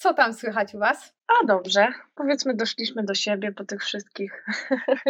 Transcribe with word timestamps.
Co 0.00 0.14
tam 0.14 0.34
słychać 0.34 0.74
u 0.74 0.78
Was? 0.78 1.14
A 1.28 1.46
dobrze, 1.46 1.88
powiedzmy, 2.14 2.54
doszliśmy 2.54 3.04
do 3.04 3.14
siebie 3.14 3.52
po 3.52 3.64
tych 3.64 3.82
wszystkich 3.82 4.46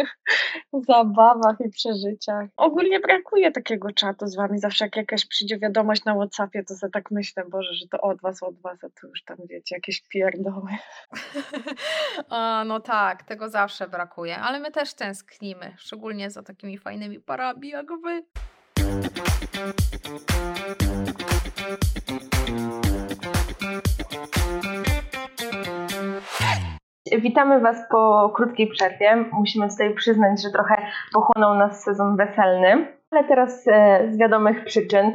zabawach 0.89 1.55
i 1.65 1.69
przeżyciach. 1.69 2.49
Ogólnie 2.57 2.99
brakuje 2.99 3.51
takiego 3.51 3.91
czatu 3.91 4.27
z 4.27 4.35
Wami. 4.35 4.59
Zawsze 4.59 4.85
jak 4.85 4.95
jakaś 4.95 5.25
przyjdzie 5.25 5.59
wiadomość 5.59 6.05
na 6.05 6.15
WhatsAppie, 6.15 6.63
to 6.63 6.75
sobie 6.75 6.91
tak 6.91 7.11
myślę, 7.11 7.43
Boże, 7.49 7.73
że 7.73 7.87
to 7.87 8.01
od 8.01 8.21
Was, 8.21 8.43
od 8.43 8.61
Was, 8.61 8.83
a 8.83 8.87
tu 9.01 9.07
już 9.07 9.23
tam 9.23 9.37
wiecie, 9.49 9.75
jakieś 9.75 10.01
pierdoły. 10.01 10.71
o, 12.29 12.63
no 12.63 12.79
tak, 12.79 13.23
tego 13.23 13.49
zawsze 13.49 13.87
brakuje, 13.87 14.37
ale 14.37 14.59
my 14.59 14.71
też 14.71 14.93
tęsknimy, 14.93 15.73
szczególnie 15.77 16.29
za 16.29 16.43
takimi 16.43 16.77
fajnymi 16.77 17.19
parami 17.19 17.69
jak 17.69 17.87
Wy. 18.03 18.23
Witamy 27.19 27.59
Was 27.59 27.77
po 27.91 28.31
krótkiej 28.35 28.67
przerwie. 28.67 29.25
Musimy 29.31 29.69
tutaj 29.69 29.93
przyznać, 29.93 30.41
że 30.41 30.49
trochę 30.49 30.75
pochłonął 31.13 31.57
nas 31.57 31.83
sezon 31.83 32.17
weselny, 32.17 32.87
ale 33.11 33.23
teraz 33.23 33.67
e, 33.67 34.07
z 34.11 34.17
wiadomych 34.17 34.65
przyczyn 34.65 35.13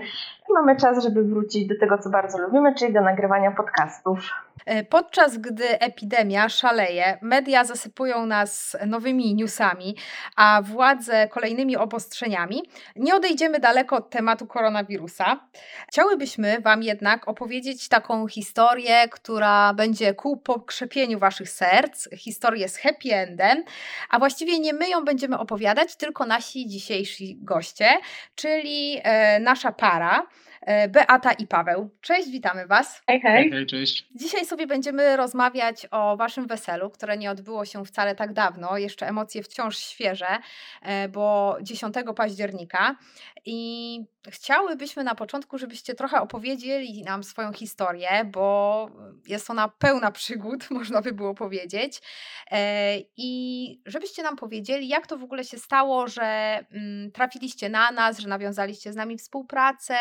mamy 0.54 0.76
czas, 0.76 1.04
żeby 1.04 1.24
wrócić 1.24 1.68
do 1.68 1.74
tego, 1.80 1.98
co 1.98 2.10
bardzo 2.10 2.38
lubimy, 2.38 2.74
czyli 2.74 2.92
do 2.92 3.00
nagrywania 3.00 3.50
podcastów. 3.50 4.18
E, 4.66 4.84
podczas 4.84 5.38
gdy 5.38 5.80
epidemia 5.80 6.48
szaleje, 6.48 7.18
media 7.22 7.64
zasypują 7.64 8.26
nas 8.26 8.76
nowymi 8.86 9.34
newsami, 9.34 9.96
a 10.36 10.62
władze 10.64 11.28
kolejnymi 11.28 11.76
obostrzeniami, 11.76 12.62
nie 12.96 13.14
odejdziemy 13.14 13.60
daleko 13.60 13.96
od 13.96 14.10
tematu 14.10 14.46
koronawirusa. 14.46 15.40
Chciałybyśmy 15.88 16.60
Wam 16.60 16.82
jednak 16.82 17.28
opowiedzieć 17.28 17.88
taką 17.88 18.28
historię, 18.28 19.08
która 19.08 19.74
będzie 19.74 20.14
ku 20.14 20.36
pokrzepieniu 20.36 21.18
Waszych 21.18 21.50
serc, 21.50 22.08
historię 22.16 22.68
z 22.68 22.76
happy 22.76 23.14
endem, 23.14 23.64
a 24.10 24.18
właściwie 24.18 24.58
nie 24.58 24.72
my 24.72 24.88
ją 24.88 25.04
będziemy 25.04 25.38
opowiadać, 25.38 25.96
tylko 25.96 26.26
nasi 26.26 26.68
dzisiejsi 26.68 27.38
goście, 27.42 27.86
czyli 28.34 29.00
e, 29.02 29.40
nasza 29.40 29.72
para. 29.72 30.26
E, 30.66 30.88
Beata 30.88 31.32
i 31.32 31.46
Paweł. 31.46 31.90
Cześć, 32.00 32.30
witamy 32.30 32.66
Was. 32.66 33.02
Hej, 33.06 33.20
hej. 33.20 33.50
hej, 33.50 33.66
cześć. 33.66 34.08
Dzisiaj 34.14 34.44
sobie 34.44 34.66
będziemy 34.66 35.16
rozmawiać 35.16 35.86
o 35.90 36.16
Waszym 36.16 36.46
weselu, 36.46 36.90
które 36.90 37.18
nie 37.18 37.30
odbyło 37.30 37.64
się 37.64 37.84
wcale 37.84 38.14
tak 38.14 38.32
dawno. 38.32 38.78
Jeszcze 38.78 39.08
emocje 39.08 39.42
wciąż 39.42 39.78
świeże, 39.78 40.38
e, 40.82 41.08
bo 41.08 41.56
10 41.62 41.94
października. 42.16 42.96
I 43.44 44.00
chciałybyśmy 44.30 45.04
na 45.04 45.14
początku, 45.14 45.58
żebyście 45.58 45.94
trochę 45.94 46.20
opowiedzieli 46.20 47.02
nam 47.02 47.24
swoją 47.24 47.52
historię, 47.52 48.24
bo 48.24 48.90
jest 49.26 49.50
ona 49.50 49.68
pełna 49.68 50.10
przygód, 50.10 50.70
można 50.70 51.02
by 51.02 51.12
było 51.12 51.34
powiedzieć. 51.34 52.02
E, 52.50 52.96
I 53.16 53.82
żebyście 53.86 54.22
nam 54.22 54.36
powiedzieli, 54.36 54.88
jak 54.88 55.06
to 55.06 55.18
w 55.18 55.24
ogóle 55.24 55.44
się 55.44 55.58
stało, 55.58 56.08
że 56.08 56.58
mm, 56.72 57.12
trafiliście 57.12 57.68
na 57.68 57.90
nas, 57.90 58.18
że 58.18 58.28
nawiązaliście 58.28 58.92
z 58.92 58.96
nami 58.96 59.18
współpracę. 59.18 59.96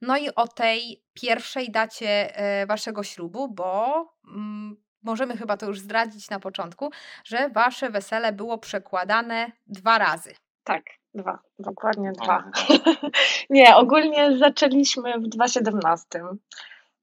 No 0.00 0.16
i 0.16 0.34
o 0.34 0.48
tej 0.48 1.02
pierwszej 1.14 1.70
dacie 1.70 2.36
e, 2.36 2.66
waszego 2.66 3.02
ślubu, 3.02 3.48
bo 3.48 4.04
mm, 4.28 4.76
możemy 5.02 5.36
chyba 5.36 5.56
to 5.56 5.66
już 5.66 5.80
zdradzić 5.80 6.30
na 6.30 6.40
początku, 6.40 6.90
że 7.24 7.48
wasze 7.48 7.90
wesele 7.90 8.32
było 8.32 8.58
przekładane 8.58 9.52
dwa 9.66 9.98
razy. 9.98 10.34
Tak, 10.64 10.97
dwa, 11.14 11.38
dokładnie 11.58 12.12
dwa. 12.12 12.50
Nie, 13.50 13.76
ogólnie 13.76 14.38
zaczęliśmy 14.38 15.18
w 15.18 15.28
2017. 15.28 16.20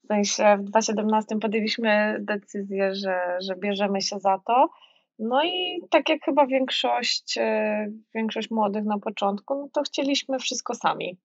W 0.03 0.07
sensie 0.07 0.57
w 0.59 0.63
2017 0.63 1.39
podjęliśmy 1.39 2.17
decyzję, 2.19 2.95
że, 2.95 3.37
że 3.41 3.55
bierzemy 3.55 4.01
się 4.01 4.19
za 4.19 4.39
to. 4.47 4.69
No 5.19 5.43
i 5.43 5.81
tak 5.89 6.09
jak 6.09 6.23
chyba 6.25 6.47
większość, 6.47 7.37
e, 7.37 7.87
większość 8.15 8.51
młodych 8.51 8.83
na 8.83 8.99
początku, 8.99 9.55
no 9.55 9.67
to 9.73 9.81
chcieliśmy 9.81 10.39
wszystko 10.39 10.73
sami. 10.75 11.17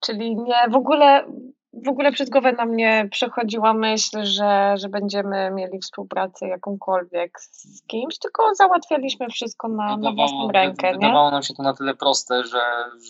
Czyli 0.00 0.36
nie, 0.36 0.68
w 0.70 0.76
ogóle, 0.76 1.24
w 1.72 1.88
ogóle 1.88 2.12
przez 2.12 2.30
głowę 2.30 2.52
na 2.52 2.64
mnie 2.64 3.08
przechodziła 3.10 3.74
myśl, 3.74 4.24
że, 4.24 4.74
że 4.76 4.88
będziemy 4.88 5.50
mieli 5.50 5.78
współpracę 5.78 6.48
jakąkolwiek 6.48 7.40
z 7.40 7.86
kimś, 7.86 8.18
tylko 8.18 8.54
załatwialiśmy 8.54 9.28
wszystko 9.28 9.68
na, 9.68 9.96
na 9.96 10.12
własną 10.12 10.50
rękę. 10.50 10.92
Wydawało 10.92 11.28
nie? 11.28 11.32
nam 11.32 11.42
się 11.42 11.54
to 11.54 11.62
na 11.62 11.74
tyle 11.74 11.94
proste, 11.94 12.44
że, 12.44 12.60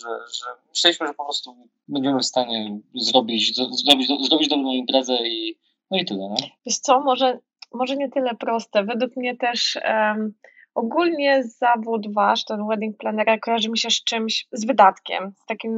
że, 0.01 0.09
że 0.09 0.45
myśleliśmy, 0.69 1.07
że 1.07 1.13
po 1.13 1.23
prostu 1.23 1.55
będziemy 1.87 2.19
w 2.19 2.25
stanie 2.25 2.79
zrobić, 2.95 3.55
zrobić, 3.55 4.27
zrobić 4.27 4.49
dobrą 4.49 4.71
imprezę 4.71 5.17
i 5.27 5.57
no 5.91 5.97
i 5.97 6.05
tyle. 6.05 6.27
No. 6.29 6.35
Wiesz 6.65 6.77
co, 6.77 6.99
może, 6.99 7.39
może 7.73 7.95
nie 7.95 8.09
tyle 8.09 8.35
proste. 8.35 8.83
Według 8.83 9.15
mnie 9.15 9.37
też 9.37 9.79
um, 9.85 10.33
ogólnie 10.75 11.43
zawód 11.43 12.13
wasz, 12.13 12.45
ten 12.45 12.67
wedding 12.67 12.97
planner, 12.97 13.39
kojarzy 13.39 13.69
mi 13.69 13.77
się 13.77 13.89
z 13.89 14.03
czymś, 14.03 14.47
z 14.51 14.65
wydatkiem, 14.65 15.33
z 15.43 15.45
takim 15.45 15.73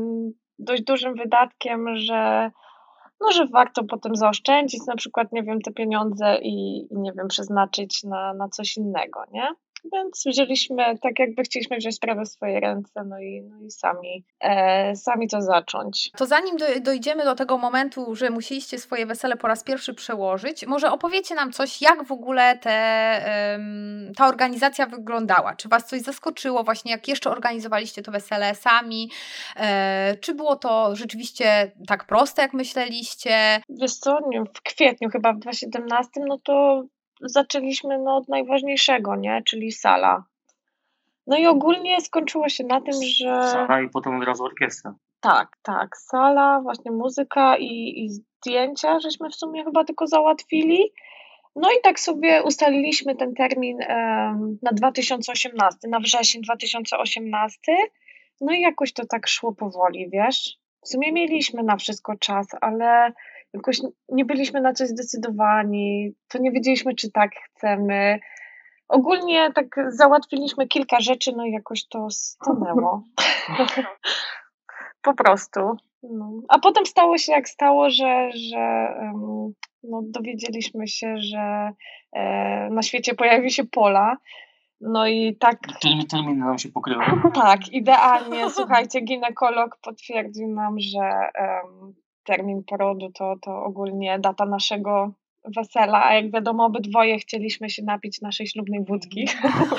dość 0.59 0.83
dużym 0.83 1.15
wydatkiem, 1.15 1.95
że, 1.95 2.51
no, 3.21 3.31
że 3.31 3.47
warto 3.47 3.83
potem 3.83 4.15
zaoszczędzić 4.15 4.85
na 4.87 4.95
przykład, 4.95 5.31
nie 5.31 5.43
wiem, 5.43 5.61
te 5.61 5.71
pieniądze 5.71 6.37
i, 6.41 6.87
i 6.93 6.97
nie 6.99 7.11
wiem, 7.13 7.27
przeznaczyć 7.27 8.03
na, 8.03 8.33
na 8.33 8.49
coś 8.49 8.77
innego, 8.77 9.23
nie? 9.31 9.47
Więc 9.93 10.23
wzięliśmy, 10.25 10.97
tak 11.01 11.19
jakby 11.19 11.43
chcieliśmy 11.43 11.77
wziąć 11.77 11.95
sprawę 11.95 12.25
w 12.25 12.29
swoje 12.29 12.59
ręce, 12.59 13.03
no 13.05 13.19
i, 13.19 13.41
no 13.41 13.59
i 13.61 13.71
sami, 13.71 14.25
e, 14.39 14.95
sami 14.95 15.27
to 15.27 15.41
zacząć. 15.41 16.11
To 16.17 16.25
zanim 16.25 16.57
do, 16.57 16.65
dojdziemy 16.81 17.23
do 17.23 17.35
tego 17.35 17.57
momentu, 17.57 18.15
że 18.15 18.29
musieliście 18.29 18.79
swoje 18.79 19.05
wesele 19.05 19.37
po 19.37 19.47
raz 19.47 19.63
pierwszy 19.63 19.93
przełożyć, 19.93 20.67
może 20.67 20.91
opowiecie 20.91 21.35
nam 21.35 21.51
coś, 21.51 21.81
jak 21.81 22.03
w 22.03 22.11
ogóle 22.11 22.57
te, 22.57 22.75
ta 24.17 24.27
organizacja 24.27 24.85
wyglądała? 24.85 25.55
Czy 25.55 25.69
Was 25.69 25.85
coś 25.85 26.01
zaskoczyło 26.01 26.63
właśnie, 26.63 26.91
jak 26.91 27.07
jeszcze 27.07 27.29
organizowaliście 27.29 28.01
to 28.01 28.11
wesele 28.11 28.55
sami? 28.55 29.11
E, 29.55 30.15
czy 30.21 30.35
było 30.35 30.55
to 30.55 30.95
rzeczywiście 30.95 31.71
tak 31.87 32.05
proste, 32.05 32.41
jak 32.41 32.53
myśleliście? 32.53 33.61
Wiesz 33.69 33.95
co, 33.95 34.17
w 34.55 34.61
kwietniu 34.61 35.09
chyba 35.09 35.33
w 35.33 35.39
2017, 35.39 36.09
no 36.27 36.37
to 36.43 36.83
zaczęliśmy 37.21 37.99
no, 37.99 38.15
od 38.15 38.29
najważniejszego, 38.29 39.15
nie? 39.15 39.41
Czyli 39.45 39.71
sala. 39.71 40.23
No 41.27 41.37
i 41.37 41.45
ogólnie 41.45 42.01
skończyło 42.01 42.49
się 42.49 42.63
na 42.63 42.81
tym, 42.81 42.93
że. 42.93 43.47
Sala 43.51 43.81
i 43.81 43.89
potem 43.89 44.15
od 44.15 44.23
razu 44.23 44.43
orkiestra. 44.43 44.95
Tak, 45.19 45.57
tak. 45.61 45.97
Sala, 45.97 46.61
właśnie 46.61 46.91
muzyka 46.91 47.57
i, 47.57 48.03
i 48.05 48.09
zdjęcia, 48.09 48.99
żeśmy 48.99 49.29
w 49.29 49.35
sumie 49.35 49.63
chyba 49.63 49.83
tylko 49.83 50.07
załatwili. 50.07 50.91
No 51.55 51.71
i 51.71 51.81
tak 51.83 51.99
sobie 51.99 52.43
ustaliliśmy 52.43 53.15
ten 53.15 53.33
termin 53.33 53.77
na 54.61 54.71
2018, 54.71 55.87
na 55.87 55.99
wrzesień 55.99 56.41
2018. 56.41 57.59
No 58.41 58.53
i 58.53 58.61
jakoś 58.61 58.93
to 58.93 59.05
tak 59.05 59.27
szło 59.27 59.53
powoli, 59.53 60.09
wiesz. 60.09 60.57
W 60.81 60.87
sumie 60.87 61.11
mieliśmy 61.11 61.63
na 61.63 61.77
wszystko 61.77 62.15
czas, 62.19 62.47
ale 62.61 63.13
jakoś 63.55 63.81
nie 64.09 64.25
byliśmy 64.25 64.61
na 64.61 64.73
coś 64.73 64.87
zdecydowani, 64.87 66.15
to 66.27 66.37
nie 66.37 66.51
wiedzieliśmy, 66.51 66.95
czy 66.95 67.11
tak 67.11 67.31
chcemy. 67.35 68.19
Ogólnie 68.87 69.51
tak 69.53 69.75
załatwiliśmy 69.87 70.67
kilka 70.67 70.99
rzeczy, 70.99 71.31
no 71.37 71.45
i 71.45 71.51
jakoś 71.51 71.87
to 71.87 72.07
stanęło. 72.09 73.03
po 75.05 75.13
prostu. 75.13 75.59
No. 76.03 76.31
A 76.49 76.59
potem 76.59 76.85
stało 76.85 77.17
się 77.17 77.31
jak 77.31 77.49
stało, 77.49 77.89
że, 77.89 78.29
że 78.31 78.93
um, 79.01 79.53
no, 79.83 80.01
dowiedzieliśmy 80.03 80.87
się, 80.87 81.17
że 81.17 81.71
e, 82.13 82.69
na 82.69 82.81
świecie 82.81 83.15
pojawi 83.15 83.51
się 83.51 83.63
pola. 83.63 84.17
No 84.81 85.07
i 85.07 85.35
tak. 85.35 85.59
Terminy 85.81 86.05
termin 86.05 86.39
nam 86.39 86.57
się 86.57 86.69
pokryły. 86.69 87.03
Tak, 87.33 87.69
idealnie. 87.71 88.49
Słuchajcie, 88.49 89.01
ginekolog 89.01 89.77
potwierdził 89.81 90.47
nam, 90.47 90.79
że 90.79 91.29
um, 91.39 91.93
termin 92.25 92.63
porodu 92.63 93.11
to, 93.11 93.35
to 93.41 93.63
ogólnie 93.63 94.19
data 94.19 94.45
naszego 94.45 95.11
wesela, 95.55 96.05
a 96.05 96.13
jak 96.13 96.31
wiadomo, 96.31 96.65
obydwoje 96.65 97.19
chcieliśmy 97.19 97.69
się 97.69 97.83
napić 97.83 98.21
naszej 98.21 98.47
ślubnej 98.47 98.83
wódki. 98.83 99.27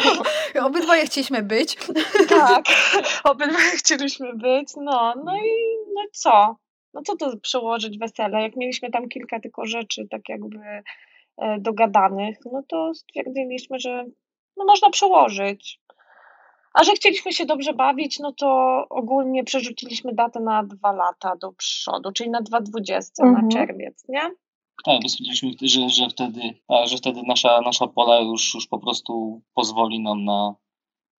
obydwoje 0.66 1.06
chcieliśmy 1.06 1.43
być. 1.43 1.76
tak, 2.28 2.64
obydwoje 3.31 3.70
chcieliśmy 3.70 4.34
być, 4.34 4.69
no, 4.76 5.14
no 5.25 5.37
i 5.37 5.50
no 5.94 6.02
co? 6.12 6.56
No 6.94 7.02
co 7.02 7.16
to 7.16 7.37
przełożyć 7.37 7.98
wesele? 7.98 8.43
Jak 8.43 8.56
mieliśmy 8.56 8.90
tam 8.90 9.08
kilka 9.08 9.40
tylko 9.40 9.66
rzeczy 9.66 10.06
tak 10.10 10.28
jakby 10.28 10.58
e, 11.38 11.60
dogadanych, 11.60 12.38
no 12.52 12.62
to 12.69 12.94
stwierdziliśmy, 12.94 13.78
że 13.78 14.04
no 14.56 14.64
można 14.64 14.90
przełożyć. 14.90 15.81
A 16.76 16.84
że 16.84 16.93
chcieliśmy 16.93 17.32
się 17.32 17.46
dobrze 17.46 17.75
bawić, 17.75 18.19
no 18.19 18.32
to 18.32 18.46
ogólnie 18.90 19.44
przerzuciliśmy 19.44 20.14
datę 20.14 20.40
na 20.40 20.62
dwa 20.62 20.93
lata 20.93 21.37
do 21.37 21.52
przodu, 21.52 22.12
czyli 22.12 22.31
na 22.31 22.43
2020, 22.43 23.23
mhm. 23.23 23.49
na 23.49 23.52
czerwiec, 23.52 24.05
nie? 24.08 24.20
Tak, 24.84 25.02
bo 25.02 25.08
stwierdziliśmy, 25.08 25.69
że, 25.69 25.88
że, 25.88 26.08
wtedy, 26.08 26.40
że 26.84 26.96
wtedy 26.96 27.23
nasza, 27.26 27.61
nasza 27.61 27.87
pola 27.87 28.20
już, 28.20 28.55
już 28.55 28.67
po 28.67 28.78
prostu 28.78 29.43
pozwoli 29.55 30.00
nam 30.00 30.25
na, 30.25 30.55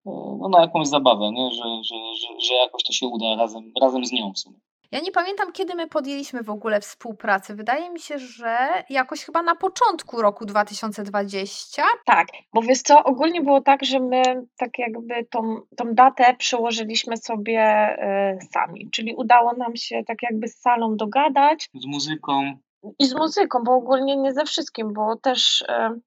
no, 0.04 0.48
na 0.48 0.60
jakąś 0.60 0.88
zabawę, 0.88 1.30
nie? 1.32 1.50
Że, 1.50 1.62
że, 1.84 1.96
że, 2.14 2.40
że 2.46 2.54
jakoś 2.54 2.82
to 2.84 2.92
się 2.92 3.06
uda 3.06 3.36
razem, 3.36 3.72
razem 3.80 4.06
z 4.06 4.12
nią 4.12 4.32
w 4.32 4.38
sumie. 4.38 4.58
Ja 4.92 5.00
nie 5.00 5.12
pamiętam, 5.12 5.52
kiedy 5.52 5.74
my 5.74 5.86
podjęliśmy 5.88 6.42
w 6.42 6.50
ogóle 6.50 6.80
współpracę. 6.80 7.54
Wydaje 7.54 7.90
mi 7.90 8.00
się, 8.00 8.18
że 8.18 8.58
jakoś 8.90 9.24
chyba 9.24 9.42
na 9.42 9.54
początku 9.54 10.22
roku 10.22 10.46
2020. 10.46 11.82
Tak, 12.06 12.26
bo 12.54 12.62
wiesz 12.62 12.82
co, 12.82 13.04
ogólnie 13.04 13.40
było 13.40 13.60
tak, 13.60 13.84
że 13.84 14.00
my 14.00 14.22
tak 14.56 14.78
jakby 14.78 15.26
tą, 15.30 15.60
tą 15.76 15.94
datę 15.94 16.34
przełożyliśmy 16.38 17.16
sobie 17.16 17.88
y, 18.42 18.46
sami, 18.52 18.90
czyli 18.90 19.14
udało 19.14 19.52
nam 19.52 19.76
się 19.76 20.04
tak 20.06 20.18
jakby 20.22 20.48
z 20.48 20.60
salą 20.60 20.96
dogadać. 20.96 21.68
Z 21.74 21.86
muzyką. 21.86 22.58
I 22.98 23.06
z 23.06 23.14
muzyką, 23.14 23.58
bo 23.64 23.74
ogólnie 23.74 24.16
nie 24.16 24.32
ze 24.32 24.44
wszystkim, 24.44 24.92
bo 24.92 25.16
też... 25.16 25.62
Y, 25.62 26.00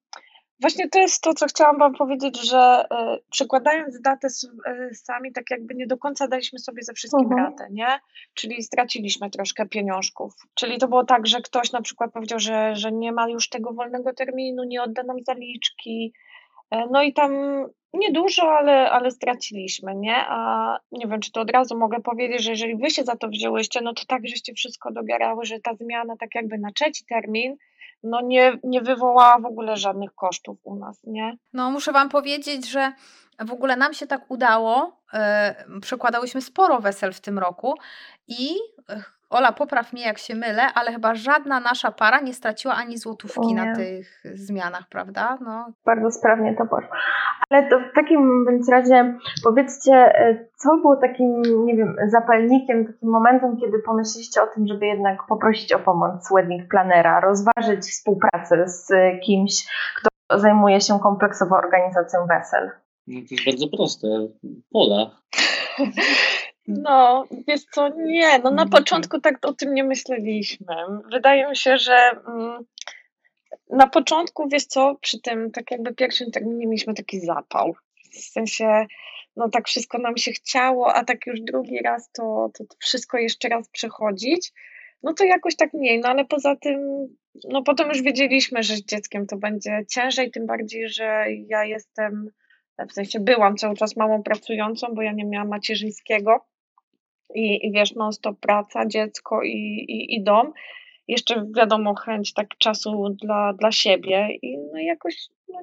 Właśnie 0.61 0.89
to 0.89 0.99
jest 0.99 1.23
to, 1.23 1.33
co 1.33 1.45
chciałam 1.45 1.77
Wam 1.77 1.93
powiedzieć, 1.93 2.49
że 2.49 2.85
y, 2.85 3.21
przekładając 3.31 4.01
datę 4.01 4.27
y, 4.27 4.95
sami, 4.95 5.31
tak 5.31 5.51
jakby 5.51 5.75
nie 5.75 5.87
do 5.87 5.97
końca 5.97 6.27
daliśmy 6.27 6.59
sobie 6.59 6.83
ze 6.83 6.93
wszystkim 6.93 7.31
mhm. 7.31 7.43
radę, 7.43 7.67
nie? 7.71 7.99
Czyli 8.33 8.63
straciliśmy 8.63 9.29
troszkę 9.29 9.65
pieniążków. 9.65 10.33
Czyli 10.55 10.77
to 10.77 10.87
było 10.87 11.05
tak, 11.05 11.27
że 11.27 11.41
ktoś 11.41 11.71
na 11.71 11.81
przykład 11.81 12.13
powiedział, 12.13 12.39
że, 12.39 12.75
że 12.75 12.91
nie 12.91 13.11
ma 13.11 13.29
już 13.29 13.49
tego 13.49 13.73
wolnego 13.73 14.13
terminu, 14.13 14.63
nie 14.63 14.83
odda 14.83 15.03
nam 15.03 15.17
zaliczki. 15.23 16.13
Y, 16.73 16.77
no 16.91 17.03
i 17.03 17.13
tam 17.13 17.31
niedużo, 17.93 18.51
ale, 18.51 18.91
ale 18.91 19.11
straciliśmy, 19.11 19.95
nie? 19.95 20.15
A 20.15 20.79
nie 20.91 21.07
wiem, 21.07 21.19
czy 21.19 21.31
to 21.31 21.41
od 21.41 21.51
razu 21.51 21.77
mogę 21.77 22.01
powiedzieć, 22.01 22.43
że 22.43 22.51
jeżeli 22.51 22.75
Wy 22.75 22.89
się 22.89 23.03
za 23.03 23.15
to 23.15 23.27
wzięłyście, 23.27 23.81
no 23.81 23.93
to 23.93 24.03
tak, 24.07 24.27
żeście 24.27 24.53
wszystko 24.53 24.91
dogarały, 24.91 25.45
że 25.45 25.59
ta 25.59 25.75
zmiana 25.75 26.17
tak 26.19 26.35
jakby 26.35 26.57
na 26.57 26.71
trzeci 26.71 27.05
termin 27.05 27.57
no 28.03 28.21
nie, 28.21 28.59
nie 28.63 28.81
wywołała 28.81 29.39
w 29.39 29.45
ogóle 29.45 29.77
żadnych 29.77 30.15
kosztów 30.15 30.57
u 30.63 30.75
nas, 30.75 31.03
nie? 31.03 31.37
No 31.53 31.71
muszę 31.71 31.91
Wam 31.91 32.09
powiedzieć, 32.09 32.69
że 32.69 32.91
w 33.39 33.51
ogóle 33.51 33.75
nam 33.75 33.93
się 33.93 34.07
tak 34.07 34.31
udało, 34.31 34.97
yy, 35.13 35.79
przekładałyśmy 35.81 36.41
sporo 36.41 36.79
wesel 36.79 37.13
w 37.13 37.21
tym 37.21 37.39
roku 37.39 37.75
i 38.27 38.53
yy, 38.89 39.03
Ola, 39.31 39.51
popraw 39.51 39.93
mnie 39.93 40.03
jak 40.05 40.17
się 40.17 40.35
mylę, 40.35 40.73
ale 40.73 40.91
chyba 40.91 41.15
żadna 41.15 41.59
nasza 41.59 41.91
para 41.91 42.21
nie 42.21 42.33
straciła 42.33 42.73
ani 42.73 42.97
złotówki 42.97 43.53
na 43.53 43.75
tych 43.75 44.23
zmianach, 44.33 44.89
prawda? 44.89 45.37
No. 45.41 45.73
Bardzo 45.85 46.11
sprawnie 46.11 46.55
to 46.55 46.65
poszło. 46.65 46.89
Ale 47.49 47.69
to 47.69 47.79
w 47.79 47.95
takim 47.95 48.45
bądź 48.45 48.67
razie 48.69 49.17
powiedzcie, 49.43 49.93
e, 49.93 50.45
co 50.55 50.69
było 50.77 50.95
takim, 50.95 51.41
nie 51.65 51.75
wiem, 51.75 51.95
zapalnikiem, 52.07 52.85
takim 52.85 53.09
momentem, 53.09 53.57
kiedy 53.57 53.79
pomyśleliście 53.85 54.41
o 54.41 54.47
tym, 54.47 54.67
żeby 54.67 54.85
jednak 54.85 55.17
poprosić 55.29 55.73
o 55.73 55.79
pomoc 55.79 56.29
wedding 56.35 56.69
planera, 56.69 57.19
rozważyć 57.19 57.79
współpracę 57.79 58.67
z 58.67 58.87
kimś, 59.25 59.65
kto 59.97 60.39
zajmuje 60.39 60.81
się 60.81 60.99
kompleksowo 60.99 61.55
organizacją 61.55 62.19
wesel? 62.27 62.71
No 63.07 63.19
to 63.19 63.27
jest 63.31 63.45
bardzo 63.45 63.77
proste. 63.77 64.07
Pola. 64.71 65.11
No, 66.67 67.27
wiesz 67.47 67.63
co, 67.71 67.89
nie, 67.89 68.39
no 68.39 68.51
na 68.51 68.65
początku 68.65 69.19
tak 69.19 69.45
o 69.45 69.53
tym 69.53 69.73
nie 69.73 69.83
myśleliśmy. 69.83 70.75
Wydaje 71.11 71.49
mi 71.49 71.55
się, 71.55 71.77
że 71.77 72.11
mm, 72.27 72.65
na 73.69 73.87
początku, 73.87 74.49
wiesz 74.49 74.65
co, 74.65 74.95
przy 75.01 75.21
tym 75.21 75.51
tak 75.51 75.71
jakby 75.71 75.93
pierwszym 75.93 76.31
terminie 76.31 76.67
mieliśmy 76.67 76.93
taki 76.93 77.19
zapał. 77.19 77.75
W 78.11 78.17
sensie, 78.17 78.85
no 79.35 79.49
tak 79.49 79.67
wszystko 79.67 79.97
nam 79.97 80.17
się 80.17 80.31
chciało, 80.31 80.93
a 80.93 81.03
tak 81.03 81.25
już 81.27 81.41
drugi 81.41 81.79
raz 81.79 82.11
to, 82.11 82.49
to 82.57 82.63
wszystko 82.79 83.17
jeszcze 83.17 83.49
raz 83.49 83.69
przechodzić, 83.69 84.53
no 85.03 85.13
to 85.13 85.23
jakoś 85.23 85.55
tak 85.55 85.73
mniej, 85.73 85.99
no 85.99 86.09
ale 86.09 86.25
poza 86.25 86.55
tym, 86.55 87.07
no 87.49 87.63
potem 87.63 87.89
już 87.89 88.01
wiedzieliśmy, 88.01 88.63
że 88.63 88.75
z 88.75 88.85
dzieckiem 88.85 89.27
to 89.27 89.37
będzie 89.37 89.85
ciężej, 89.89 90.31
tym 90.31 90.45
bardziej, 90.45 90.89
że 90.89 91.25
ja 91.47 91.65
jestem, 91.65 92.29
w 92.89 92.93
sensie 92.93 93.19
byłam 93.19 93.57
cały 93.57 93.75
czas 93.75 93.95
małą 93.95 94.23
pracującą, 94.23 94.87
bo 94.95 95.01
ja 95.01 95.11
nie 95.11 95.25
miałam 95.25 95.47
macierzyńskiego, 95.47 96.45
i, 97.35 97.67
i 97.67 97.71
wiesz, 97.71 97.95
non 97.95 98.13
stop 98.13 98.39
praca, 98.39 98.85
dziecko 98.85 99.43
i, 99.43 99.85
i, 99.87 100.15
i 100.15 100.23
dom. 100.23 100.53
Jeszcze 101.07 101.45
wiadomo, 101.55 101.95
chęć 101.95 102.33
tak 102.33 102.57
czasu 102.57 103.15
dla, 103.21 103.53
dla 103.53 103.71
siebie 103.71 104.27
i 104.41 104.57
no 104.57 104.79
jakoś 104.79 105.15
no, 105.49 105.59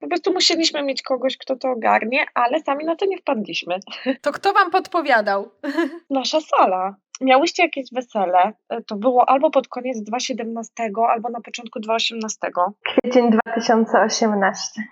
po 0.00 0.08
prostu 0.08 0.32
musieliśmy 0.32 0.82
mieć 0.82 1.02
kogoś, 1.02 1.36
kto 1.36 1.56
to 1.56 1.70
ogarnie, 1.70 2.26
ale 2.34 2.60
sami 2.60 2.84
na 2.84 2.96
to 2.96 3.06
nie 3.06 3.18
wpadliśmy. 3.18 3.78
To 4.22 4.32
kto 4.32 4.52
wam 4.52 4.70
podpowiadał? 4.70 5.50
Nasza 6.10 6.40
sala. 6.40 6.96
Miałyście 7.20 7.62
jakieś 7.62 7.86
wesele, 7.92 8.52
to 8.86 8.96
było 8.96 9.28
albo 9.28 9.50
pod 9.50 9.68
koniec 9.68 10.02
2017, 10.02 10.72
albo 11.08 11.28
na 11.28 11.40
początku 11.40 11.80
2018. 11.80 12.38
Kwiecień 12.84 13.30
2018. 13.30 14.82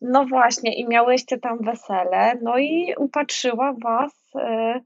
No 0.00 0.24
właśnie, 0.24 0.74
i 0.74 0.88
miałyście 0.88 1.38
tam 1.38 1.58
wesele, 1.58 2.38
no 2.42 2.58
i 2.58 2.94
upatrzyła 2.98 3.74
was... 3.82 4.12
E, 4.36 4.80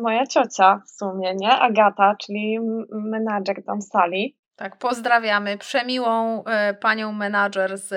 moja 0.00 0.26
ciocia 0.26 0.82
w 0.86 0.90
sumie, 0.90 1.34
nie? 1.34 1.50
Agata, 1.50 2.16
czyli 2.16 2.58
menadżer 2.90 3.64
tam 3.64 3.82
sali. 3.82 4.36
Tak, 4.56 4.76
pozdrawiamy 4.76 5.58
przemiłą 5.58 6.40
y, 6.40 6.74
panią 6.74 7.12
menadżer 7.12 7.78
z 7.78 7.92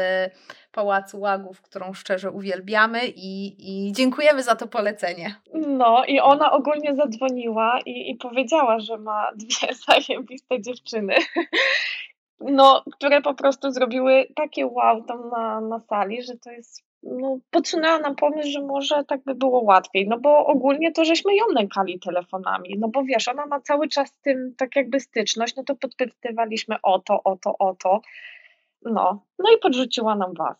Pałacu 0.71 1.19
Łagów, 1.19 1.61
którą 1.61 1.93
szczerze 1.93 2.31
uwielbiamy 2.31 2.99
i, 3.07 3.55
i 3.59 3.91
dziękujemy 3.91 4.43
za 4.43 4.55
to 4.55 4.67
polecenie. 4.67 5.35
No 5.53 6.05
i 6.05 6.19
ona 6.19 6.51
ogólnie 6.51 6.95
zadzwoniła 6.95 7.79
i, 7.85 8.11
i 8.11 8.15
powiedziała, 8.15 8.79
że 8.79 8.97
ma 8.97 9.31
dwie 9.35 9.73
zajebiste 9.87 10.61
dziewczyny, 10.61 11.15
no, 12.39 12.83
które 12.93 13.21
po 13.21 13.33
prostu 13.33 13.71
zrobiły 13.71 14.27
takie 14.35 14.67
wow 14.67 15.03
tam 15.03 15.29
na, 15.29 15.61
na 15.61 15.79
sali, 15.79 16.23
że 16.23 16.37
to 16.37 16.51
jest 16.51 16.92
no, 17.03 17.39
podsunęła 17.51 17.99
nam 17.99 18.15
pomysł, 18.15 18.49
że 18.51 18.61
może 18.61 19.03
tak 19.03 19.23
by 19.23 19.35
było 19.35 19.63
łatwiej, 19.63 20.07
no 20.07 20.19
bo 20.19 20.45
ogólnie 20.45 20.91
to 20.91 21.05
żeśmy 21.05 21.35
ją 21.35 21.45
nękali 21.55 21.99
telefonami, 21.99 22.75
no 22.79 22.87
bo 22.87 23.03
wiesz, 23.03 23.27
ona 23.27 23.45
ma 23.45 23.59
cały 23.59 23.87
czas 23.87 24.09
z 24.09 24.21
tym 24.21 24.53
tak 24.57 24.75
jakby 24.75 24.99
styczność, 24.99 25.55
no 25.55 25.63
to 25.63 25.75
podpytywaliśmy 25.75 26.75
o 26.83 26.99
to, 26.99 27.23
o 27.23 27.35
to, 27.37 27.57
o 27.57 27.75
to, 27.75 28.01
no, 28.85 29.25
no 29.43 29.51
i 29.51 29.57
podrzuciła 29.57 30.15
nam 30.15 30.33
was. 30.33 30.57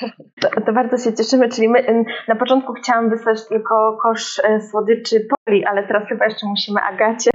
To, 0.40 0.60
to, 0.66 0.72
bardzo 0.72 0.98
się 0.98 1.16
cieszymy, 1.16 1.48
czyli 1.48 1.68
my 1.68 2.04
na 2.28 2.36
początku 2.36 2.72
chciałam 2.72 3.10
wysłać 3.10 3.48
tylko 3.48 3.98
kosz 4.02 4.40
e, 4.44 4.60
słodyczy 4.60 5.26
Poli, 5.46 5.64
ale 5.64 5.86
teraz 5.86 6.08
chyba 6.08 6.24
jeszcze 6.24 6.46
musimy 6.46 6.80
Agacie. 6.80 7.30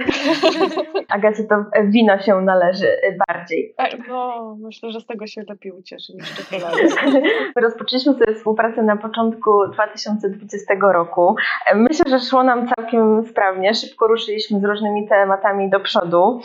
Agacie 1.16 1.44
to 1.44 1.64
wino 1.84 2.18
się 2.18 2.40
należy 2.40 2.86
e, 2.86 3.16
bardziej. 3.28 3.74
No, 4.08 4.56
myślę, 4.60 4.90
że 4.90 5.00
z 5.00 5.06
tego 5.06 5.26
się 5.26 5.42
lepiej 5.48 5.72
ucieszy 5.72 6.12
niż 6.14 6.34
czekolady. 6.34 6.88
Rozpoczęliśmy 7.62 8.12
sobie 8.12 8.34
współpracę 8.34 8.82
na 8.82 8.96
początku 8.96 9.50
2020 9.72 10.74
roku. 10.92 11.34
E, 11.66 11.74
myślę, 11.74 12.04
że 12.08 12.20
szło 12.20 12.42
nam 12.42 12.68
całkiem 12.68 13.26
sprawnie. 13.26 13.74
Szybko 13.74 14.06
ruszyliśmy 14.06 14.60
z 14.60 14.64
różnymi 14.64 15.08
tematami 15.08 15.70
do 15.70 15.80
przodu 15.80 16.40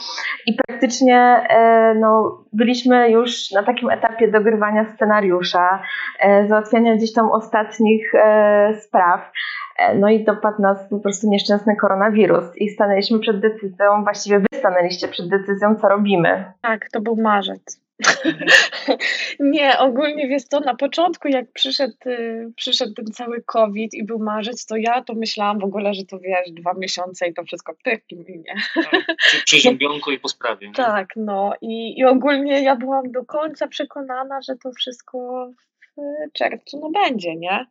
i 0.45 0.53
praktycznie 0.53 1.47
no, 1.99 2.37
byliśmy 2.53 3.11
już 3.11 3.51
na 3.51 3.63
takim 3.63 3.89
etapie 3.89 4.27
dogrywania 4.39 4.85
scenariusza, 4.95 5.79
E, 6.19 6.47
załatwiania 6.47 6.95
gdzieś 6.95 7.13
tam 7.13 7.31
ostatnich 7.31 8.15
e, 8.15 8.73
spraw. 8.81 9.31
E, 9.77 9.95
no 9.95 10.09
i 10.09 10.23
dopadł 10.23 10.61
nas 10.61 10.89
po 10.89 10.99
prostu 10.99 11.29
nieszczęsny 11.29 11.75
koronawirus 11.75 12.57
i 12.57 12.69
stanęliśmy 12.69 13.19
przed 13.19 13.39
decyzją, 13.39 14.03
właściwie 14.03 14.39
wy 14.39 14.45
stanęliście 14.53 15.07
przed 15.07 15.29
decyzją, 15.29 15.75
co 15.75 15.89
robimy. 15.89 16.53
Tak, 16.61 16.89
to 16.91 17.01
był 17.01 17.15
marzec. 17.15 17.84
nie, 19.39 19.79
ogólnie 19.79 20.27
wiesz 20.27 20.43
co, 20.43 20.59
na 20.59 20.75
początku 20.75 21.27
jak 21.27 21.51
przyszedł, 21.51 21.95
y, 22.05 22.53
przyszedł 22.55 22.93
ten 22.93 23.05
cały 23.05 23.43
COVID 23.43 23.93
i 23.93 24.03
był 24.03 24.19
marzec, 24.19 24.65
to 24.65 24.75
ja 24.77 25.03
to 25.03 25.13
myślałam 25.13 25.59
w 25.59 25.63
ogóle, 25.63 25.93
że 25.93 26.05
to 26.05 26.19
wiesz, 26.19 26.51
dwa 26.51 26.73
miesiące 26.73 27.27
i 27.27 27.33
to 27.33 27.43
wszystko 27.43 27.73
ptychki 27.73 28.15
minie. 28.15 28.55
Tak, 28.75 29.15
przeziębionko 29.45 30.11
i 30.11 30.19
po 30.19 30.29
sprawie. 30.29 30.67
Nie? 30.67 30.73
Tak, 30.73 31.13
no 31.15 31.53
I, 31.61 31.99
i 31.99 32.05
ogólnie 32.05 32.63
ja 32.63 32.75
byłam 32.75 33.11
do 33.11 33.25
końca 33.25 33.67
przekonana, 33.67 34.41
że 34.41 34.55
to 34.63 34.71
wszystko 34.71 35.49
w 35.97 36.33
czerwcu 36.33 36.79
no 36.79 36.89
będzie, 36.89 37.35
nie? 37.35 37.65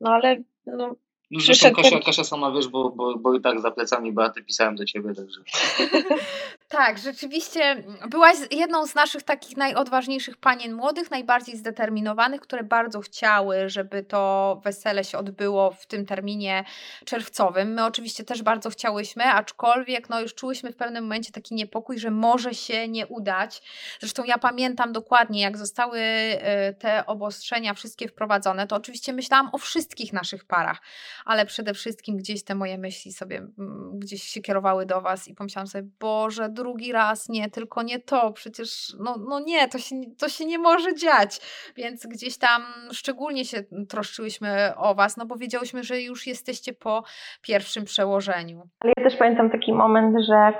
No 0.00 0.10
ale 0.10 0.36
no, 0.66 0.96
no 1.30 1.40
zresztą 1.40 1.72
Kasia, 1.72 2.00
Kasia 2.00 2.24
sama 2.24 2.52
wiesz, 2.52 2.68
bo, 2.68 2.90
bo, 2.90 3.18
bo 3.18 3.34
i 3.34 3.40
tak 3.40 3.60
za 3.60 3.70
plecami 3.70 4.12
Beaty 4.12 4.42
pisałem 4.42 4.76
do 4.76 4.84
ciebie, 4.84 5.14
także. 5.14 5.40
tak, 6.68 6.98
rzeczywiście 6.98 7.84
byłaś 8.10 8.36
jedną 8.50 8.86
z 8.86 8.94
naszych 8.94 9.22
takich 9.22 9.56
najodważniejszych 9.56 10.36
panien 10.36 10.74
młodych, 10.74 11.10
najbardziej 11.10 11.56
zdeterminowanych, 11.56 12.40
które 12.40 12.64
bardzo 12.64 13.00
chciały, 13.00 13.68
żeby 13.68 14.02
to 14.02 14.60
wesele 14.64 15.04
się 15.04 15.18
odbyło 15.18 15.70
w 15.70 15.86
tym 15.86 16.06
terminie 16.06 16.64
czerwcowym. 17.04 17.72
My 17.72 17.84
oczywiście 17.84 18.24
też 18.24 18.42
bardzo 18.42 18.70
chciałyśmy, 18.70 19.24
aczkolwiek 19.24 20.08
no 20.08 20.20
już 20.20 20.34
czułyśmy 20.34 20.72
w 20.72 20.76
pewnym 20.76 21.04
momencie 21.04 21.32
taki 21.32 21.54
niepokój, 21.54 21.98
że 21.98 22.10
może 22.10 22.54
się 22.54 22.88
nie 22.88 23.06
udać. 23.06 23.62
Zresztą 24.00 24.24
ja 24.24 24.38
pamiętam 24.38 24.92
dokładnie, 24.92 25.40
jak 25.40 25.56
zostały 25.56 25.98
y, 26.00 26.74
te 26.78 27.06
obostrzenia 27.06 27.74
wszystkie 27.74 28.08
wprowadzone, 28.08 28.66
to 28.66 28.76
oczywiście 28.76 29.12
myślałam 29.12 29.50
o 29.52 29.58
wszystkich 29.58 30.12
naszych 30.12 30.44
parach 30.44 30.80
ale 31.24 31.46
przede 31.46 31.74
wszystkim 31.74 32.16
gdzieś 32.16 32.44
te 32.44 32.54
moje 32.54 32.78
myśli 32.78 33.12
sobie 33.12 33.36
mm, 33.36 33.98
gdzieś 33.98 34.22
się 34.22 34.40
kierowały 34.40 34.86
do 34.86 35.00
Was 35.00 35.28
i 35.28 35.34
pomyślałam 35.34 35.66
sobie, 35.66 35.88
Boże, 36.00 36.48
drugi 36.64 36.92
raz, 36.92 37.28
nie, 37.28 37.50
tylko 37.50 37.82
nie 37.82 37.98
to, 37.98 38.32
przecież 38.32 38.96
no, 39.00 39.16
no 39.28 39.40
nie, 39.40 39.68
to 39.68 39.78
się, 39.78 39.96
to 40.18 40.28
się 40.28 40.44
nie 40.46 40.58
może 40.58 40.94
dziać, 40.94 41.40
więc 41.76 42.06
gdzieś 42.06 42.38
tam 42.38 42.62
szczególnie 42.92 43.44
się 43.44 43.58
troszczyłyśmy 43.88 44.72
o 44.76 44.94
Was, 44.94 45.16
no 45.16 45.26
bo 45.26 45.36
wiedziałyśmy, 45.36 45.82
że 45.82 46.00
już 46.00 46.26
jesteście 46.26 46.72
po 46.72 47.02
pierwszym 47.42 47.84
przełożeniu. 47.84 48.62
Ale 48.80 48.92
ja 48.96 49.04
też 49.04 49.16
pamiętam 49.16 49.50
taki 49.50 49.72
moment, 49.72 50.16
że 50.28 50.52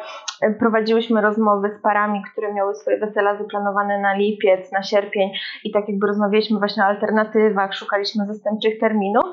e, 0.42 0.54
prowadziłyśmy 0.54 1.20
rozmowy 1.20 1.70
z 1.78 1.82
parami, 1.82 2.22
które 2.32 2.54
miały 2.54 2.74
swoje 2.74 2.98
wesela 2.98 3.38
zaplanowane 3.38 4.00
na 4.00 4.14
lipiec, 4.14 4.72
na 4.72 4.82
sierpień 4.82 5.30
i 5.64 5.72
tak 5.72 5.88
jakby 5.88 6.06
rozmawialiśmy 6.06 6.58
właśnie 6.58 6.82
o 6.82 6.86
alternatywach, 6.86 7.74
szukaliśmy 7.74 8.26
zastępczych 8.26 8.78
terminów, 8.80 9.24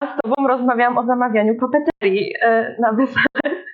a 0.00 0.06
z 0.06 0.22
Tobą 0.22 0.48
rozmawiałam 0.48 0.98
o 0.98 1.06
zamawianiu 1.06 1.54
papeterii 1.54 2.34
e, 2.40 2.76
na 2.80 2.92
wesele. 2.92 3.64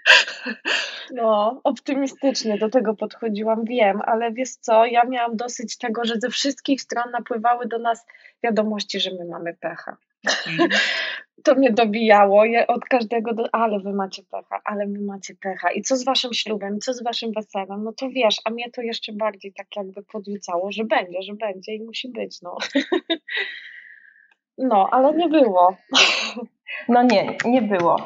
No, 1.12 1.60
optymistycznie 1.64 2.58
do 2.58 2.70
tego 2.70 2.94
podchodziłam, 2.94 3.64
wiem, 3.64 4.00
ale 4.04 4.32
wiesz 4.32 4.50
co, 4.50 4.86
ja 4.86 5.04
miałam 5.04 5.36
dosyć 5.36 5.78
tego, 5.78 6.04
że 6.04 6.14
ze 6.16 6.30
wszystkich 6.30 6.82
stron 6.82 7.10
napływały 7.10 7.68
do 7.68 7.78
nas 7.78 8.06
wiadomości, 8.42 9.00
że 9.00 9.10
my 9.10 9.24
mamy 9.24 9.54
pecha. 9.60 9.96
Mhm. 10.46 10.68
To 11.44 11.54
mnie 11.54 11.72
dobijało 11.72 12.44
je 12.44 12.66
od 12.66 12.84
każdego, 12.84 13.34
do, 13.34 13.54
ale 13.54 13.80
wy 13.80 13.92
macie 13.92 14.22
pecha, 14.30 14.60
ale 14.64 14.86
wy 14.86 15.00
macie 15.00 15.34
pecha. 15.34 15.70
I 15.70 15.82
co 15.82 15.96
z 15.96 16.04
waszym 16.04 16.34
ślubem, 16.34 16.80
co 16.80 16.94
z 16.94 17.02
waszym 17.02 17.32
weselem? 17.32 17.84
No 17.84 17.92
to 17.92 18.08
wiesz, 18.08 18.36
a 18.44 18.50
mnie 18.50 18.70
to 18.70 18.82
jeszcze 18.82 19.12
bardziej 19.12 19.52
tak 19.52 19.66
jakby 19.76 20.02
podrzucało, 20.02 20.72
że 20.72 20.84
będzie, 20.84 21.22
że 21.22 21.34
będzie 21.34 21.74
i 21.74 21.84
musi 21.84 22.08
być, 22.08 22.42
no. 22.42 22.56
No, 24.58 24.88
ale 24.92 25.14
nie 25.14 25.28
było. 25.28 25.76
No 26.88 27.02
nie, 27.02 27.36
nie 27.44 27.62
było. 27.62 27.96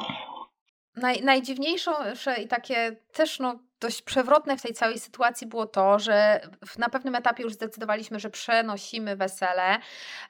Naj, 0.96 1.22
najdziwniejsze 1.22 2.14
i 2.42 2.48
takie 2.48 2.96
też 3.12 3.38
no, 3.38 3.58
dość 3.80 4.02
przewrotne 4.02 4.56
w 4.56 4.62
tej 4.62 4.74
całej 4.74 4.98
sytuacji 4.98 5.46
było 5.46 5.66
to, 5.66 5.98
że 5.98 6.40
na 6.78 6.88
pewnym 6.88 7.14
etapie 7.14 7.42
już 7.42 7.52
zdecydowaliśmy, 7.52 8.20
że 8.20 8.30
przenosimy 8.30 9.16
wesele 9.16 9.78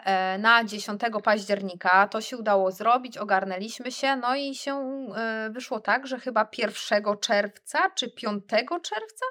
e, 0.05 0.39
na 0.39 0.65
10 0.65 1.01
października. 1.25 2.09
To 2.09 2.21
się 2.21 2.37
udało 2.37 2.71
zrobić, 2.71 3.19
ogarnęliśmy 3.19 3.93
się, 3.93 4.17
no 4.17 4.37
i 4.37 4.55
się 4.55 4.75
e, 5.17 5.51
wyszło 5.51 5.81
tak, 5.81 6.07
że 6.07 6.19
chyba 6.19 6.49
1 6.59 7.19
czerwca, 7.21 7.91
czy 7.91 8.11
5 8.11 8.45
czerwca, 8.83 9.27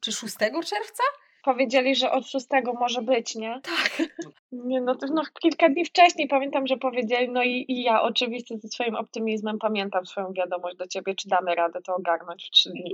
czy 0.00 0.12
6 0.12 0.36
czerwca 0.38 1.02
powiedzieli, 1.44 1.96
że 1.96 2.10
od 2.10 2.28
szóstego 2.28 2.72
może 2.72 3.02
być, 3.02 3.34
nie? 3.34 3.60
Tak. 3.62 4.08
Nie, 4.52 4.80
no 4.80 4.94
to 4.94 5.06
no, 5.06 5.22
kilka 5.40 5.68
dni 5.68 5.84
wcześniej 5.84 6.28
pamiętam, 6.28 6.66
że 6.66 6.76
powiedzieli, 6.76 7.28
no 7.28 7.42
i, 7.42 7.64
i 7.68 7.82
ja 7.82 8.02
oczywiście 8.02 8.58
ze 8.58 8.68
swoim 8.68 8.96
optymizmem 8.96 9.58
pamiętam 9.58 10.06
swoją 10.06 10.32
wiadomość 10.32 10.76
do 10.76 10.86
ciebie, 10.86 11.14
czy 11.14 11.28
damy 11.28 11.54
radę 11.54 11.80
to 11.82 11.94
ogarnąć 11.94 12.46
w 12.46 12.50
trzy 12.50 12.70
dni. 12.70 12.92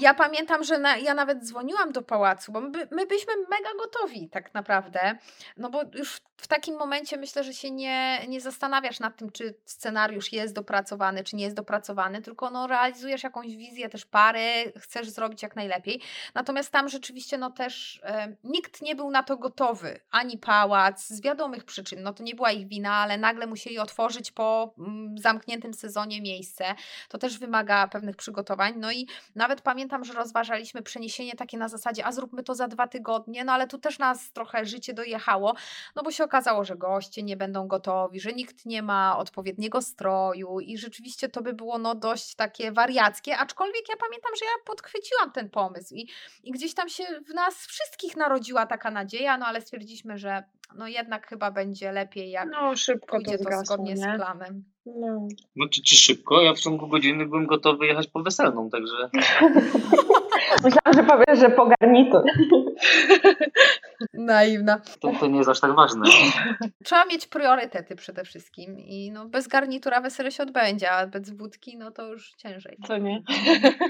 Ja 0.00 0.14
pamiętam, 0.14 0.64
że 0.64 0.78
na, 0.78 0.96
ja 0.96 1.14
nawet 1.14 1.44
dzwoniłam 1.44 1.92
do 1.92 2.02
pałacu, 2.02 2.52
bo 2.52 2.60
my, 2.60 2.88
my 2.90 3.06
byliśmy 3.06 3.32
mega 3.50 3.70
gotowi 3.78 4.28
tak 4.28 4.54
naprawdę, 4.54 5.18
no 5.56 5.70
bo 5.70 5.82
już 5.94 6.20
w 6.36 6.48
takim 6.48 6.78
momencie 6.78 7.16
myślę, 7.16 7.44
że 7.44 7.54
się 7.54 7.70
nie, 7.70 8.18
nie 8.28 8.40
zastanawiasz 8.40 9.00
nad 9.00 9.16
tym, 9.16 9.32
czy 9.32 9.54
scenariusz 9.64 10.32
jest 10.32 10.54
dopracowany, 10.54 11.24
czy 11.24 11.36
nie 11.36 11.44
jest 11.44 11.56
dopracowany, 11.56 12.22
tylko 12.22 12.50
no 12.50 12.66
realizujesz 12.66 13.22
jakąś 13.22 13.56
wizję 13.56 13.88
też 13.88 14.06
pary, 14.06 14.72
chcesz 14.76 15.08
zrobić 15.08 15.42
jak 15.42 15.56
najlepiej. 15.56 16.00
Natomiast 16.34 16.70
tam 16.70 16.88
rzeczywiście 16.88 17.11
no 17.38 17.50
też 17.50 18.00
e, 18.04 18.36
nikt 18.44 18.82
nie 18.82 18.96
był 18.96 19.10
na 19.10 19.22
to 19.22 19.36
gotowy, 19.36 20.00
ani 20.10 20.38
pałac, 20.38 21.06
z 21.06 21.20
wiadomych 21.20 21.64
przyczyn. 21.64 22.02
No 22.02 22.12
to 22.12 22.22
nie 22.22 22.34
była 22.34 22.52
ich 22.52 22.68
wina, 22.68 22.94
ale 22.94 23.18
nagle 23.18 23.46
musieli 23.46 23.78
otworzyć 23.78 24.32
po 24.32 24.74
mm, 24.78 25.18
zamkniętym 25.18 25.74
sezonie 25.74 26.22
miejsce. 26.22 26.64
To 27.08 27.18
też 27.18 27.38
wymaga 27.38 27.88
pewnych 27.88 28.16
przygotowań. 28.16 28.74
No 28.76 28.92
i 28.92 29.06
nawet 29.34 29.60
pamiętam, 29.60 30.04
że 30.04 30.12
rozważaliśmy 30.12 30.82
przeniesienie 30.82 31.32
takie 31.32 31.58
na 31.58 31.68
zasadzie, 31.68 32.04
a 32.04 32.12
zróbmy 32.12 32.42
to 32.42 32.54
za 32.54 32.68
dwa 32.68 32.88
tygodnie, 32.88 33.44
no 33.44 33.52
ale 33.52 33.66
tu 33.66 33.78
też 33.78 33.98
nas 33.98 34.32
trochę 34.32 34.66
życie 34.66 34.94
dojechało, 34.94 35.54
no 35.96 36.02
bo 36.02 36.10
się 36.10 36.24
okazało, 36.24 36.64
że 36.64 36.76
goście 36.76 37.22
nie 37.22 37.36
będą 37.36 37.68
gotowi, 37.68 38.20
że 38.20 38.32
nikt 38.32 38.66
nie 38.66 38.82
ma 38.82 39.18
odpowiedniego 39.18 39.82
stroju 39.82 40.60
i 40.60 40.78
rzeczywiście 40.78 41.28
to 41.28 41.42
by 41.42 41.52
było 41.52 41.78
no 41.78 41.94
dość 41.94 42.34
takie 42.34 42.72
wariackie, 42.72 43.38
aczkolwiek 43.38 43.88
ja 43.88 43.96
pamiętam, 43.96 44.32
że 44.38 44.44
ja 44.44 44.64
podchwyciłam 44.64 45.32
ten 45.32 45.50
pomysł 45.50 45.94
i, 45.94 46.08
i 46.42 46.50
gdzieś 46.50 46.74
tam 46.74 46.88
się 46.88 47.01
w 47.30 47.34
nas 47.34 47.54
wszystkich 47.54 48.16
narodziła 48.16 48.66
taka 48.66 48.90
nadzieja, 48.90 49.38
no 49.38 49.46
ale 49.46 49.60
stwierdziliśmy, 49.60 50.18
że 50.18 50.42
no 50.74 50.88
jednak 50.88 51.26
chyba 51.26 51.50
będzie 51.50 51.92
lepiej, 51.92 52.30
jak 52.30 52.48
no, 52.50 52.76
szybko 52.76 53.16
pójdzie 53.16 53.38
to, 53.38 53.44
zgasło, 53.44 53.64
zgodnie 53.64 53.94
nie? 53.94 54.14
z 54.14 54.16
planem. 54.16 54.64
No. 54.86 55.28
no 55.56 55.68
czy, 55.68 55.82
czy 55.82 55.96
szybko? 55.96 56.42
Ja 56.42 56.54
w 56.54 56.60
ciągu 56.60 56.88
godziny 56.88 57.26
byłem 57.26 57.46
gotowy 57.46 57.86
jechać 57.86 58.06
po 58.06 58.22
weselną, 58.22 58.70
także... 58.70 59.10
Myślałam, 60.64 60.94
że 60.94 61.04
powiesz, 61.04 61.38
że 61.38 61.50
po 61.50 61.66
garnitur. 61.66 62.22
Naiwna. 64.14 64.80
To, 65.00 65.12
to 65.20 65.26
nie 65.26 65.38
jest 65.38 65.50
aż 65.50 65.60
tak 65.60 65.74
ważne. 65.74 66.06
Trzeba 66.84 67.04
mieć 67.04 67.26
priorytety 67.26 67.96
przede 67.96 68.24
wszystkim 68.24 68.78
i 68.78 69.10
no 69.12 69.26
bez 69.26 69.48
garnitura 69.48 70.00
wesele 70.00 70.30
się 70.30 70.42
odbędzie, 70.42 70.90
a 70.90 71.06
bez 71.06 71.36
wódki 71.36 71.78
no 71.78 71.90
to 71.90 72.06
już 72.06 72.30
ciężej. 72.30 72.78
Co 72.86 72.98
nie? 72.98 73.22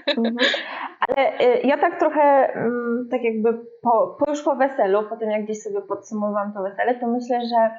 Mhm. 0.06 0.36
Ale 1.08 1.40
y, 1.40 1.60
ja 1.64 1.78
tak 1.78 1.98
trochę 1.98 2.52
mm, 2.54 3.08
tak 3.10 3.24
jakby 3.24 3.52
po, 3.82 4.16
po 4.18 4.30
już 4.30 4.42
po 4.42 4.56
weselu, 4.56 5.02
po 5.08 5.16
tym 5.16 5.30
jak 5.30 5.44
gdzieś 5.44 5.62
sobie 5.62 5.82
podsumowałam 5.82 6.52
to 6.52 6.62
wesele, 6.62 6.94
to 7.00 7.06
myślę, 7.06 7.40
że 7.40 7.70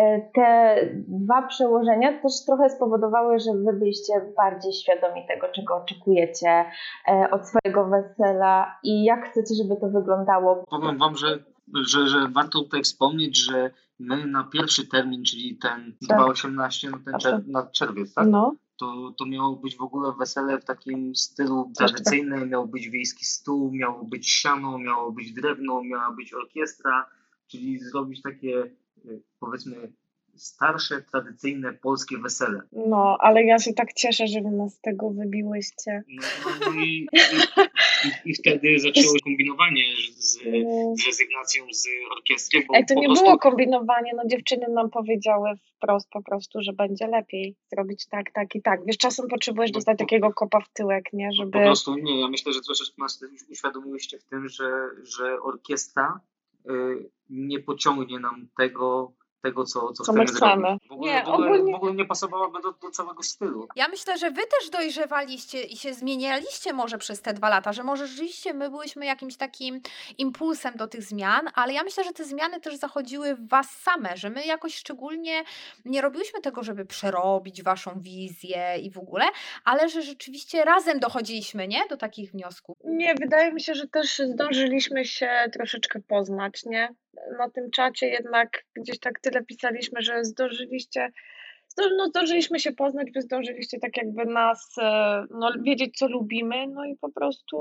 e, 0.00 0.20
te 0.34 0.76
dwa 1.08 1.42
przełożenia 1.42 2.12
też 2.22 2.32
trochę 2.46 2.70
spowodowały, 2.70 3.38
że 3.38 3.52
wy 3.52 3.72
byliście 3.78 4.12
bardziej 4.36 4.72
świadomi 4.72 5.26
tego, 5.28 5.48
czego 5.48 5.76
oczekujecie 5.76 6.64
e, 7.08 7.30
od 7.30 7.40
swojego 7.48 7.84
wesela 7.84 8.78
i 8.82 9.04
jak 9.04 9.24
chcecie, 9.28 9.54
żeby 9.62 9.80
to 9.80 9.88
wyglądało. 9.88 10.64
Powiem 10.70 10.98
wam, 10.98 11.16
że, 11.16 11.26
że, 11.72 12.08
że 12.08 12.28
warto 12.28 12.62
tutaj 12.62 12.82
wspomnieć, 12.82 13.36
że 13.44 13.70
my 13.98 14.26
na 14.26 14.44
pierwszy 14.44 14.86
termin, 14.86 15.24
czyli 15.24 15.56
ten 15.56 15.96
tak. 16.08 16.18
2.18, 16.20 16.90
no 16.90 16.98
ten 17.04 17.18
czer 17.18 17.48
na 17.48 17.66
czerwiec, 17.66 18.14
tak? 18.14 18.28
No. 18.28 18.56
To, 18.76 19.14
to 19.18 19.26
miało 19.26 19.56
być 19.56 19.76
w 19.76 19.82
ogóle 19.82 20.12
wesele 20.18 20.60
w 20.60 20.64
takim 20.64 21.16
stylu 21.16 21.72
tradycyjnym, 21.76 22.48
miał 22.48 22.66
być 22.68 22.88
wiejski 22.88 23.24
stół, 23.24 23.72
miało 23.72 24.04
być 24.04 24.30
siano, 24.30 24.78
miało 24.78 25.12
być 25.12 25.32
drewno, 25.32 25.82
miała 25.82 26.10
być 26.10 26.34
orkiestra, 26.34 27.06
czyli 27.46 27.78
zrobić 27.78 28.22
takie 28.22 28.70
y, 29.04 29.22
powiedzmy 29.40 29.92
starsze, 30.36 31.02
tradycyjne 31.02 31.72
polskie 31.72 32.18
wesele. 32.18 32.60
No, 32.72 33.16
ale 33.20 33.44
ja 33.44 33.58
się 33.58 33.72
tak 33.72 33.92
cieszę, 33.92 34.26
że 34.26 34.40
wy 34.40 34.50
nas 34.50 34.74
z 34.74 34.80
tego 34.80 35.10
wybiłyście. 35.10 36.02
No, 36.08 36.22
no, 36.44 36.50
no 36.66 36.84
i, 36.84 37.08
i, 38.04 38.30
i, 38.30 38.34
wtedy 38.34 38.78
zaczęło 38.78 39.12
kombinowanie 39.24 39.84
z, 40.16 40.38
no. 40.44 40.94
z 40.96 41.06
rezygnacją 41.06 41.64
z 41.72 41.86
orkiestry. 42.16 42.64
Bo 42.68 42.74
Ej, 42.74 42.86
to 42.86 42.94
nie 42.94 43.06
prostu... 43.06 43.24
było 43.24 43.38
kombinowanie, 43.38 44.12
no 44.16 44.22
dziewczyny 44.26 44.66
nam 44.68 44.90
powiedziały 44.90 45.50
wprost 45.76 46.10
po 46.10 46.22
prostu, 46.22 46.62
że 46.62 46.72
będzie 46.72 47.06
lepiej 47.06 47.56
zrobić 47.72 48.06
tak, 48.08 48.32
tak 48.32 48.54
i 48.54 48.62
tak. 48.62 48.80
Wiesz, 48.86 48.98
czasem 48.98 49.28
potrzebujesz 49.28 49.70
no, 49.70 49.74
dostać 49.74 49.98
takiego 49.98 50.32
kopa 50.32 50.60
w 50.60 50.72
tyłek, 50.72 51.04
nie, 51.12 51.32
żeby... 51.32 51.52
Po 51.52 51.60
prostu 51.60 51.96
nie, 51.96 52.20
ja 52.20 52.28
myślę, 52.28 52.52
że 52.52 52.60
troszeczkę 52.60 52.94
nas 52.98 53.24
uświadomiłyście 53.50 54.18
w 54.18 54.24
tym, 54.24 54.48
że, 54.48 54.70
że 55.02 55.40
orkiestra 55.42 56.20
y, 56.70 56.70
nie 57.30 57.60
pociągnie 57.60 58.18
nam 58.18 58.48
tego 58.56 59.12
tego, 59.44 59.64
co, 59.64 59.92
co, 59.92 60.04
co 60.04 60.12
chcemy, 60.12 60.26
chcemy. 60.26 60.76
W 60.88 60.92
ogóle 60.92 61.12
nie, 61.12 61.24
w 61.24 61.28
ogóle, 61.28 61.48
ogólnie... 61.48 61.72
w 61.72 61.76
ogóle 61.76 61.94
nie 61.94 62.04
pasowałaby 62.04 62.62
do, 62.62 62.72
do 62.72 62.90
całego 62.90 63.22
stylu. 63.22 63.68
Ja 63.76 63.88
myślę, 63.88 64.18
że 64.18 64.30
wy 64.30 64.42
też 64.42 64.70
dojrzewaliście 64.70 65.62
i 65.62 65.76
się 65.76 65.94
zmienialiście 65.94 66.72
może 66.72 66.98
przez 66.98 67.22
te 67.22 67.32
dwa 67.32 67.48
lata, 67.48 67.72
że 67.72 67.82
może 67.84 68.06
rzeczywiście 68.06 68.54
my 68.54 68.70
byliśmy 68.70 69.06
jakimś 69.06 69.36
takim 69.36 69.80
impulsem 70.18 70.74
do 70.76 70.86
tych 70.86 71.02
zmian, 71.02 71.50
ale 71.54 71.72
ja 71.72 71.82
myślę, 71.82 72.04
że 72.04 72.12
te 72.12 72.24
zmiany 72.24 72.60
też 72.60 72.76
zachodziły 72.76 73.34
w 73.34 73.48
was 73.48 73.70
same, 73.70 74.16
że 74.16 74.30
my 74.30 74.46
jakoś 74.46 74.74
szczególnie 74.74 75.44
nie 75.84 76.00
robiłyśmy 76.00 76.40
tego, 76.40 76.62
żeby 76.62 76.84
przerobić 76.84 77.62
waszą 77.62 78.00
wizję 78.00 78.76
i 78.82 78.90
w 78.90 78.98
ogóle, 78.98 79.24
ale 79.64 79.88
że 79.88 80.02
rzeczywiście 80.02 80.64
razem 80.64 81.00
dochodziliśmy, 81.00 81.68
nie? 81.68 81.80
Do 81.90 81.96
takich 81.96 82.30
wniosków. 82.30 82.76
Nie, 82.84 83.14
wydaje 83.14 83.52
mi 83.52 83.60
się, 83.60 83.74
że 83.74 83.88
też 83.88 84.18
zdążyliśmy 84.18 85.04
się 85.04 85.30
troszeczkę 85.52 86.00
poznać, 86.00 86.64
nie? 86.64 86.88
Na 87.38 87.50
tym 87.50 87.70
czacie 87.70 88.06
jednak 88.08 88.64
gdzieś 88.76 88.98
tak 88.98 89.20
tyle 89.20 89.44
pisaliśmy, 89.44 90.02
że 90.02 90.24
zdążyliście, 90.24 91.08
no, 91.76 92.06
zdążyliśmy 92.06 92.60
się 92.60 92.72
poznać, 92.72 93.10
wy 93.14 93.22
zdążyliście 93.22 93.78
tak 93.78 93.96
jakby 93.96 94.26
nas, 94.26 94.74
e, 94.78 95.24
no, 95.30 95.50
wiedzieć 95.62 95.98
co 95.98 96.08
lubimy, 96.08 96.66
no 96.66 96.84
i 96.84 96.96
po 96.96 97.12
prostu 97.12 97.56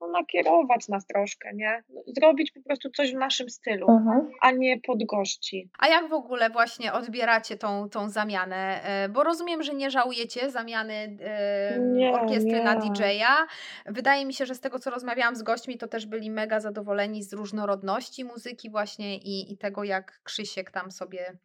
no, 0.00 0.06
nakierować 0.08 0.88
nas 0.88 1.06
troszkę, 1.06 1.54
nie? 1.54 1.82
Zrobić 2.06 2.52
po 2.52 2.62
prostu 2.62 2.90
coś 2.90 3.12
w 3.12 3.18
naszym 3.18 3.50
stylu, 3.50 3.90
mhm. 3.90 4.30
a 4.40 4.50
nie 4.50 4.80
pod 4.80 5.04
gości. 5.04 5.70
A 5.78 5.88
jak 5.88 6.08
w 6.08 6.12
ogóle 6.12 6.50
właśnie 6.50 6.92
odbieracie 6.92 7.56
tą, 7.56 7.88
tą 7.88 8.08
zamianę? 8.08 8.82
E, 8.84 9.08
bo 9.08 9.24
rozumiem, 9.24 9.62
że 9.62 9.74
nie 9.74 9.90
żałujecie 9.90 10.50
zamiany 10.50 11.18
e, 11.20 11.78
nie, 11.80 12.12
orkiestry 12.12 12.52
nie. 12.52 12.64
na 12.64 12.76
DJ-a. 12.76 13.46
Wydaje 13.86 14.26
mi 14.26 14.34
się, 14.34 14.46
że 14.46 14.54
z 14.54 14.60
tego 14.60 14.78
co 14.78 14.90
rozmawiałam 14.90 15.36
z 15.36 15.42
gośćmi, 15.42 15.78
to 15.78 15.88
też 15.88 16.06
byli 16.06 16.30
mega 16.30 16.60
zadowoleni 16.60 17.22
z 17.22 17.32
różnorodności 17.32 18.24
muzyki 18.24 18.70
właśnie 18.70 19.16
i, 19.16 19.52
i 19.52 19.58
tego, 19.58 19.84
jak 19.84 20.20
Krzysiek 20.22 20.70
tam 20.70 20.90
sobie 20.90 21.38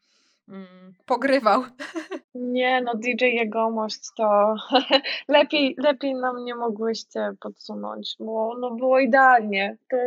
mm, 0.48 0.94
pogrywał. 1.06 1.64
Nie, 2.36 2.82
no 2.82 2.96
DJ 2.96 3.26
Jegomość 3.26 4.00
to 4.18 4.56
lepiej, 5.28 5.76
lepiej 5.78 6.16
nam 6.16 6.44
nie 6.44 6.56
mogłyście 6.56 7.34
podsunąć, 7.40 8.16
bo 8.20 8.58
no 8.60 8.72
było 8.72 9.00
idealnie. 9.00 9.78
To, 9.90 9.98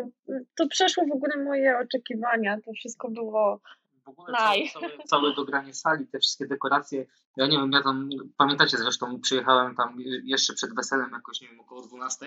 to 0.56 0.68
przeszło 0.68 1.06
w 1.06 1.12
ogóle 1.12 1.44
moje 1.44 1.78
oczekiwania, 1.78 2.60
to 2.64 2.72
wszystko 2.72 3.10
było 3.10 3.60
w 4.04 4.08
ogóle 4.08 4.38
całe, 4.38 4.68
całe, 4.68 5.04
całe 5.04 5.34
dogranie 5.34 5.74
sali, 5.74 6.06
te 6.06 6.18
wszystkie 6.18 6.46
dekoracje. 6.46 7.06
Ja 7.36 7.46
nie 7.46 7.58
wiem, 7.58 7.72
ja 7.72 7.82
tam, 7.82 8.08
pamiętacie 8.36 8.76
zresztą, 8.76 9.20
przyjechałem 9.20 9.74
tam 9.74 9.96
jeszcze 10.24 10.54
przed 10.54 10.74
weselem 10.74 11.10
jakoś, 11.12 11.40
nie 11.40 11.48
wiem, 11.48 11.60
około 11.60 11.82
12 11.82 12.26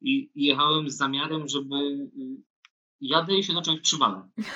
i 0.00 0.30
jechałem 0.34 0.90
z 0.90 0.96
zamiarem, 0.96 1.48
żeby 1.48 1.74
jadę 3.00 3.34
i 3.34 3.42
się 3.42 3.52
do 3.52 3.62
czegoś 3.62 3.80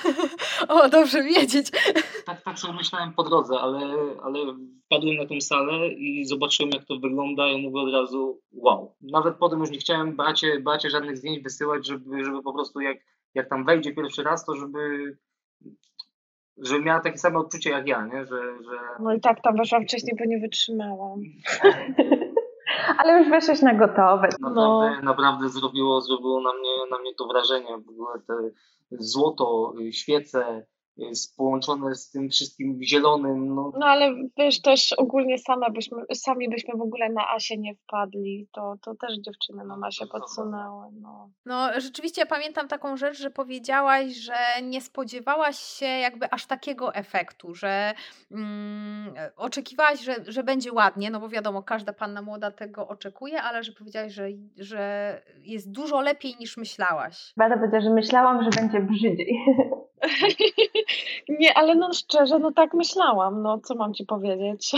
o, 0.69 0.89
dobrze 0.89 1.23
wiedzieć. 1.23 1.67
Tak, 2.25 2.41
tak 2.41 2.59
sobie 2.59 2.73
myślałem 2.73 3.13
po 3.13 3.23
drodze, 3.23 3.59
ale, 3.59 3.79
ale 4.23 4.39
wpadłem 4.85 5.15
na 5.15 5.25
tą 5.25 5.41
salę 5.41 5.87
i 5.87 6.25
zobaczyłem, 6.25 6.71
jak 6.73 6.85
to 6.85 6.99
wygląda 6.99 7.51
i 7.51 7.61
mówię 7.61 7.79
od 7.79 7.93
razu 7.93 8.41
wow. 8.51 8.95
Nawet 9.01 9.35
potem 9.35 9.59
już 9.59 9.71
nie 9.71 9.77
chciałem 9.77 10.15
bracie, 10.15 10.59
bracie 10.59 10.89
żadnych 10.89 11.17
zdjęć 11.17 11.39
wysyłać, 11.39 11.87
żeby, 11.87 12.25
żeby 12.25 12.43
po 12.43 12.53
prostu 12.53 12.81
jak, 12.81 12.97
jak 13.33 13.49
tam 13.49 13.65
wejdzie 13.65 13.93
pierwszy 13.93 14.23
raz, 14.23 14.45
to 14.45 14.55
żeby 14.55 15.17
żeby 16.57 16.81
miała 16.81 16.99
takie 16.99 17.17
same 17.17 17.39
odczucie 17.39 17.69
jak 17.69 17.87
ja, 17.87 18.05
nie? 18.05 18.25
Że, 18.25 18.63
że... 18.63 18.77
No 18.99 19.13
i 19.13 19.21
tak 19.21 19.41
tam 19.41 19.57
weszłam 19.57 19.83
wcześniej, 19.83 20.15
bo 20.19 20.25
nie 20.25 20.39
wytrzymałam. 20.39 21.19
Ale 22.97 23.19
już 23.19 23.29
weszłeś 23.29 23.61
na 23.61 23.73
gotowe. 23.73 24.27
Naprawdę, 24.39 24.95
no. 24.95 25.01
naprawdę 25.03 25.49
zrobiło, 25.49 26.01
zrobiło 26.01 26.41
na 26.41 26.53
mnie, 26.53 26.71
na 26.91 26.97
mnie 26.99 27.15
to 27.15 27.27
wrażenie. 27.27 27.77
W 27.77 27.89
ogóle 27.89 28.19
te 28.27 28.33
złoto, 28.91 29.73
świece, 29.91 30.65
połączone 31.37 31.95
z 31.95 32.11
tym 32.11 32.29
wszystkim 32.29 32.79
zielonym. 32.83 33.55
No. 33.55 33.71
no 33.79 33.85
ale 33.85 34.15
wiesz, 34.37 34.61
też 34.61 34.93
ogólnie 34.93 35.37
same 35.37 35.71
byśmy, 35.71 35.97
sami 36.13 36.49
byśmy 36.49 36.77
w 36.77 36.81
ogóle 36.81 37.09
na 37.09 37.29
Asię 37.29 37.57
nie 37.57 37.75
wpadli. 37.75 38.47
To, 38.51 38.75
to 38.81 38.95
też 38.95 39.17
dziewczyny 39.19 39.65
na 39.65 39.87
Asię 39.87 40.07
podsunęły. 40.07 40.85
No. 41.01 41.29
no 41.45 41.69
rzeczywiście 41.77 42.25
pamiętam 42.25 42.67
taką 42.67 42.97
rzecz, 42.97 43.17
że 43.17 43.29
powiedziałaś, 43.29 44.15
że 44.15 44.33
nie 44.63 44.81
spodziewałaś 44.81 45.59
się 45.59 45.85
jakby 45.85 46.31
aż 46.31 46.45
takiego 46.45 46.95
efektu, 46.95 47.55
że 47.55 47.93
mm, 48.31 49.13
oczekiwałaś, 49.35 49.99
że, 49.99 50.15
że 50.27 50.43
będzie 50.43 50.73
ładnie, 50.73 51.11
no 51.11 51.19
bo 51.19 51.29
wiadomo, 51.29 51.63
każda 51.63 51.93
panna 51.93 52.21
młoda 52.21 52.51
tego 52.51 52.87
oczekuje, 52.87 53.41
ale 53.41 53.63
że 53.63 53.71
powiedziałaś, 53.71 54.13
że, 54.13 54.27
że 54.57 55.21
jest 55.41 55.71
dużo 55.71 56.01
lepiej 56.01 56.35
niż 56.39 56.57
myślałaś. 56.57 57.33
Beata 57.37 57.57
powiedziała, 57.57 57.83
że 57.83 57.89
myślałam, 57.89 58.43
że 58.43 58.49
będzie 58.61 58.79
brzydziej. 58.79 59.37
Nie, 61.39 61.57
ale 61.57 61.75
no 61.75 61.93
szczerze, 61.93 62.39
no 62.39 62.51
tak 62.51 62.73
myślałam, 62.73 63.41
no 63.41 63.59
co 63.59 63.75
mam 63.75 63.93
ci 63.93 64.05
powiedzieć. 64.05 64.71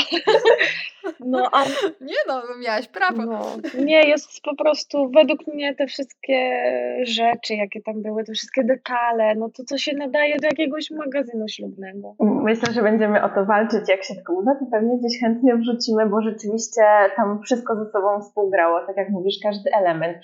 No, 1.19 1.49
a... 1.51 1.63
Nie 2.01 2.15
no, 2.27 2.41
miałaś 2.59 2.87
prawo. 2.87 3.21
No, 3.21 3.41
nie, 3.83 4.09
jest 4.09 4.41
po 4.43 4.55
prostu, 4.55 5.09
według 5.09 5.47
mnie 5.47 5.75
te 5.75 5.87
wszystkie 5.87 6.63
rzeczy, 7.03 7.55
jakie 7.55 7.81
tam 7.81 8.01
były, 8.01 8.23
te 8.23 8.33
wszystkie 8.33 8.63
detale, 8.63 9.35
no 9.35 9.49
to 9.49 9.63
co 9.63 9.77
się 9.77 9.95
nadaje 9.95 10.39
do 10.39 10.47
jakiegoś 10.47 10.91
magazynu 10.91 11.47
ślubnego. 11.47 12.15
Myślę, 12.19 12.73
że 12.73 12.81
będziemy 12.81 13.23
o 13.23 13.29
to 13.29 13.45
walczyć, 13.45 13.89
jak 13.89 14.03
się 14.03 14.15
tylko 14.15 14.33
uda, 14.33 14.55
to 14.59 14.65
pewnie 14.71 14.97
gdzieś 14.97 15.19
chętnie 15.19 15.55
wrzucimy, 15.55 16.05
bo 16.05 16.21
rzeczywiście 16.21 16.83
tam 17.15 17.41
wszystko 17.43 17.75
ze 17.75 17.91
sobą 17.91 18.21
współgrało, 18.21 18.79
tak 18.87 18.97
jak 18.97 19.09
mówisz, 19.09 19.35
każdy 19.43 19.71
element. 19.73 20.17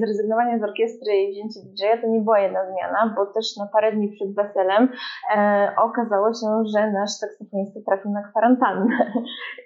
Zrezygnowanie 0.00 0.58
z 0.58 0.62
orkiestry 0.62 1.12
i 1.16 1.32
wzięcie 1.32 1.60
DJ 1.60 1.82
to 2.02 2.08
nie 2.08 2.20
była 2.20 2.40
jedna 2.40 2.60
zmiana, 2.70 3.14
bo 3.16 3.26
też 3.26 3.56
na 3.56 3.66
parę 3.72 3.92
dni 3.92 4.08
przed 4.08 4.34
weselem 4.34 4.88
e, 5.36 5.68
okazało 5.88 6.34
się, 6.34 6.46
że 6.74 6.90
nasz 6.90 7.10
saksofonista 7.10 7.80
trafił 7.86 8.10
na 8.10 8.22
kwarantannę. 8.22 8.86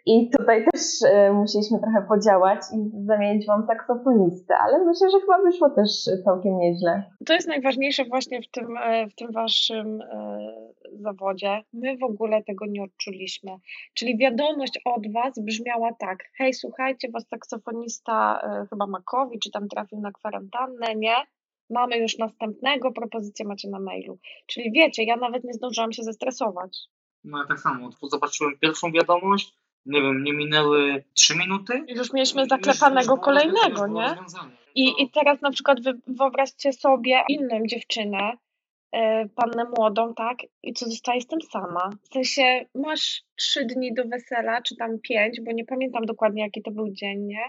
I 0.06 0.30
tutaj 0.30 0.64
też 0.72 0.82
e, 1.12 1.32
musieliśmy 1.32 1.78
trochę 1.78 2.06
podziałać 2.08 2.60
i 2.74 3.06
zamienić 3.06 3.46
wam 3.46 3.66
saksofonistę, 3.66 4.54
ale 4.58 4.84
myślę, 4.84 5.10
że 5.10 5.20
chyba 5.20 5.42
wyszło 5.42 5.70
też 5.70 5.90
całkiem 6.24 6.58
nieźle. 6.58 7.02
To 7.26 7.32
jest 7.32 7.48
najważniejsze 7.48 8.04
właśnie 8.04 8.42
w 8.42 8.50
tym, 8.50 8.76
e, 8.76 9.06
w 9.06 9.14
tym 9.14 9.32
waszym 9.32 10.02
e, 10.02 10.70
zawodzie. 11.00 11.62
My 11.72 11.96
w 11.96 12.02
ogóle 12.02 12.42
tego 12.42 12.66
nie 12.66 12.82
odczuliśmy. 12.82 13.50
Czyli 13.94 14.18
wiadomość 14.18 14.80
od 14.84 15.12
was 15.12 15.34
brzmiała 15.38 15.92
tak, 15.98 16.18
hej 16.36 16.54
słuchajcie, 16.54 17.08
was 17.10 17.28
saksofonista 17.28 18.40
e, 18.42 18.66
chyba 18.70 18.86
Makowi, 18.86 19.38
czy 19.38 19.50
tam 19.50 19.68
trafił 19.68 20.00
na 20.00 20.12
kwarantannę, 20.12 20.94
nie? 20.96 21.14
Mamy 21.70 21.98
już 21.98 22.18
następnego, 22.18 22.92
propozycję 22.92 23.46
macie 23.46 23.68
na 23.68 23.80
mailu. 23.80 24.18
Czyli 24.46 24.72
wiecie, 24.72 25.04
ja 25.04 25.16
nawet 25.16 25.44
nie 25.44 25.52
zdążyłam 25.52 25.92
się 25.92 26.02
zestresować. 26.02 26.78
No 27.24 27.38
ja 27.38 27.44
tak 27.46 27.60
samo, 27.60 27.90
zobaczyłem 28.02 28.58
pierwszą 28.58 28.92
wiadomość, 28.92 29.54
nie 29.86 30.02
wiem, 30.02 30.24
nie 30.24 30.32
minęły 30.32 31.04
trzy 31.14 31.36
minuty. 31.36 31.84
I 31.88 31.94
już 31.94 32.12
mieliśmy 32.12 32.46
zaklepanego 32.46 33.14
już, 33.14 33.24
kolejnego, 33.24 33.86
już 33.86 33.94
nie? 33.94 34.16
I, 34.74 35.02
I 35.02 35.10
teraz 35.10 35.40
na 35.40 35.50
przykład 35.50 35.82
wy, 35.82 36.00
wyobraźcie 36.06 36.72
sobie 36.72 37.22
inną 37.28 37.66
dziewczynę, 37.66 38.32
pannę 39.34 39.64
młodą, 39.76 40.14
tak? 40.14 40.38
I 40.62 40.72
co 40.72 40.86
zostaje 40.86 41.20
z 41.20 41.26
tym 41.26 41.40
sama? 41.40 41.90
W 42.02 42.12
sensie 42.12 42.66
masz 42.74 43.22
trzy 43.36 43.64
dni 43.64 43.94
do 43.94 44.04
wesela, 44.04 44.62
czy 44.62 44.76
tam 44.76 44.98
pięć, 44.98 45.40
bo 45.40 45.52
nie 45.52 45.64
pamiętam 45.64 46.04
dokładnie 46.04 46.42
jaki 46.42 46.62
to 46.62 46.70
był 46.70 46.92
dzień, 46.92 47.26
nie? 47.26 47.44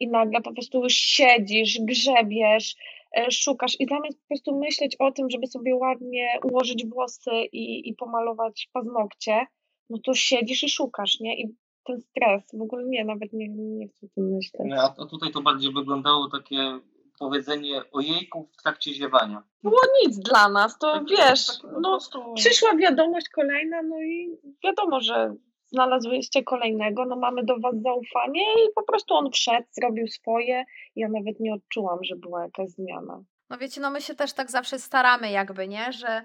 I 0.00 0.08
nagle 0.08 0.40
po 0.40 0.52
prostu 0.52 0.82
siedzisz, 0.88 1.78
grzebiesz, 1.80 2.74
yy, 3.16 3.30
szukasz 3.30 3.80
i 3.80 3.86
zamiast 3.86 4.20
po 4.20 4.26
prostu 4.28 4.58
myśleć 4.58 4.96
o 4.98 5.12
tym, 5.12 5.30
żeby 5.30 5.46
sobie 5.46 5.76
ładnie 5.76 6.38
ułożyć 6.44 6.86
włosy 6.86 7.30
i, 7.52 7.88
i 7.88 7.94
pomalować 7.94 8.68
paznokcie, 8.72 9.46
no 9.90 9.98
to 10.04 10.14
siedzisz 10.14 10.62
i 10.62 10.68
szukasz, 10.68 11.20
nie? 11.20 11.40
I 11.40 11.54
ten 11.84 12.00
stres, 12.00 12.42
w 12.58 12.62
ogóle 12.62 12.84
nie, 12.86 13.04
nawet 13.04 13.32
nie, 13.32 13.48
nie 13.48 13.88
chcę 13.88 14.06
o 14.06 14.08
tym 14.14 14.34
myśleć. 14.34 14.72
A, 14.78 14.94
a 15.02 15.06
tutaj 15.06 15.32
to 15.32 15.42
bardziej 15.42 15.72
wyglądało 15.72 16.30
takie 16.30 16.80
powiedzenie 17.18 17.82
o 17.92 18.00
jejku 18.00 18.48
w 18.52 18.62
trakcie 18.62 18.94
ziewania. 18.94 19.42
Było 19.62 19.80
nic 20.04 20.18
dla 20.18 20.48
nas, 20.48 20.78
to 20.78 20.92
tak, 20.92 21.08
wiesz, 21.08 21.46
tak, 21.46 21.70
no, 21.80 21.90
prostu... 21.90 22.34
przyszła 22.34 22.76
wiadomość 22.76 23.28
kolejna, 23.28 23.82
no 23.82 24.00
i 24.02 24.38
wiadomo, 24.64 25.00
że 25.00 25.34
znalazłyście 25.66 26.42
kolejnego, 26.42 27.04
no 27.04 27.16
mamy 27.16 27.44
do 27.44 27.58
was 27.58 27.74
zaufanie 27.82 28.54
i 28.54 28.72
po 28.74 28.82
prostu 28.82 29.14
on 29.14 29.30
wszedł, 29.30 29.66
zrobił 29.70 30.08
swoje. 30.08 30.64
Ja 30.96 31.08
nawet 31.08 31.40
nie 31.40 31.54
odczułam, 31.54 31.98
że 32.04 32.16
była 32.16 32.42
jakaś 32.42 32.68
zmiana. 32.68 33.22
No 33.50 33.58
wiecie, 33.58 33.80
no 33.80 33.90
my 33.90 34.00
się 34.00 34.14
też 34.14 34.32
tak 34.32 34.50
zawsze 34.50 34.78
staramy 34.78 35.30
jakby, 35.30 35.68
nie, 35.68 35.92
że 35.92 36.24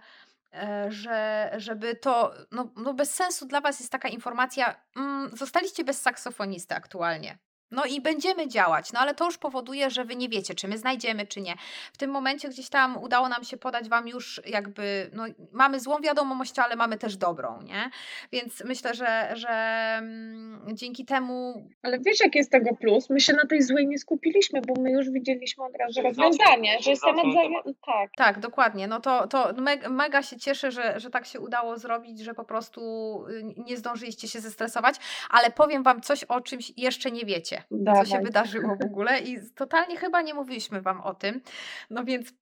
E, 0.53 0.91
że 0.91 1.51
żeby 1.57 1.95
to, 1.95 2.33
no, 2.51 2.71
no 2.75 2.93
bez 2.93 3.13
sensu 3.13 3.45
dla 3.45 3.61
Was 3.61 3.79
jest 3.79 3.91
taka 3.91 4.09
informacja, 4.09 4.75
mm, 4.95 5.31
zostaliście 5.37 5.83
bez 5.83 6.01
saksofonisty 6.01 6.75
aktualnie. 6.75 7.37
No 7.71 7.85
i 7.85 8.01
będziemy 8.01 8.47
działać, 8.47 8.93
no 8.93 8.99
ale 8.99 9.15
to 9.15 9.25
już 9.25 9.37
powoduje, 9.37 9.89
że 9.89 10.05
wy 10.05 10.15
nie 10.15 10.29
wiecie, 10.29 10.55
czy 10.55 10.67
my 10.67 10.77
znajdziemy, 10.77 11.27
czy 11.27 11.41
nie. 11.41 11.53
W 11.93 11.97
tym 11.97 12.11
momencie 12.11 12.49
gdzieś 12.49 12.69
tam 12.69 12.97
udało 12.97 13.29
nam 13.29 13.43
się 13.43 13.57
podać 13.57 13.89
wam 13.89 14.07
już 14.07 14.41
jakby, 14.45 15.09
no 15.13 15.23
mamy 15.51 15.79
złą 15.79 16.01
wiadomość, 16.01 16.59
ale 16.59 16.75
mamy 16.75 16.97
też 16.97 17.17
dobrą, 17.17 17.61
nie? 17.61 17.89
Więc 18.31 18.63
myślę, 18.63 18.93
że, 18.93 19.31
że 19.33 19.49
mm, 19.97 20.65
dzięki 20.73 21.05
temu... 21.05 21.67
Ale 21.83 21.99
wiesz, 21.99 22.19
jaki 22.19 22.37
jest 22.37 22.51
tego 22.51 22.75
plus? 22.75 23.09
My 23.09 23.19
się 23.19 23.33
na 23.33 23.45
tej 23.47 23.61
złej 23.61 23.87
nie 23.87 23.97
skupiliśmy, 23.97 24.61
bo 24.61 24.81
my 24.81 24.91
już 24.91 25.09
widzieliśmy 25.09 25.63
od 25.63 25.75
razu 25.75 26.01
rozwiązanie, 26.01 26.77
że 26.81 26.89
jest 26.89 27.03
temat... 27.03 27.25
Za... 27.33 27.71
Tak. 27.85 28.11
tak, 28.17 28.39
dokładnie. 28.39 28.87
No 28.87 28.99
to, 28.99 29.27
to 29.27 29.53
mega, 29.57 29.89
mega 29.89 30.21
się 30.21 30.37
cieszę, 30.37 30.71
że, 30.71 30.99
że 30.99 31.09
tak 31.09 31.25
się 31.25 31.39
udało 31.39 31.77
zrobić, 31.77 32.19
że 32.19 32.33
po 32.33 32.43
prostu 32.43 32.81
y, 33.29 33.43
nie 33.67 33.77
zdążyliście 33.77 34.27
się 34.27 34.39
zestresować, 34.39 34.95
ale 35.29 35.51
powiem 35.51 35.83
wam 35.83 36.01
coś 36.01 36.23
o 36.23 36.41
czymś 36.41 36.73
jeszcze 36.77 37.11
nie 37.11 37.25
wiecie. 37.25 37.60
Dawaj. 37.71 38.05
co 38.05 38.11
się 38.11 38.21
wydarzyło 38.21 38.75
w 38.75 38.85
ogóle 38.91 39.19
i 39.19 39.37
totalnie 39.55 39.97
chyba 39.97 40.21
nie 40.21 40.33
mówiliśmy 40.33 40.81
Wam 40.81 41.01
o 41.01 41.13
tym. 41.13 41.41
No 41.89 42.03
więc 42.03 42.33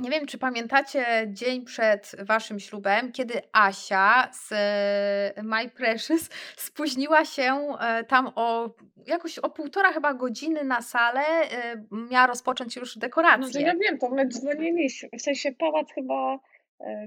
nie 0.00 0.10
wiem, 0.10 0.26
czy 0.26 0.38
pamiętacie 0.38 1.04
dzień 1.28 1.64
przed 1.64 2.16
waszym 2.18 2.60
ślubem, 2.60 3.12
kiedy 3.12 3.34
Asia 3.52 4.28
z 4.32 4.52
e, 4.52 5.42
My 5.42 5.68
Precious 5.68 6.30
spóźniła 6.66 7.24
się 7.24 7.76
e, 7.80 8.04
tam 8.04 8.32
o 8.34 8.74
jakoś 9.06 9.38
o 9.38 9.50
półtora 9.50 9.92
chyba 9.92 10.14
godziny 10.14 10.64
na 10.64 10.82
salę, 10.82 11.20
e, 11.20 11.84
miała 12.10 12.26
rozpocząć 12.26 12.76
już 12.76 12.98
dekorację. 12.98 13.46
No 13.46 13.52
to 13.52 13.58
ja 13.58 13.74
wiem, 13.74 13.98
to 13.98 14.10
my 14.10 14.28
dzwoniliśmy, 14.28 15.08
w 15.18 15.22
sensie 15.22 15.52
pałac 15.52 15.92
chyba 15.92 16.38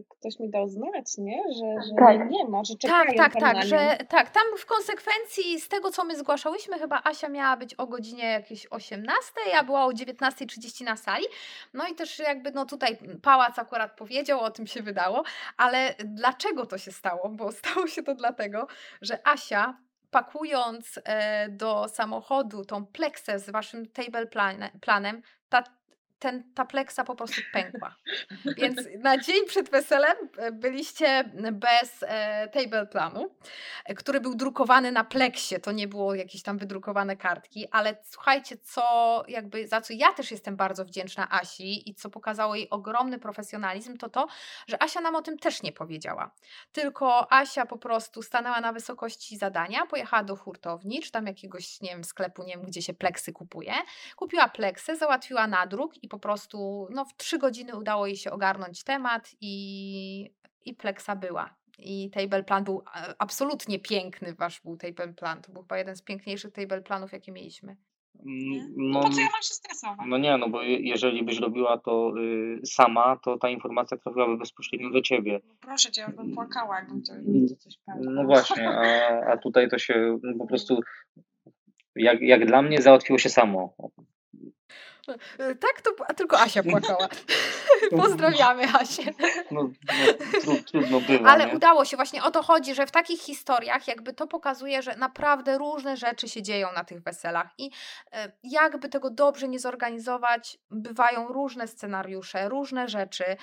ktoś 0.10 0.40
mi 0.40 0.50
dał 0.50 0.68
znać, 0.68 1.18
nie? 1.18 1.44
Że, 1.54 1.88
że 1.88 1.96
tak. 2.00 2.30
nie 2.30 2.46
ma, 2.46 2.64
że 2.64 2.76
czekają 2.76 3.14
Tak, 3.18 3.34
tak, 3.34 3.42
tak, 3.42 3.66
że 3.66 3.98
tak, 4.10 4.30
tam 4.30 4.44
w 4.58 4.66
konsekwencji 4.66 5.60
z 5.60 5.68
tego, 5.68 5.92
co 5.92 6.04
my 6.04 6.18
zgłaszałyśmy, 6.18 6.80
chyba 6.80 7.02
Asia 7.04 7.30
miała 7.30 7.58
być 7.58 7.76
o 7.76 7.88
godzinie 7.88 8.24
jakieś 8.24 8.68
18, 8.68 9.32
a 9.60 9.64
była 9.64 9.86
o 9.86 9.90
19.30 9.90 10.84
na 10.86 10.96
sali. 10.96 11.26
No 11.74 11.88
i 11.88 11.96
też 11.96 12.20
jakby 12.20 12.52
no 12.52 12.66
tutaj 12.66 12.98
pałac 13.22 13.60
akurat 13.60 13.98
powiedział, 13.98 14.40
o 14.40 14.52
tym 14.52 14.68
się 14.68 14.82
wydało, 14.82 15.24
ale 15.58 15.96
dlaczego 16.06 16.66
to 16.66 16.78
się 16.78 16.92
stało? 16.92 17.30
Bo 17.30 17.52
stało 17.62 17.88
się 17.88 18.04
to 18.04 18.16
dlatego, 18.16 18.68
że 19.02 19.28
Asia 19.28 19.78
pakując 20.12 21.00
e, 21.04 21.50
do 21.50 21.88
samochodu 21.88 22.66
tą 22.66 22.86
pleksę 22.86 23.40
z 23.40 23.50
waszym 23.50 23.86
table 23.86 24.28
planem, 24.82 25.22
ta 25.50 25.64
ten, 26.20 26.54
ta 26.54 26.66
pleksa 26.66 27.04
po 27.04 27.16
prostu 27.16 27.42
pękła. 27.54 27.96
Więc 28.58 28.82
na 29.00 29.18
dzień 29.18 29.46
przed 29.48 29.70
weselem 29.70 30.18
e, 30.38 30.52
byliście 30.52 31.24
bez 31.52 32.04
e, 32.08 32.48
table 32.48 32.86
planu, 32.86 33.36
e, 33.86 33.96
który 33.96 34.20
był 34.22 34.36
drukowany 34.36 34.92
na 34.92 35.04
pleksie. 35.04 35.60
To 35.60 35.72
nie 35.72 35.88
było 35.88 36.16
jakieś 36.16 36.44
tam 36.44 36.58
wydrukowane 36.58 37.18
kartki, 37.18 37.68
ale 37.72 37.98
słuchajcie, 38.04 38.58
co 38.58 39.24
jakby 39.28 39.68
za 39.68 39.82
co 39.82 39.94
ja 39.94 40.14
też 40.14 40.32
jestem 40.32 40.56
bardzo 40.56 40.86
wdzięczna 40.86 41.28
Asi 41.32 41.90
i 41.90 41.96
co 41.96 42.10
pokazało 42.10 42.56
jej 42.56 42.70
ogromny 42.70 43.20
profesjonalizm, 43.20 43.98
to 43.98 44.10
to, 44.10 44.28
że 44.68 44.84
Asia 44.84 45.02
nam 45.02 45.16
o 45.16 45.22
tym 45.22 45.38
też 45.38 45.64
nie 45.64 45.72
powiedziała. 45.72 46.32
Tylko 46.72 47.34
Asia 47.34 47.66
po 47.66 47.78
prostu 47.78 48.22
stanęła 48.22 48.62
na 48.62 48.74
wysokości 48.74 49.38
zadania, 49.38 49.86
pojechała 49.86 50.24
do 50.24 50.36
hurtowni, 50.36 51.02
czy 51.02 51.12
tam 51.12 51.28
jakiegoś, 51.28 51.82
nie 51.82 51.90
wiem, 51.90 52.04
sklepu, 52.04 52.44
nie 52.44 52.54
wiem, 52.54 52.66
gdzie 52.66 52.82
się 52.82 52.94
pleksy 52.94 53.34
kupuje, 53.34 53.74
kupiła 54.16 54.48
pleksy, 54.48 54.96
załatwiła 54.96 55.48
nadruk 55.48 56.04
i 56.04 56.07
po 56.10 56.20
prostu 56.20 56.88
no, 56.92 57.06
w 57.06 57.16
trzy 57.16 57.38
godziny 57.38 57.78
udało 57.78 58.08
jej 58.08 58.16
się 58.16 58.32
ogarnąć 58.32 58.84
temat 58.84 59.32
i, 59.42 60.32
i 60.66 60.74
pleksa 60.74 61.16
była. 61.16 61.56
I 61.80 62.10
table 62.10 62.44
plan 62.44 62.64
był 62.64 62.84
absolutnie 63.20 63.80
piękny, 63.80 64.34
wasz 64.34 64.62
był 64.62 64.78
table 64.78 65.14
plan. 65.14 65.42
To 65.42 65.52
był 65.52 65.62
chyba 65.62 65.78
jeden 65.78 65.96
z 65.96 66.02
piękniejszych 66.02 66.54
table 66.54 66.82
planów, 66.82 67.12
jakie 67.12 67.32
mieliśmy. 67.32 67.78
Mm, 68.26 68.74
no, 68.78 69.02
po 69.02 69.10
co 69.10 69.22
ja 69.22 69.28
mam 69.34 69.42
się 69.42 69.54
stresować? 69.54 70.08
No 70.08 70.18
nie, 70.18 70.38
no 70.38 70.50
bo 70.50 70.62
jeżeli 70.64 71.24
byś 71.24 71.40
robiła 71.40 71.78
to 71.78 72.14
y, 72.18 72.66
sama, 72.66 73.20
to 73.24 73.38
ta 73.38 73.50
informacja 73.50 73.98
trafiłaby 73.98 74.38
bezpośrednio 74.38 74.90
do 74.90 75.02
ciebie. 75.02 75.40
No 75.48 75.54
proszę 75.62 75.92
cię, 75.92 76.02
ja 76.02 76.10
bym 76.10 76.34
płakała, 76.34 76.80
jakbym 76.80 77.02
to, 77.02 77.14
coś 77.56 77.78
pamiętała. 77.86 78.16
No 78.16 78.24
właśnie, 78.24 78.70
a, 78.70 79.32
a 79.32 79.38
tutaj 79.38 79.70
to 79.70 79.78
się 79.78 80.20
no, 80.24 80.38
po 80.38 80.48
prostu 80.48 80.80
jak, 81.96 82.22
jak 82.22 82.46
dla 82.46 82.62
mnie 82.62 82.82
załatwiło 82.82 83.20
się 83.20 83.30
samo. 83.30 83.76
E, 85.38 85.56
tak, 85.66 85.82
to 85.82 86.14
tylko 86.14 86.40
Asia 86.40 86.64
płakała. 86.64 87.08
Pozdrawiamy 88.02 88.64
Asię. 88.74 89.14
No, 89.52 89.70
no 90.48 90.54
trudno 90.66 91.02
było. 91.02 91.30
Ale 91.30 91.46
nie? 91.46 91.56
udało 91.56 91.86
się, 91.86 91.98
właśnie 91.98 92.24
o 92.24 92.32
to 92.32 92.44
chodzi, 92.44 92.76
że 92.76 92.88
w 92.88 92.92
takich 92.92 93.22
historiach 93.22 93.88
jakby 93.88 94.14
to 94.14 94.28
pokazuje, 94.28 94.82
że 94.82 94.96
naprawdę 94.96 95.58
różne 95.58 95.98
rzeczy 95.98 96.30
się 96.30 96.42
dzieją 96.42 96.68
na 96.76 96.84
tych 96.84 97.02
weselach 97.04 97.48
i 97.58 97.72
e, 98.12 98.32
jakby 98.44 98.90
tego 98.90 99.10
dobrze 99.10 99.48
nie 99.48 99.60
zorganizować, 99.60 100.58
bywają 100.72 101.28
różne 101.28 101.68
scenariusze, 101.68 102.50
różne 102.50 102.88
rzeczy 102.88 103.38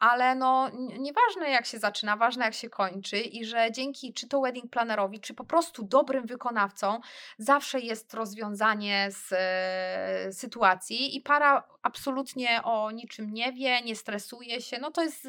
ale 0.00 0.34
no 0.34 0.70
nieważne 0.98 1.50
jak 1.50 1.66
się 1.66 1.78
zaczyna, 1.78 2.16
ważne 2.16 2.44
jak 2.44 2.54
się 2.54 2.70
kończy 2.70 3.20
i 3.20 3.44
że 3.44 3.72
dzięki 3.72 4.12
czy 4.12 4.28
to 4.28 4.40
wedding 4.40 4.70
plannerowi, 4.70 5.20
czy 5.20 5.34
po 5.34 5.44
prostu 5.44 5.82
dobrym 5.82 6.26
wykonawcom 6.26 7.00
zawsze 7.38 7.80
jest 7.80 8.14
rozwiązanie 8.14 9.08
z 9.10 9.32
e, 9.32 10.32
sytuacji 10.32 11.16
i 11.16 11.20
para 11.20 11.64
absolutnie 11.82 12.60
o 12.64 12.90
niczym 12.90 13.32
nie 13.32 13.52
wie, 13.52 13.82
nie 13.82 13.96
stresuje 13.96 14.60
się, 14.60 14.78
no 14.80 14.90
to 14.90 15.02
jest 15.02 15.28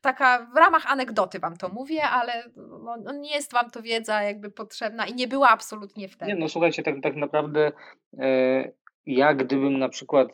taka, 0.00 0.46
w 0.54 0.56
ramach 0.56 0.86
anegdoty 0.86 1.38
wam 1.38 1.56
to 1.56 1.68
mówię, 1.68 2.02
ale 2.02 2.44
no, 2.56 2.96
no, 3.04 3.12
nie 3.12 3.34
jest 3.34 3.52
wam 3.52 3.70
to 3.70 3.82
wiedza 3.82 4.22
jakby 4.22 4.50
potrzebna 4.50 5.06
i 5.06 5.14
nie 5.14 5.28
była 5.28 5.48
absolutnie 5.48 6.08
wtedy. 6.08 6.32
Nie, 6.32 6.38
no 6.38 6.48
słuchajcie, 6.48 6.82
tak, 6.82 6.94
tak 7.02 7.16
naprawdę 7.16 7.72
e, 8.18 8.72
ja 9.06 9.34
gdybym 9.34 9.78
na 9.78 9.88
przykład 9.88 10.28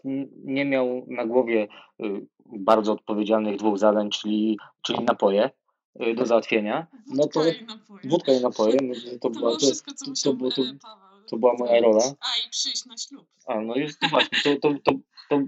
nie 0.45 0.65
miał 0.65 1.07
na 1.09 1.27
głowie 1.27 1.69
y, 2.01 2.27
bardzo 2.59 2.93
odpowiedzialnych 2.93 3.57
dwóch 3.57 3.79
zadań, 3.79 4.11
czyli, 4.11 4.59
czyli 4.83 5.05
napoje 5.05 5.51
y, 6.07 6.15
do 6.15 6.27
załatwienia, 6.27 6.87
no 7.07 7.27
to 7.27 7.41
wódka 8.05 8.33
i 8.33 8.41
napoje, 8.41 8.77
no 8.83 8.95
to, 8.95 9.19
to, 9.19 9.31
była, 9.31 9.53
to, 9.53 9.67
to, 10.25 10.35
to, 10.35 10.51
to, 10.51 10.63
to 11.27 11.37
była 11.37 11.55
moja 11.59 11.81
rola. 11.81 12.05
A 12.05 12.47
i 12.47 12.51
przyjść 12.51 12.87
na 12.87 12.97
ślub. 12.97 13.27
A, 13.47 13.61
no 13.61 13.77
jest 13.77 14.01
to 14.01 14.09
właśnie, 14.09 14.39
to, 14.57 14.57
to, 14.57 14.75
to, 14.85 14.93
to 15.31 15.43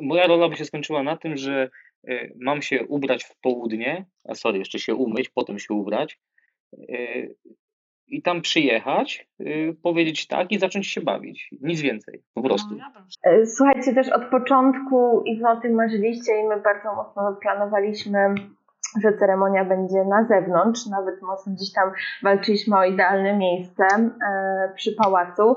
moja 0.00 0.26
rola 0.26 0.48
by 0.48 0.56
się 0.56 0.64
skończyła 0.64 1.02
na 1.02 1.16
tym, 1.16 1.36
że 1.36 1.70
y, 2.08 2.34
mam 2.40 2.62
się 2.62 2.86
ubrać 2.86 3.24
w 3.24 3.36
południe, 3.36 4.06
a 4.24 4.34
sorry, 4.34 4.58
jeszcze 4.58 4.78
się 4.78 4.94
umyć, 4.94 5.28
potem 5.28 5.58
się 5.58 5.74
ubrać, 5.74 6.18
i 8.08 8.22
tam 8.22 8.40
przyjechać, 8.40 9.28
yy, 9.38 9.76
powiedzieć 9.82 10.26
tak 10.26 10.52
i 10.52 10.58
zacząć 10.58 10.86
się 10.86 11.00
bawić. 11.00 11.50
Nic 11.60 11.80
więcej, 11.80 12.22
po 12.34 12.40
no, 12.40 12.48
prostu. 12.48 12.74
E, 13.22 13.46
słuchajcie, 13.46 13.94
też 13.94 14.08
od 14.08 14.24
początku 14.24 15.22
i 15.26 15.40
wy 15.40 15.48
o 15.48 15.56
tym 15.56 15.74
marzyliście 15.74 16.32
i 16.40 16.48
my 16.48 16.60
bardzo 16.60 16.94
mocno 16.94 17.36
planowaliśmy 17.42 18.34
że 19.02 19.12
ceremonia 19.18 19.64
będzie 19.64 20.04
na 20.04 20.24
zewnątrz, 20.24 20.86
nawet 20.86 21.22
mocno 21.22 21.52
gdzieś 21.52 21.72
tam 21.72 21.92
walczyliśmy 22.22 22.76
o 22.76 22.84
idealne 22.84 23.36
miejsce 23.36 23.84
e, 23.84 24.72
przy 24.76 24.92
pałacu, 24.92 25.56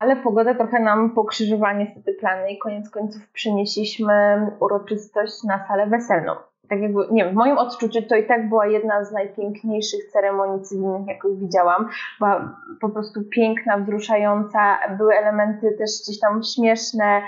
ale 0.00 0.16
pogoda 0.16 0.54
trochę 0.54 0.80
nam 0.80 1.14
pokrzyżowała 1.14 1.72
niestety 1.72 2.14
plany 2.14 2.52
i 2.52 2.58
koniec 2.58 2.90
końców 2.90 3.30
przenieśliśmy 3.32 4.46
uroczystość 4.60 5.42
na 5.42 5.66
salę 5.68 5.86
weselną 5.86 6.32
tak 6.68 6.80
jakby, 6.80 7.00
nie 7.10 7.24
wiem, 7.24 7.32
w 7.32 7.36
moim 7.36 7.58
odczuciu 7.58 8.02
to 8.02 8.16
i 8.16 8.26
tak 8.26 8.48
była 8.48 8.66
jedna 8.66 9.04
z 9.04 9.12
najpiękniejszych 9.12 10.04
ceremonii 10.12 10.62
cywilnych, 10.62 11.06
jaką 11.06 11.36
widziałam. 11.36 11.88
Była 12.18 12.60
po 12.80 12.88
prostu 12.88 13.24
piękna, 13.24 13.78
wzruszająca, 13.78 14.78
były 14.98 15.14
elementy 15.14 15.76
też 15.78 15.90
gdzieś 16.02 16.20
tam 16.20 16.42
śmieszne, 16.42 17.22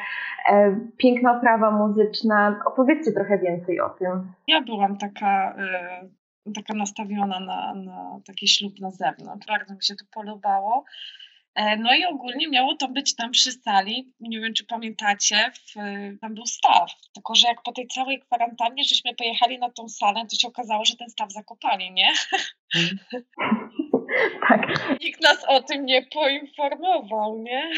e, 0.50 0.80
piękna 0.96 1.36
oprawa 1.36 1.70
muzyczna. 1.70 2.60
Opowiedzcie 2.66 3.12
trochę 3.12 3.38
więcej 3.38 3.80
o 3.80 3.88
tym. 3.90 4.32
Ja 4.46 4.62
byłam 4.62 4.96
taka, 4.96 5.54
e, 5.58 6.52
taka 6.54 6.74
nastawiona 6.74 7.40
na, 7.40 7.74
na 7.74 8.20
taki 8.26 8.48
ślub 8.48 8.72
na 8.80 8.90
zewnątrz. 8.90 9.46
Bardzo 9.46 9.74
mi 9.74 9.82
się 9.82 9.94
to 9.94 10.04
podobało. 10.14 10.84
E, 11.58 11.76
no 11.76 11.94
i 11.94 12.04
ogólnie 12.04 12.48
miało 12.48 12.74
to 12.74 12.88
być 12.88 13.16
tam 13.16 13.30
przy 13.30 13.52
sali. 13.52 14.12
Nie 14.20 14.40
wiem, 14.40 14.54
czy 14.54 14.66
pamiętacie, 14.66 15.36
w, 15.54 15.74
tam 16.20 16.34
był 16.34 16.46
staw. 16.46 16.90
Tylko, 17.14 17.34
że 17.34 17.48
jak 17.48 17.62
po 17.62 17.72
tej 17.72 17.86
całej 17.86 18.20
kwarantannie 18.20 18.84
żeśmy 18.84 19.14
pojechali 19.14 19.58
na 19.58 19.70
tą 19.70 19.88
salę, 19.88 20.20
to 20.30 20.36
się 20.36 20.48
okazało, 20.48 20.84
że 20.84 20.96
ten 20.96 21.10
staw 21.10 21.32
zakopali, 21.32 21.92
nie? 21.92 22.12
Tak. 24.48 24.60
Nikt 25.00 25.22
nas 25.22 25.44
o 25.48 25.62
tym 25.62 25.84
nie 25.84 26.02
poinformował, 26.02 27.38
nie? 27.38 27.70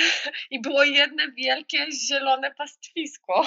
I 0.51 0.61
było 0.61 0.85
jedno 0.85 1.23
wielkie 1.37 1.79
zielone 2.09 2.51
pastwisko. 2.51 3.43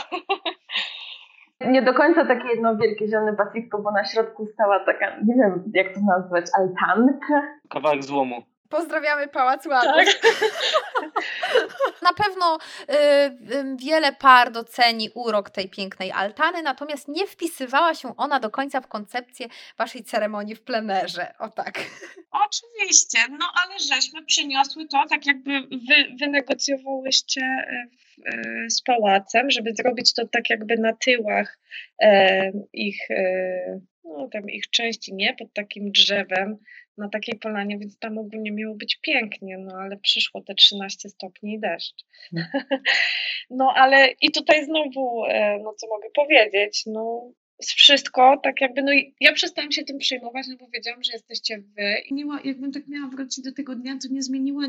Nie 1.61 1.81
do 1.81 1.93
końca 1.93 2.25
takie 2.25 2.47
jedno 2.47 2.77
wielkie 2.77 3.07
zielone 3.07 3.35
pastwisko, 3.35 3.81
bo 3.81 3.91
na 3.91 4.05
środku 4.05 4.47
stała 4.53 4.79
taka, 4.79 5.19
nie 5.19 5.35
wiem 5.35 5.71
jak 5.73 5.93
to 5.93 5.99
nazwać, 5.99 6.45
altanka. 6.57 7.41
Kawałek 7.69 8.03
złomu. 8.03 8.52
Pozdrawiamy 8.73 9.27
Pałac 9.27 9.65
Ładów. 9.65 9.91
Tak. 9.95 10.33
Na 12.01 12.13
pewno 12.13 12.57
y, 12.57 12.93
y, 13.55 13.77
wiele 13.77 14.13
par 14.13 14.51
doceni 14.51 15.09
urok 15.15 15.49
tej 15.49 15.69
pięknej 15.69 16.11
altany, 16.11 16.61
natomiast 16.61 17.07
nie 17.07 17.27
wpisywała 17.27 17.95
się 17.95 18.17
ona 18.17 18.39
do 18.39 18.49
końca 18.49 18.81
w 18.81 18.87
koncepcję 18.87 19.47
waszej 19.77 20.03
ceremonii 20.03 20.55
w 20.55 20.61
plenerze. 20.61 21.33
O 21.39 21.49
tak. 21.49 21.79
Oczywiście, 22.31 23.19
no 23.39 23.45
ale 23.63 23.79
żeśmy 23.79 24.25
przyniosły 24.25 24.87
to, 24.87 25.05
tak 25.09 25.25
jakby 25.25 25.61
wy, 25.61 26.15
wynegocjowałyście 26.19 27.41
y, 27.41 28.29
y, 28.35 28.69
z 28.69 28.81
pałacem, 28.81 29.51
żeby 29.51 29.73
zrobić 29.73 30.13
to 30.13 30.27
tak 30.27 30.49
jakby 30.49 30.77
na 30.77 30.93
tyłach 30.93 31.59
e, 32.01 32.51
ich, 32.73 33.11
e, 33.11 33.79
no, 34.03 34.29
tam 34.31 34.49
ich 34.49 34.69
części, 34.69 35.13
nie? 35.13 35.35
Pod 35.39 35.53
takim 35.53 35.91
drzewem 35.91 36.57
na 36.97 37.09
takiej 37.09 37.39
polanie, 37.39 37.77
więc 37.79 37.99
tam 37.99 38.17
ogólnie 38.17 38.51
miało 38.51 38.75
być 38.75 38.99
pięknie, 39.01 39.57
no 39.57 39.75
ale 39.75 39.97
przyszło 39.97 40.41
te 40.41 40.55
13 40.55 41.09
stopni 41.09 41.53
i 41.53 41.59
deszcz. 41.59 42.05
Mm. 42.33 42.45
No 43.49 43.73
ale 43.75 44.13
i 44.21 44.31
tutaj 44.31 44.65
znowu, 44.65 45.25
e, 45.25 45.59
no 45.63 45.73
co 45.73 45.87
mogę 45.87 46.09
powiedzieć, 46.15 46.83
no 46.85 47.31
wszystko 47.65 48.39
tak 48.43 48.61
jakby, 48.61 48.81
no 48.83 48.91
ja 49.19 49.33
przestałam 49.33 49.71
się 49.71 49.83
tym 49.83 49.97
przejmować, 49.97 50.45
no 50.49 50.55
bo 50.57 50.67
wiedziałam, 50.73 51.03
że 51.03 51.11
jesteście 51.13 51.57
wy 51.57 51.95
i 52.09 52.13
nie, 52.13 52.25
jakbym 52.43 52.71
tak 52.71 52.87
miała 52.87 53.07
wrócić 53.07 53.45
do 53.45 53.53
tego 53.53 53.75
dnia, 53.75 53.97
to 54.01 54.07
nie 54.13 54.21
zmieniła 54.21 54.67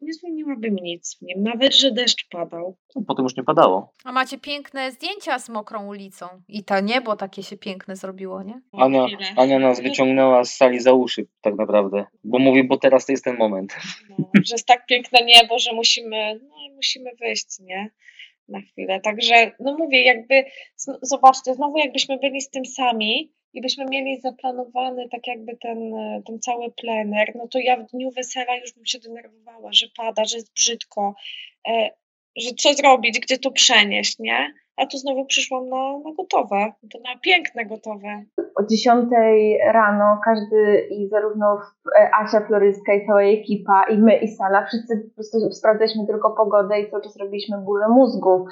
nie 0.00 0.12
zmieniłabym 0.12 0.74
nic 0.74 1.18
w 1.18 1.22
nim, 1.22 1.42
nawet 1.42 1.74
że 1.74 1.92
deszcz 1.92 2.28
padał. 2.28 2.76
No, 2.96 3.02
potem 3.06 3.22
już 3.24 3.36
nie 3.36 3.44
padało. 3.44 3.94
A 4.04 4.12
macie 4.12 4.38
piękne 4.38 4.92
zdjęcia 4.92 5.38
z 5.38 5.48
mokrą 5.48 5.86
ulicą 5.86 6.26
i 6.48 6.64
to 6.64 6.80
niebo 6.80 7.16
takie 7.16 7.42
się 7.42 7.56
piękne 7.56 7.96
zrobiło, 7.96 8.42
nie? 8.42 8.60
Ania, 8.72 9.06
Ania 9.36 9.58
nas 9.58 9.80
wyciągnęła 9.80 10.44
z 10.44 10.54
sali 10.54 10.80
za 10.80 10.92
uszy 10.92 11.26
tak 11.40 11.54
naprawdę, 11.54 12.04
bo 12.24 12.38
mówi, 12.38 12.64
bo 12.64 12.76
teraz 12.76 13.06
to 13.06 13.12
jest 13.12 13.24
ten 13.24 13.36
moment. 13.36 13.76
No, 14.18 14.26
że 14.34 14.54
jest 14.54 14.66
tak 14.66 14.86
piękne 14.86 15.18
niebo, 15.24 15.58
że 15.58 15.72
musimy, 15.72 16.40
no, 16.42 16.56
musimy 16.74 17.10
wyjść, 17.20 17.58
nie? 17.60 17.90
Na 18.48 18.60
chwilę. 18.60 19.00
Także, 19.00 19.52
no 19.60 19.76
mówię, 19.78 20.04
jakby, 20.04 20.44
zobaczcie, 21.02 21.54
znowu 21.54 21.78
jakbyśmy 21.78 22.18
byli 22.18 22.40
z 22.40 22.50
tym 22.50 22.64
sami, 22.64 23.32
i 23.56 23.60
byśmy 23.60 23.84
mieli 23.84 24.20
zaplanowany 24.20 25.08
tak 25.08 25.26
jakby 25.26 25.56
ten, 25.56 25.78
ten 26.26 26.40
cały 26.40 26.70
plener, 26.70 27.32
no 27.36 27.48
to 27.48 27.58
ja 27.58 27.76
w 27.76 27.90
dniu 27.90 28.10
wesela 28.10 28.56
już 28.56 28.72
bym 28.72 28.86
się 28.86 28.98
denerwowała, 28.98 29.72
że 29.72 29.86
pada, 29.96 30.24
że 30.24 30.36
jest 30.36 30.52
brzydko, 30.54 31.14
e, 31.68 31.90
że 32.36 32.50
co 32.58 32.74
zrobić, 32.74 33.20
gdzie 33.20 33.38
to 33.38 33.50
przenieść, 33.50 34.18
nie? 34.18 34.52
A 34.76 34.86
tu 34.86 34.98
znowu 34.98 35.24
przyszłam 35.24 35.68
na, 35.68 35.98
na 35.98 36.14
gotowe, 36.16 36.72
to 36.92 36.98
na 36.98 37.20
piękne 37.20 37.66
gotowe. 37.66 38.22
o 38.54 38.66
10 38.70 39.10
rano 39.72 40.20
każdy 40.24 40.88
i 40.90 41.08
zarówno 41.08 41.60
Asia 42.20 42.40
Floryska 42.40 42.94
i 42.94 43.06
cała 43.06 43.22
ekipa 43.22 43.84
i 43.84 43.98
my 43.98 44.16
i 44.16 44.28
Sala, 44.28 44.66
wszyscy 44.66 45.08
po 45.08 45.14
prostu 45.14 45.52
sprawdzaliśmy 45.52 46.06
tylko 46.06 46.30
pogodę 46.30 46.80
i 46.80 46.90
cały 46.90 47.02
czas 47.02 47.16
robiliśmy 47.16 47.58
burzę 47.58 47.88
mózgów. 47.88 48.48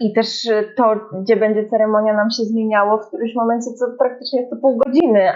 I 0.00 0.12
też 0.12 0.48
to, 0.76 0.96
gdzie 1.22 1.36
będzie 1.36 1.64
ceremonia 1.64 2.12
nam 2.12 2.30
się 2.30 2.42
zmieniało 2.44 2.98
w 2.98 3.08
którymś 3.08 3.34
momencie, 3.34 3.70
co 3.78 3.86
praktycznie 3.98 4.48
co 4.48 4.56
pół 4.56 4.76
godziny 4.76 5.32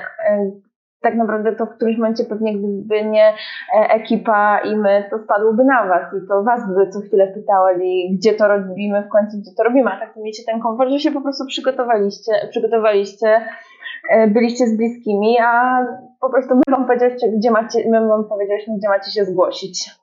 tak 1.03 1.15
naprawdę 1.15 1.53
to 1.53 1.67
w 1.67 1.75
którymś 1.77 1.99
momencie 1.99 2.25
pewnie 2.25 2.59
gdyby 2.59 3.05
nie 3.05 3.29
e, 3.29 3.91
ekipa 3.91 4.59
i 4.59 4.77
my, 4.77 5.05
to 5.11 5.19
spadłoby 5.19 5.65
na 5.65 5.87
was 5.87 6.15
i 6.15 6.29
to 6.29 6.43
was 6.43 6.61
by 6.77 6.88
co 6.91 7.01
chwilę 7.01 7.27
pytali, 7.27 8.17
gdzie 8.17 8.35
to 8.35 8.49
robimy, 8.49 9.03
w 9.03 9.09
końcu 9.09 9.38
gdzie 9.38 9.51
to 9.57 9.62
robimy, 9.62 9.91
a 9.91 10.01
tak 10.01 10.17
miecie 10.17 10.43
ten 10.47 10.61
komfort, 10.61 10.91
że 10.91 10.99
się 10.99 11.11
po 11.11 11.21
prostu 11.21 11.47
przygotowaliście, 11.47 12.33
przygotowaliście 12.51 13.41
e, 14.11 14.29
byliście 14.29 14.67
z 14.67 14.77
bliskimi, 14.77 15.37
a 15.45 15.79
po 16.21 16.31
prostu 16.31 16.55
my 16.55 16.62
wam 16.71 16.87
powiedzieliście, 16.87 17.29
gdzie 17.29 17.51
macie, 17.51 17.79
my 17.91 18.09
wam 18.09 18.25
powiedzieliśmy, 18.29 18.75
gdzie 18.79 18.88
macie 18.88 19.11
się 19.11 19.25
zgłosić 19.25 20.02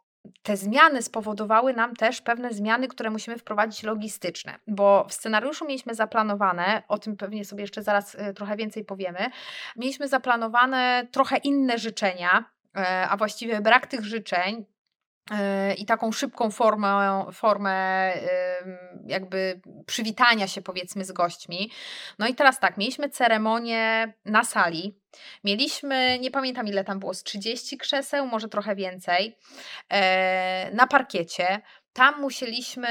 te 0.50 0.58
zmiany 0.58 1.02
spowodowały 1.02 1.74
nam 1.74 1.96
też 1.96 2.22
pewne 2.22 2.54
zmiany, 2.54 2.88
które 2.88 3.10
musimy 3.10 3.38
wprowadzić 3.38 3.84
logistyczne, 3.84 4.60
bo 4.68 5.06
w 5.10 5.14
scenariuszu 5.14 5.66
mieliśmy 5.66 5.96
zaplanowane, 5.96 6.84
o 6.88 6.98
tym 6.98 7.18
pewnie 7.18 7.46
sobie 7.46 7.62
jeszcze 7.62 7.84
zaraz 7.84 8.16
y, 8.16 8.34
trochę 8.34 8.56
więcej 8.56 8.86
powiemy, 8.86 9.30
mieliśmy 9.76 10.08
zaplanowane 10.08 11.08
trochę 11.12 11.38
inne 11.38 11.78
życzenia, 11.78 12.46
e, 12.76 13.08
a 13.10 13.18
właściwie 13.18 13.62
brak 13.62 13.88
tych 13.88 14.06
życzeń 14.06 14.66
i 15.78 15.86
taką 15.86 16.12
szybką 16.12 16.52
formę, 16.52 17.26
formę 17.34 18.14
jakby 19.06 19.62
przywitania 19.86 20.48
się 20.48 20.62
powiedzmy 20.62 21.06
z 21.06 21.12
gośćmi. 21.12 21.72
No 22.20 22.28
i 22.28 22.36
teraz 22.36 22.60
tak, 22.60 22.78
mieliśmy 22.78 23.10
ceremonię 23.10 24.14
na 24.26 24.44
sali. 24.44 25.00
Mieliśmy, 25.44 26.20
nie 26.20 26.32
pamiętam 26.32 26.68
ile 26.68 26.84
tam 26.84 27.00
było, 27.00 27.14
z 27.14 27.24
30 27.24 27.78
krzeseł, 27.78 28.28
może 28.28 28.48
trochę 28.48 28.76
więcej, 28.76 29.38
e, 29.90 30.72
na 30.74 30.88
parkiecie. 30.88 31.62
Tam 31.94 32.22
musieliśmy 32.22 32.88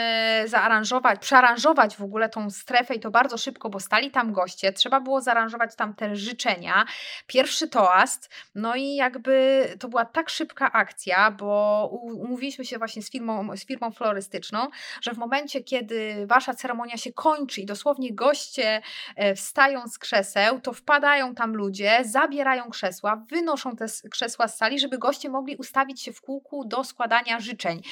zaaranżować, 0.46 1.20
przearanżować 1.20 1.96
w 1.96 2.02
ogóle 2.02 2.28
tą 2.28 2.50
strefę 2.50 2.94
i 2.94 3.00
to 3.00 3.10
bardzo 3.10 3.38
szybko, 3.38 3.70
bo 3.70 3.80
stali 3.80 4.10
tam 4.10 4.32
goście. 4.32 4.72
Trzeba 4.72 5.00
było 5.00 5.20
zaaranżować 5.20 5.76
tam 5.76 5.94
te 5.94 6.16
życzenia. 6.16 6.84
Pierwszy 7.26 7.68
toast, 7.68 8.30
no 8.54 8.76
i 8.76 8.94
jakby 8.94 9.64
to 9.80 9.88
była 9.88 10.04
tak 10.04 10.30
szybka 10.30 10.72
akcja, 10.72 11.30
bo 11.30 11.88
umówiliśmy 12.02 12.64
się 12.64 12.78
właśnie 12.78 13.02
z 13.02 13.10
firmą, 13.10 13.56
z 13.56 13.66
firmą 13.66 13.90
florystyczną, 13.90 14.68
że 15.02 15.14
w 15.14 15.18
momencie, 15.18 15.60
kiedy 15.60 16.26
wasza 16.26 16.54
ceremonia 16.54 16.96
się 16.96 17.12
kończy 17.12 17.60
i 17.60 17.66
dosłownie 17.66 18.14
goście 18.14 18.82
e, 19.16 19.34
wstają 19.34 19.88
z 19.88 19.98
krzeseł, 19.98 20.60
to 20.60 20.72
wpadają 20.72 21.34
tam 21.34 21.56
ludzie, 21.56 22.00
zabierają 22.04 22.70
krzesła, 22.70 23.24
wynoszą 23.30 23.76
te 23.76 23.86
krzesła 24.10 24.48
z 24.48 24.56
sali, 24.56 24.80
żeby 24.80 24.98
goście 24.98 25.28
mogli 25.30 25.56
ustawić 25.56 26.02
się 26.02 26.12
w 26.12 26.20
kółku 26.20 26.64
do 26.64 26.84
składania 26.84 27.40
życzeń. 27.40 27.82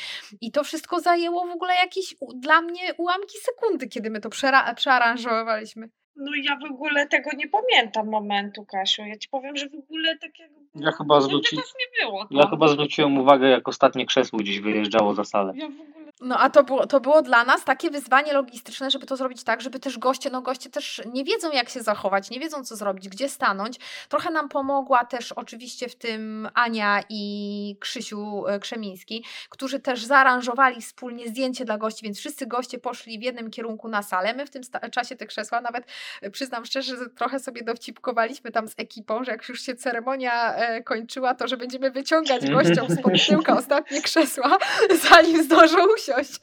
I 0.41 0.53
to 0.53 0.65
wszystko 0.65 0.96
zajęło 1.01 1.47
w 1.47 1.51
ogóle 1.51 1.75
jakieś 1.75 2.15
dla 2.35 2.61
mnie 2.63 2.95
ułamki 2.95 3.39
sekundy, 3.39 3.89
kiedy 3.89 4.11
my 4.11 4.21
to 4.21 4.31
przearanżowaliśmy. 4.77 5.89
No 6.17 6.31
ja 6.43 6.59
w 6.69 6.73
ogóle 6.73 7.07
tego 7.07 7.31
nie 7.37 7.49
pamiętam 7.49 8.09
momentu, 8.09 8.65
Kasiu. 8.65 9.03
Ja 9.03 9.17
ci 9.17 9.29
powiem, 9.29 9.57
że 9.57 9.69
w 9.69 9.75
ogóle 9.75 10.19
takiego... 10.19 10.55
Ja 10.77 10.93
chyba, 10.93 11.21
zwróci... 11.21 11.57
nie 11.57 12.05
było, 12.05 12.27
ja 12.31 12.47
chyba 12.51 12.69
zwróciłem 12.69 13.19
uwagę, 13.19 13.49
jak 13.49 13.69
ostatnie 13.69 14.07
krzesło 14.07 14.39
gdzieś 14.39 14.61
wyjeżdżało 14.61 15.15
za 15.15 15.25
salę. 15.25 15.53
Ja 15.57 15.69
w 15.69 15.81
ogóle 15.81 16.07
no 16.21 16.39
a 16.39 16.51
to 16.51 16.65
było, 16.65 16.87
to 16.87 17.01
było 17.01 17.23
dla 17.23 17.45
nas 17.45 17.65
takie 17.65 17.91
wyzwanie 17.91 18.33
logistyczne, 18.33 18.91
żeby 18.91 19.07
to 19.07 19.17
zrobić 19.17 19.45
tak, 19.45 19.61
żeby 19.61 19.79
też 19.81 19.99
goście, 19.99 20.31
no 20.31 20.43
goście 20.43 20.71
też 20.71 21.03
nie 21.13 21.25
wiedzą 21.25 21.53
jak 21.53 21.69
się 21.69 21.83
zachować, 21.83 22.31
nie 22.31 22.41
wiedzą 22.41 22.65
co 22.65 22.77
zrobić, 22.77 23.09
gdzie 23.09 23.29
stanąć. 23.29 23.79
Trochę 24.09 24.31
nam 24.31 24.49
pomogła 24.49 25.05
też 25.05 25.33
oczywiście 25.33 25.89
w 25.89 25.97
tym 25.97 26.49
Ania 26.55 27.01
i 27.09 27.77
Krzysiu 27.81 28.47
e, 28.47 28.59
Krzemiński, 28.59 29.25
którzy 29.49 29.81
też 29.81 30.05
zaaranżowali 30.05 30.81
wspólnie 30.81 31.29
zdjęcie 31.29 31.65
dla 31.65 31.79
gości, 31.79 32.05
więc 32.05 32.19
wszyscy 32.19 32.47
goście 32.47 32.79
poszli 32.79 33.19
w 33.19 33.23
jednym 33.23 33.51
kierunku 33.51 33.89
na 33.89 34.03
salę. 34.03 34.35
My 34.35 34.47
w 34.47 34.51
tym 34.51 34.63
czasie 34.93 35.17
te 35.17 35.27
krzesła 35.27 35.61
nawet 35.61 35.87
e, 36.23 36.31
przyznam 36.31 36.65
szczerze, 36.65 36.97
że 36.97 37.11
trochę 37.11 37.41
sobie 37.41 37.63
dowcipkowaliśmy 37.63 38.51
tam 38.51 38.69
z 38.69 38.75
ekipą, 38.77 39.25
że 39.25 39.33
jak 39.33 39.49
już 39.49 39.63
się 39.63 39.75
ceremonia 39.75 40.55
e, 40.55 40.66
kończyła, 40.85 41.35
to 41.35 41.49
że 41.49 41.57
będziemy 41.57 41.91
wyciągać 41.91 42.51
gościom 42.51 42.87
z 42.89 43.27
tyłka 43.27 43.57
ostatnie 43.59 44.03
krzesła, 44.03 44.59
zanim 45.11 45.43
zdążą 45.43 45.77
usiąść 45.95 46.07
usiąść, 46.17 46.41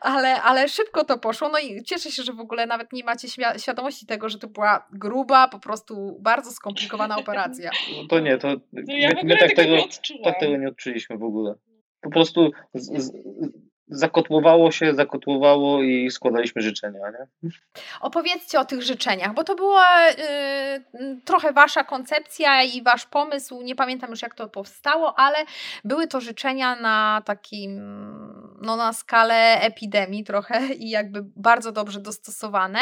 ale, 0.00 0.42
ale 0.42 0.68
szybko 0.68 1.04
to 1.04 1.18
poszło. 1.18 1.48
No 1.48 1.58
i 1.58 1.82
cieszę 1.82 2.10
się, 2.10 2.22
że 2.22 2.32
w 2.32 2.40
ogóle 2.40 2.66
nawet 2.66 2.92
nie 2.92 3.04
macie 3.04 3.28
świadomości 3.58 4.06
tego, 4.06 4.28
że 4.28 4.38
to 4.38 4.46
była 4.46 4.86
gruba, 4.92 5.48
po 5.48 5.58
prostu 5.58 6.16
bardzo 6.20 6.50
skomplikowana 6.50 7.16
operacja. 7.16 7.70
No 7.96 8.08
to 8.08 8.20
nie, 8.20 8.38
to 8.38 8.48
no 8.72 8.82
ja 8.86 9.08
my, 9.08 9.20
my 9.24 9.36
tak, 9.36 9.52
tego, 9.52 9.76
tak 10.24 10.40
tego 10.40 10.56
nie 10.56 10.68
odczuliśmy 10.68 11.18
w 11.18 11.22
ogóle. 11.22 11.54
Po 12.00 12.10
prostu 12.10 12.50
z, 12.74 13.02
z, 13.02 13.12
zakotłowało 13.88 14.72
się, 14.72 14.94
zakotłowało 14.94 15.82
i 15.82 16.10
składaliśmy 16.10 16.62
życzenia. 16.62 17.00
Nie? 17.10 17.50
Opowiedzcie 18.00 18.60
o 18.60 18.64
tych 18.64 18.82
życzeniach, 18.82 19.34
bo 19.34 19.44
to 19.44 19.54
była 19.54 20.10
y, 20.10 21.20
trochę 21.24 21.52
wasza 21.52 21.84
koncepcja 21.84 22.62
i 22.62 22.82
wasz 22.82 23.06
pomysł. 23.06 23.62
Nie 23.62 23.74
pamiętam 23.74 24.10
już 24.10 24.22
jak 24.22 24.34
to 24.34 24.48
powstało, 24.48 25.18
ale 25.18 25.38
były 25.84 26.06
to 26.06 26.20
życzenia 26.20 26.76
na 26.76 27.22
takim, 27.24 27.80
no 28.62 28.76
na 28.76 28.92
skalę 28.92 29.60
epidemii 29.60 30.24
trochę 30.24 30.66
i 30.66 30.90
jakby 30.90 31.22
bardzo 31.36 31.72
dobrze 31.72 32.00
dostosowane. 32.00 32.78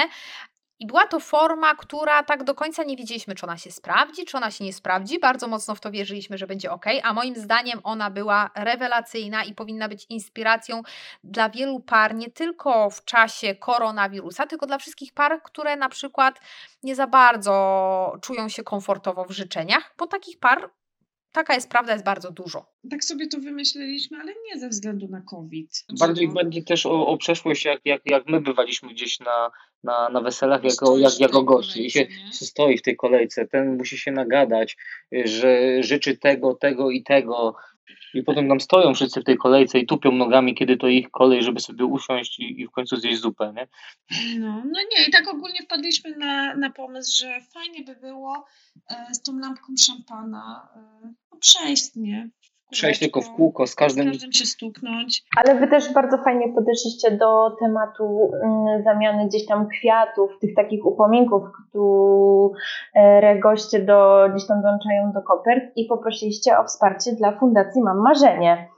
I 0.83 0.87
była 0.87 1.07
to 1.07 1.21
forma, 1.21 1.75
która 1.75 2.23
tak 2.23 2.45
do 2.45 2.55
końca 2.55 2.85
nie 2.85 2.97
wiedzieliśmy, 2.97 3.35
czy 3.35 3.47
ona 3.47 3.57
się 3.57 3.71
sprawdzi, 3.73 4.25
czy 4.25 4.37
ona 4.37 4.51
się 4.51 4.65
nie 4.65 4.73
sprawdzi. 4.73 5.19
Bardzo 5.19 5.49
mocno 5.49 5.75
w 5.75 5.81
to 5.81 5.91
wierzyliśmy, 5.91 6.39
że 6.39 6.47
będzie 6.47 6.71
ok, 6.71 6.85
a 7.03 7.13
moim 7.13 7.37
zdaniem 7.37 7.81
ona 7.83 8.11
była 8.11 8.51
rewelacyjna 8.55 9.45
i 9.45 9.55
powinna 9.55 9.89
być 9.89 10.07
inspiracją 10.09 10.83
dla 11.25 11.49
wielu 11.49 11.81
par, 11.81 12.15
nie 12.15 12.31
tylko 12.31 12.91
w 12.91 13.05
czasie 13.05 13.55
koronawirusa, 13.55 14.47
tylko 14.47 14.67
dla 14.67 14.79
wszystkich 14.79 15.15
par, 15.15 15.43
które 15.43 15.77
na 15.77 15.89
przykład 15.89 16.41
nie 16.83 16.95
za 16.95 17.07
bardzo 17.07 18.19
czują 18.23 18.49
się 18.49 18.63
komfortowo 18.63 19.25
w 19.25 19.31
życzeniach, 19.31 19.95
bo 19.99 20.07
takich 20.07 20.39
par 20.39 20.71
taka 21.33 21.55
jest 21.55 21.71
prawda, 21.71 21.93
jest 21.93 22.05
bardzo 22.05 22.31
dużo. 22.31 22.67
Tak 22.91 23.05
sobie 23.05 23.29
to 23.29 23.41
wymyśliliśmy, 23.41 24.19
ale 24.19 24.33
nie 24.53 24.61
ze 24.61 24.69
względu 24.69 25.09
na 25.09 25.21
COVID. 25.21 25.85
Bardziej 25.99 26.29
no. 26.29 26.35
będzie 26.35 26.63
też 26.63 26.87
o, 26.87 27.07
o 27.07 27.17
przeszłość, 27.17 27.65
jak, 27.65 27.81
jak, 27.85 28.03
jak 28.05 28.27
my 28.27 28.41
bywaliśmy 28.41 28.89
gdzieś 28.89 29.21
na, 29.21 29.51
na, 29.85 30.09
na 30.09 30.21
weselach 30.21 30.65
jako, 30.65 30.99
jak, 30.99 31.21
jako 31.21 31.43
gości 31.43 31.87
i 31.87 31.91
się, 31.91 32.07
się 32.33 32.45
stoi 32.47 32.79
w 32.79 32.83
tej 32.83 32.97
kolejce, 32.97 33.47
ten 33.47 33.77
musi 33.77 33.99
się 33.99 34.13
nagadać, 34.13 34.77
że 35.25 35.83
życzy 35.83 36.17
tego, 36.17 36.55
tego 36.55 36.91
i 36.91 37.03
tego, 37.03 37.55
i 38.15 38.23
potem 38.23 38.49
tam 38.49 38.61
stoją 38.61 38.95
wszyscy 38.95 39.21
w 39.21 39.25
tej 39.25 39.37
kolejce 39.37 39.79
i 39.79 39.87
tupią 39.87 40.13
nogami, 40.13 40.55
kiedy 40.55 40.77
to 40.77 40.89
ich 40.89 41.11
kolej, 41.11 41.43
żeby 41.43 41.61
sobie 41.61 41.85
usiąść 41.85 42.39
i, 42.39 42.61
i 42.61 42.67
w 42.67 42.71
końcu 42.71 42.97
zjeść 42.97 43.21
zupę, 43.21 43.53
nie? 43.57 43.69
No, 44.39 44.63
no 44.65 44.81
nie, 44.91 45.07
i 45.09 45.11
tak 45.11 45.29
ogólnie 45.29 45.63
wpadliśmy 45.63 46.17
na, 46.17 46.55
na 46.55 46.71
pomysł, 46.71 47.19
że 47.19 47.41
fajnie 47.55 47.85
by 47.85 47.97
było 47.97 48.45
e, 48.91 49.15
z 49.15 49.23
tą 49.23 49.39
lampką 49.39 49.73
szampana 49.87 50.69
e, 50.77 50.81
no, 51.33 51.39
przejść, 51.41 51.97
nie? 51.97 52.31
Przejść 52.73 53.01
tylko 53.01 53.21
w 53.21 53.31
kółko, 53.31 53.67
z 53.67 53.75
każdym... 53.75 54.05
Z 54.05 54.11
każdym 54.11 54.33
się 54.33 54.47
stuknąć. 54.47 55.23
Ale 55.37 55.61
wy 55.61 55.69
też 55.69 55.93
bardzo 55.93 56.19
fajnie 56.19 56.53
podeszliście 56.55 57.11
do 57.11 57.57
tematu 57.61 58.31
mm, 58.45 58.83
zamiany 58.85 59.29
gdzieś 59.29 59.47
tam 59.47 59.69
kwiatów, 59.69 60.31
tych 60.41 60.55
takich 60.55 60.87
upominków, 60.87 61.43
które 61.69 63.39
goście 63.39 63.79
do, 63.79 64.29
gdzieś 64.35 64.49
tam 64.49 64.63
dołączają 64.63 65.13
do 65.13 65.23
kopert 65.23 65.65
i 65.77 65.85
poprosiliście 65.85 66.59
o 66.59 66.65
wsparcie 66.65 67.13
dla 67.13 67.39
Fundacji 67.39 67.83
Mam 67.83 67.99
Marzenie. 67.99 68.69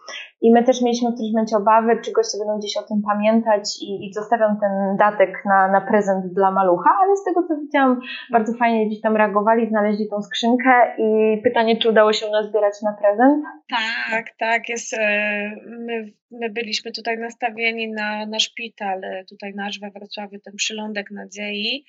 I 0.45 0.53
my 0.53 0.65
też 0.65 0.83
mieliśmy 0.83 1.11
w 1.11 1.15
którymś 1.15 1.33
momencie 1.33 1.57
obawy, 1.57 2.01
czy 2.05 2.13
goście 2.13 2.39
będą 2.39 2.59
gdzieś 2.59 2.77
o 2.77 2.83
tym 2.83 3.03
pamiętać 3.03 3.63
i, 3.83 4.07
i 4.07 4.13
zostawiam 4.13 4.57
ten 4.61 4.97
datek 4.97 5.43
na, 5.45 5.69
na 5.69 5.81
prezent 5.81 6.27
dla 6.35 6.51
malucha, 6.51 6.91
ale 7.03 7.17
z 7.17 7.25
tego 7.25 7.43
co 7.49 7.57
widziałam, 7.61 8.01
bardzo 8.31 8.53
fajnie 8.53 8.87
gdzieś 8.87 9.01
tam 9.01 9.17
reagowali, 9.17 9.69
znaleźli 9.69 10.09
tą 10.09 10.23
skrzynkę 10.23 10.97
i 10.99 11.41
pytanie, 11.43 11.77
czy 11.79 11.89
udało 11.89 12.13
się 12.13 12.31
nazbierać 12.31 12.75
na 12.83 12.93
prezent? 12.93 13.45
Tak, 13.71 14.27
tak, 14.39 14.69
jest. 14.69 14.95
E, 14.95 15.51
my, 15.67 16.13
my 16.31 16.51
byliśmy 16.51 16.93
tutaj 16.93 17.19
nastawieni 17.19 17.93
na, 17.93 18.27
na 18.27 18.39
szpital, 18.39 19.05
e, 19.05 19.25
tutaj 19.25 19.53
nasz 19.55 19.81
we 19.81 19.91
Wrocławiu, 19.91 20.39
ten 20.45 20.55
przylądek 20.57 21.11
nadziei. 21.11 21.85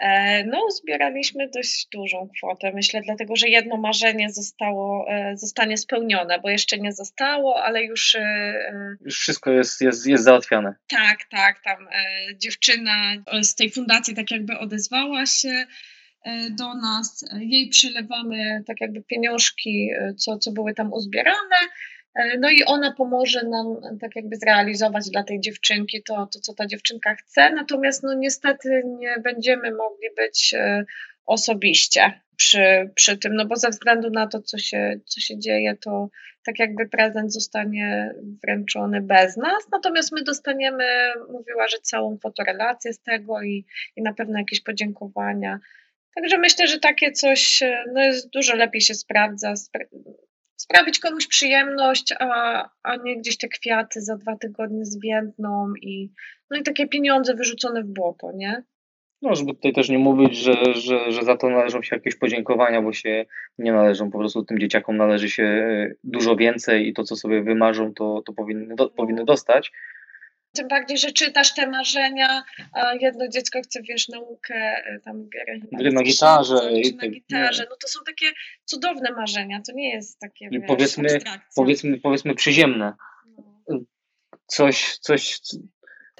E, 0.00 0.44
no, 0.44 0.70
zbieraliśmy 0.70 1.48
dość 1.48 1.88
dużą 1.92 2.28
kwotę, 2.36 2.72
myślę, 2.74 3.00
dlatego 3.04 3.36
że 3.36 3.48
jedno 3.48 3.76
marzenie 3.76 4.30
zostało, 4.30 5.06
e, 5.08 5.36
zostanie 5.36 5.76
spełnione, 5.76 6.38
bo 6.38 6.50
jeszcze 6.50 6.78
nie 6.78 6.92
zostało, 6.92 7.62
ale 7.62 7.84
już. 7.84 8.14
E, 8.14 8.96
już 9.00 9.18
wszystko 9.18 9.50
jest, 9.50 9.80
jest, 9.80 10.06
jest 10.06 10.24
załatwione. 10.24 10.74
Tak, 10.88 11.18
tak. 11.30 11.62
Tam 11.64 11.88
dziewczyna 12.36 13.14
z 13.42 13.54
tej 13.54 13.70
fundacji 13.70 14.14
tak 14.14 14.30
jakby 14.30 14.58
odezwała 14.58 15.26
się 15.26 15.66
do 16.50 16.74
nas. 16.74 17.24
Jej 17.40 17.68
przelewamy 17.68 18.62
tak 18.66 18.80
jakby 18.80 19.02
pieniążki, 19.02 19.90
co, 20.16 20.38
co 20.38 20.52
były 20.52 20.74
tam 20.74 20.92
uzbierane. 20.92 21.56
E, 22.14 22.38
no 22.38 22.50
i 22.50 22.64
ona 22.64 22.92
pomoże 22.92 23.44
nam 23.44 23.98
tak 24.00 24.16
jakby 24.16 24.36
zrealizować 24.36 25.10
dla 25.10 25.24
tej 25.24 25.40
dziewczynki 25.40 26.02
to, 26.02 26.28
to 26.32 26.40
co 26.40 26.54
ta 26.54 26.66
dziewczynka 26.66 27.14
chce, 27.14 27.52
natomiast 27.52 28.02
no 28.02 28.14
niestety 28.14 28.82
nie 28.98 29.16
będziemy 29.24 29.70
mogli 29.70 30.08
być 30.16 30.54
e, 30.54 30.84
osobiście 31.26 32.20
przy, 32.36 32.90
przy 32.94 33.18
tym, 33.18 33.34
no 33.34 33.46
bo 33.46 33.56
ze 33.56 33.68
względu 33.70 34.10
na 34.10 34.26
to, 34.26 34.42
co 34.42 34.58
się, 34.58 35.00
co 35.06 35.20
się 35.20 35.38
dzieje, 35.38 35.76
to 35.76 36.08
tak 36.44 36.58
jakby 36.58 36.88
prezent 36.88 37.32
zostanie 37.32 38.14
wręczony 38.42 39.00
bez 39.00 39.36
nas, 39.36 39.68
natomiast 39.72 40.12
my 40.12 40.22
dostaniemy, 40.22 40.84
mówiła, 41.32 41.68
że 41.68 41.78
całą 41.82 42.18
fotorelację 42.18 42.92
z 42.92 43.02
tego 43.02 43.42
i, 43.42 43.64
i 43.96 44.02
na 44.02 44.14
pewno 44.14 44.38
jakieś 44.38 44.60
podziękowania. 44.60 45.58
Także 46.14 46.38
myślę, 46.38 46.66
że 46.66 46.78
takie 46.78 47.12
coś 47.12 47.62
no 47.92 48.00
jest 48.02 48.30
dużo 48.30 48.54
lepiej 48.54 48.80
się 48.80 48.94
sprawdza, 48.94 49.54
sprawić 50.60 50.98
komuś 50.98 51.26
przyjemność, 51.26 52.14
a, 52.18 52.68
a 52.82 52.96
nie 52.96 53.18
gdzieś 53.18 53.38
te 53.38 53.48
kwiaty 53.48 54.00
za 54.00 54.16
dwa 54.16 54.36
tygodnie 54.36 54.84
zwiędną 54.84 55.72
i, 55.82 56.12
no 56.50 56.58
i 56.58 56.62
takie 56.62 56.88
pieniądze 56.88 57.34
wyrzucone 57.34 57.82
w 57.82 57.86
błoto, 57.86 58.32
nie? 58.34 58.62
No, 59.22 59.34
żeby 59.34 59.54
tutaj 59.54 59.72
też 59.72 59.88
nie 59.88 59.98
mówić, 59.98 60.36
że, 60.36 60.74
że, 60.74 61.12
że 61.12 61.22
za 61.22 61.36
to 61.36 61.50
należą 61.50 61.82
się 61.82 61.96
jakieś 61.96 62.16
podziękowania, 62.16 62.82
bo 62.82 62.92
się 62.92 63.26
nie 63.58 63.72
należą. 63.72 64.10
Po 64.10 64.18
prostu 64.18 64.44
tym 64.44 64.58
dzieciakom 64.58 64.96
należy 64.96 65.30
się 65.30 65.44
e, 65.44 65.94
dużo 66.04 66.36
więcej 66.36 66.88
i 66.88 66.92
to, 66.92 67.04
co 67.04 67.16
sobie 67.16 67.42
wymarzą, 67.42 67.94
to, 67.94 68.22
to 68.26 68.32
powinny, 68.32 68.74
do, 68.74 68.90
powinny 68.90 69.24
dostać. 69.24 69.72
Tym 70.52 70.68
bardziej, 70.68 70.98
że 70.98 71.12
czytasz 71.12 71.54
te 71.54 71.66
marzenia, 71.66 72.42
a 72.72 72.94
jedno 72.94 73.28
dziecko 73.28 73.60
chce, 73.62 73.82
wiesz, 73.82 74.08
naukę, 74.08 74.54
e, 74.54 75.00
tam 75.04 75.28
gry 75.78 75.92
na 75.92 76.02
gitarze. 76.02 76.54
Na 77.02 77.08
gitarze. 77.08 77.66
No 77.70 77.76
to 77.82 77.88
są 77.88 78.00
takie 78.06 78.26
cudowne 78.64 79.12
marzenia, 79.12 79.60
to 79.66 79.72
nie 79.72 79.90
jest 79.90 80.18
takie, 80.18 80.48
wiesz, 80.50 80.62
powiedzmy, 80.66 81.18
powiedzmy, 81.56 82.00
powiedzmy 82.00 82.34
przyziemne. 82.34 82.94
No. 83.68 83.78
Coś, 84.46 84.98
coś, 84.98 85.40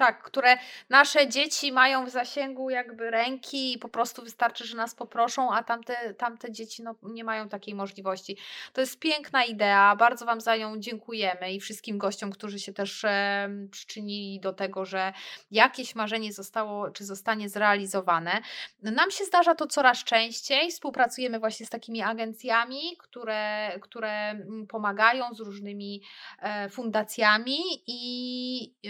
tak, 0.01 0.23
które 0.23 0.57
nasze 0.89 1.27
dzieci 1.27 1.71
mają 1.71 2.05
w 2.05 2.09
zasięgu 2.09 2.69
jakby 2.69 3.11
ręki 3.11 3.73
i 3.73 3.77
po 3.77 3.89
prostu 3.89 4.23
wystarczy, 4.23 4.67
że 4.67 4.77
nas 4.77 4.95
poproszą, 4.95 5.53
a 5.53 5.63
tamte, 5.63 6.13
tamte 6.13 6.51
dzieci 6.51 6.83
no, 6.83 6.95
nie 7.03 7.23
mają 7.23 7.49
takiej 7.49 7.75
możliwości. 7.75 8.37
To 8.73 8.81
jest 8.81 8.99
piękna 8.99 9.43
idea, 9.43 9.95
bardzo 9.95 10.25
Wam 10.25 10.41
za 10.41 10.55
nią 10.55 10.79
dziękujemy 10.79 11.53
i 11.53 11.59
wszystkim 11.59 11.97
gościom, 11.97 12.31
którzy 12.31 12.59
się 12.59 12.73
też 12.73 13.03
e, 13.03 13.49
przyczynili 13.71 14.39
do 14.39 14.53
tego, 14.53 14.85
że 14.85 15.13
jakieś 15.51 15.95
marzenie 15.95 16.33
zostało 16.33 16.91
czy 16.91 17.05
zostanie 17.05 17.49
zrealizowane. 17.49 18.41
Nam 18.83 19.11
się 19.11 19.25
zdarza 19.25 19.55
to 19.55 19.67
coraz 19.67 20.03
częściej, 20.03 20.71
współpracujemy 20.71 21.39
właśnie 21.39 21.65
z 21.65 21.69
takimi 21.69 22.01
agencjami, 22.01 22.97
które, 22.99 23.71
które 23.81 24.29
mm, 24.29 24.67
pomagają 24.67 25.33
z 25.33 25.39
różnymi 25.39 26.01
e, 26.39 26.69
fundacjami 26.69 27.59
i 27.87 28.73
e, 28.85 28.89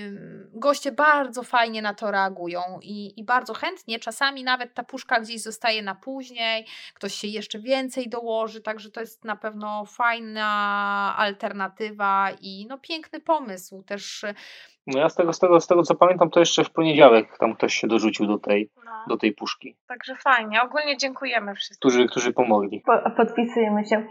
goście 0.53 0.91
bardzo 1.01 1.43
fajnie 1.43 1.81
na 1.81 1.93
to 1.93 2.11
reagują 2.11 2.61
i, 2.81 3.19
i 3.19 3.23
bardzo 3.23 3.53
chętnie. 3.53 3.99
Czasami 3.99 4.43
nawet 4.43 4.73
ta 4.73 4.83
puszka 4.83 5.19
gdzieś 5.19 5.41
zostaje 5.41 5.81
na 5.81 5.95
później, 5.95 6.65
ktoś 6.93 7.15
się 7.15 7.27
jeszcze 7.27 7.59
więcej 7.59 8.09
dołoży, 8.09 8.61
także 8.61 8.91
to 8.91 9.01
jest 9.01 9.23
na 9.25 9.35
pewno 9.35 9.85
fajna 9.85 11.15
alternatywa 11.17 12.31
i 12.41 12.65
no 12.69 12.77
piękny 12.77 13.19
pomysł 13.19 13.83
też 13.83 14.25
no 14.87 14.99
ja 14.99 15.09
z 15.09 15.15
tego, 15.15 15.33
z, 15.33 15.39
tego, 15.39 15.59
z 15.59 15.67
tego 15.67 15.83
co 15.83 15.95
pamiętam, 15.95 16.29
to 16.29 16.39
jeszcze 16.39 16.63
w 16.63 16.71
poniedziałek 16.71 17.37
tam 17.37 17.55
ktoś 17.55 17.73
się 17.73 17.87
dorzucił 17.87 18.27
do 18.27 18.37
tej, 18.37 18.69
no. 18.85 18.91
do 19.07 19.17
tej 19.17 19.33
puszki. 19.33 19.75
Także 19.87 20.15
fajnie. 20.15 20.61
Ogólnie 20.61 20.97
dziękujemy 20.97 21.55
wszystkim. 21.55 21.89
Którzy, 21.89 22.07
którzy 22.07 22.33
pomogli. 22.33 22.83
Po, 22.85 23.11
podpisujemy 23.17 23.85
się. 23.85 24.03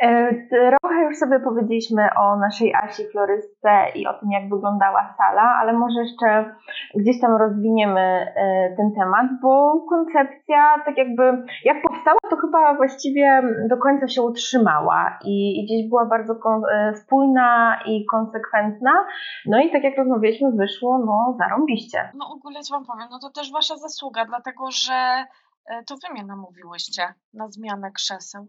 E, 0.00 0.34
trochę 0.80 1.04
już 1.04 1.16
sobie 1.16 1.40
powiedzieliśmy 1.40 2.08
o 2.18 2.36
naszej 2.36 2.74
Asi 2.74 3.08
Florystce 3.12 3.70
i 3.94 4.06
o 4.06 4.14
tym, 4.14 4.30
jak 4.32 4.48
wyglądała 4.48 5.14
sala, 5.18 5.58
ale 5.60 5.72
może 5.72 6.00
jeszcze 6.00 6.54
gdzieś 6.94 7.20
tam 7.20 7.36
rozwiniemy 7.36 8.00
e, 8.00 8.74
ten 8.76 8.92
temat, 8.98 9.26
bo 9.42 9.80
koncepcja 9.88 10.82
tak 10.84 10.96
jakby 10.98 11.22
jak 11.64 11.82
powstała, 11.82 12.17
to 12.30 12.36
chyba 12.36 12.74
właściwie 12.74 13.42
do 13.68 13.76
końca 13.76 14.08
się 14.08 14.22
utrzymała 14.22 15.18
i, 15.24 15.60
i 15.60 15.64
gdzieś 15.64 15.88
była 15.88 16.06
bardzo 16.06 16.34
kon, 16.34 16.62
e, 16.72 16.96
spójna 16.96 17.80
i 17.86 18.06
konsekwentna. 18.06 19.06
No 19.46 19.60
i 19.60 19.72
tak 19.72 19.84
jak 19.84 19.96
rozmawialiśmy, 19.96 20.28
rozmawialiśmy, 20.28 20.50
wyszło 20.52 20.98
no 20.98 21.36
zarąbiście. 21.38 22.10
No 22.14 22.28
ogólnie 22.30 22.62
co 22.62 22.74
wam 22.74 22.86
powiem, 22.86 23.08
no 23.10 23.18
to 23.18 23.30
też 23.30 23.52
wasza 23.52 23.76
zasługa, 23.76 24.24
dlatego 24.24 24.70
że 24.70 25.24
e, 25.66 25.84
to 25.84 25.94
wy 25.96 26.12
mnie 26.12 26.24
namówiłyście 26.24 27.14
na 27.34 27.48
zmianę 27.48 27.90
krzeseł. 27.92 28.46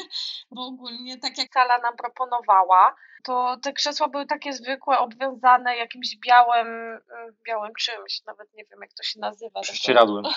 Bo 0.54 0.66
ogólnie, 0.66 1.18
tak 1.18 1.38
jak 1.38 1.50
Kala 1.50 1.78
nam 1.78 1.96
proponowała, 1.96 2.94
to 3.24 3.56
te 3.62 3.72
krzesła 3.72 4.08
były 4.08 4.26
takie 4.26 4.52
zwykłe, 4.52 4.98
obwiązane 4.98 5.76
jakimś 5.76 6.16
białym, 6.26 6.68
mm, 6.68 7.36
białym 7.46 7.72
czymś, 7.78 8.22
nawet 8.26 8.54
nie 8.54 8.64
wiem 8.64 8.78
jak 8.82 8.92
to 8.92 9.02
się 9.02 9.20
nazywa. 9.20 9.60
Prześcieradłem. 9.60 10.24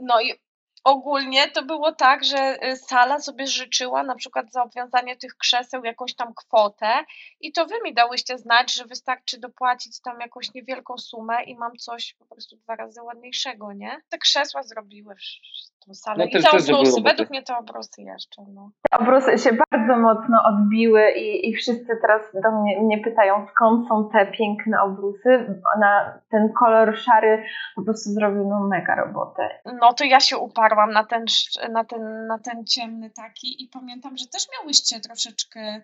No 0.00 0.20
i 0.20 0.32
ogólnie 0.84 1.50
to 1.50 1.62
było 1.62 1.92
tak, 1.92 2.24
że 2.24 2.64
y, 2.64 2.76
sala 2.76 3.20
sobie 3.20 3.46
życzyła 3.46 4.02
na 4.02 4.14
przykład 4.14 4.52
za 4.52 4.62
obwiązanie 4.62 5.16
tych 5.16 5.36
krzeseł 5.36 5.84
jakąś 5.84 6.14
tam 6.14 6.34
kwotę 6.34 7.04
i 7.40 7.52
to 7.52 7.66
wy 7.66 7.74
mi 7.84 7.94
dałyście 7.94 8.38
znać, 8.38 8.74
że 8.74 8.84
wystarczy 8.84 9.38
dopłacić 9.40 10.00
tam 10.00 10.20
jakąś 10.20 10.54
niewielką 10.54 10.98
sumę 10.98 11.44
i 11.44 11.56
mam 11.56 11.76
coś 11.76 12.14
po 12.14 12.26
prostu 12.26 12.56
dwa 12.56 12.76
razy 12.76 13.02
ładniejszego, 13.02 13.72
nie? 13.72 14.02
Te 14.08 14.18
krzesła 14.18 14.62
zrobiły 14.62 15.14
tą 15.88 15.94
salę. 15.94 16.16
No 16.18 16.38
I 16.38 16.42
te 16.42 16.50
obrusy, 16.50 17.02
według 17.02 17.30
mnie 17.30 17.42
te 17.42 17.56
obrusy 17.56 18.02
jeszcze. 18.02 18.42
No. 18.54 18.70
Te 18.90 18.98
obrusy 18.98 19.38
się 19.38 19.50
bardzo 19.70 19.96
mocno 20.02 20.42
odbiły 20.44 21.10
i, 21.10 21.48
i 21.48 21.56
wszyscy 21.56 21.98
teraz 22.02 22.22
do 22.42 22.60
mnie, 22.60 22.80
mnie 22.82 22.98
pytają, 22.98 23.46
skąd 23.54 23.88
są 23.88 24.08
te 24.12 24.26
piękne 24.26 24.82
obrusy. 24.82 25.60
Na 25.80 26.20
ten 26.30 26.52
kolor 26.52 26.96
szary 26.96 27.44
po 27.76 27.82
prostu 27.82 28.10
zrobił 28.10 28.48
no 28.48 28.60
mega 28.60 28.94
robotę. 28.94 29.48
No 29.80 29.92
to 29.92 30.04
ja 30.04 30.20
się 30.20 30.38
uparłam 30.38 30.92
na 30.92 31.04
ten, 31.04 31.24
na 31.72 31.84
ten, 31.84 32.26
na 32.26 32.38
ten 32.38 32.66
ciemny 32.66 33.10
taki 33.10 33.64
i 33.64 33.68
pamiętam, 33.68 34.16
że 34.16 34.26
też 34.26 34.46
miałyście 34.58 35.00
troszeczkę 35.00 35.82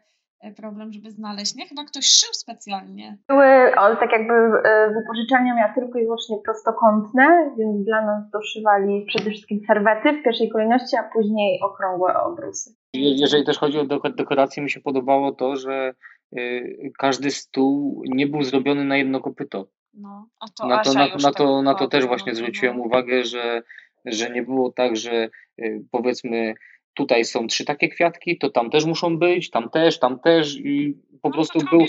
problem, 0.53 0.93
żeby 0.93 1.11
znaleźć, 1.11 1.55
nie? 1.55 1.67
Chyba 1.67 1.85
ktoś 1.85 2.07
szył 2.07 2.29
specjalnie. 2.33 3.19
Były, 3.29 3.47
tak 4.01 4.13
jakby 4.13 4.35
e, 4.35 4.95
wypożyczalnia 4.95 5.55
miała 5.55 5.75
tylko 5.75 5.99
i 5.99 6.05
wyłącznie 6.05 6.37
prostokątne, 6.45 7.55
więc 7.59 7.85
dla 7.85 8.07
nas 8.07 8.31
doszywali 8.31 9.07
przede 9.09 9.31
wszystkim 9.31 9.61
serwety 9.67 10.13
w 10.13 10.23
pierwszej 10.25 10.51
kolejności, 10.51 10.97
a 10.97 11.03
później 11.13 11.61
okrągłe 11.63 12.15
obrusy. 12.15 12.75
Jeżeli 12.95 13.45
też 13.45 13.59
chodzi 13.59 13.79
o 13.79 13.85
dekorację, 14.17 14.63
mi 14.63 14.71
się 14.71 14.81
podobało 14.81 15.33
to, 15.33 15.57
że 15.57 15.95
e, 16.37 16.41
każdy 16.99 17.31
stół 17.31 18.03
nie 18.07 18.27
był 18.27 18.43
zrobiony 18.43 18.85
na 18.85 18.97
jedno 18.97 19.21
kopyto. 19.21 19.67
No, 19.95 20.29
a 20.41 20.47
to 20.49 20.67
na 20.67 20.83
to, 20.83 20.93
na, 20.93 21.07
na, 21.23 21.33
to, 21.33 21.63
na 21.63 21.75
to 21.75 21.89
też 21.89 22.07
właśnie 22.07 22.35
zwróciłem 22.35 22.81
uwagę, 22.81 23.25
że, 23.25 23.63
że 24.05 24.31
nie 24.31 24.43
było 24.43 24.73
tak, 24.73 24.97
że 24.97 25.29
powiedzmy 25.91 26.55
tutaj 26.95 27.25
są 27.25 27.47
trzy 27.47 27.65
takie 27.65 27.89
kwiatki, 27.89 28.39
to 28.39 28.51
tam 28.51 28.71
też 28.71 28.85
muszą 28.85 29.19
być, 29.19 29.51
tam 29.51 29.71
też, 29.71 29.99
tam 29.99 30.19
też 30.19 30.57
i 30.57 30.95
po 31.25 31.29
no, 31.29 31.35
prostu 31.35 31.59
był 31.71 31.87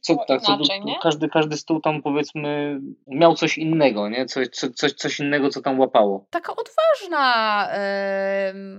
co, 0.00 0.16
tak, 0.16 0.48
inaczej, 0.48 0.80
co, 0.84 0.98
każdy, 1.02 1.28
każdy 1.28 1.56
stół 1.56 1.80
tam 1.80 2.02
powiedzmy 2.02 2.80
miał 3.06 3.34
coś 3.34 3.58
innego, 3.58 4.08
nie? 4.08 4.26
Coś, 4.26 4.48
coś, 4.48 4.92
coś 4.92 5.20
innego, 5.20 5.48
co 5.48 5.62
tam 5.62 5.80
łapało. 5.80 6.26
Taka 6.30 6.52
odważna 6.56 7.68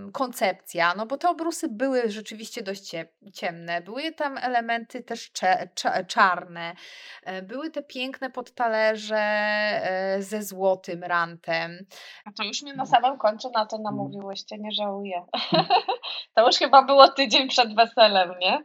yy, 0.06 0.12
koncepcja, 0.12 0.94
no 0.98 1.06
bo 1.06 1.18
te 1.18 1.30
obrusy 1.30 1.68
były 1.70 2.10
rzeczywiście 2.12 2.64
dość 2.64 2.96
ciemne, 3.34 3.82
były 3.82 4.12
tam 4.12 4.38
elementy 4.38 5.04
też 5.04 5.32
cze, 5.32 5.70
cze, 5.76 6.06
czarne, 6.06 6.76
yy, 7.26 7.42
były 7.42 7.72
te 7.72 7.84
piękne 7.84 8.30
podtalerze 8.30 9.24
yy, 10.16 10.24
ze 10.24 10.44
złotym 10.44 11.04
rantem. 11.04 11.86
A 12.26 12.32
to 12.32 12.44
już 12.44 12.64
mnie 12.64 12.74
na 12.74 12.86
samym 12.86 13.18
końcu 13.18 13.52
na 13.56 13.66
to 13.66 13.78
namówiłyście, 13.78 14.58
nie 14.58 14.72
żałuję. 14.72 15.26
to 16.36 16.48
już 16.48 16.56
chyba 16.56 16.84
było 16.84 17.08
tydzień 17.08 17.48
przed 17.48 17.76
weselem, 17.76 18.30
nie? 18.42 18.64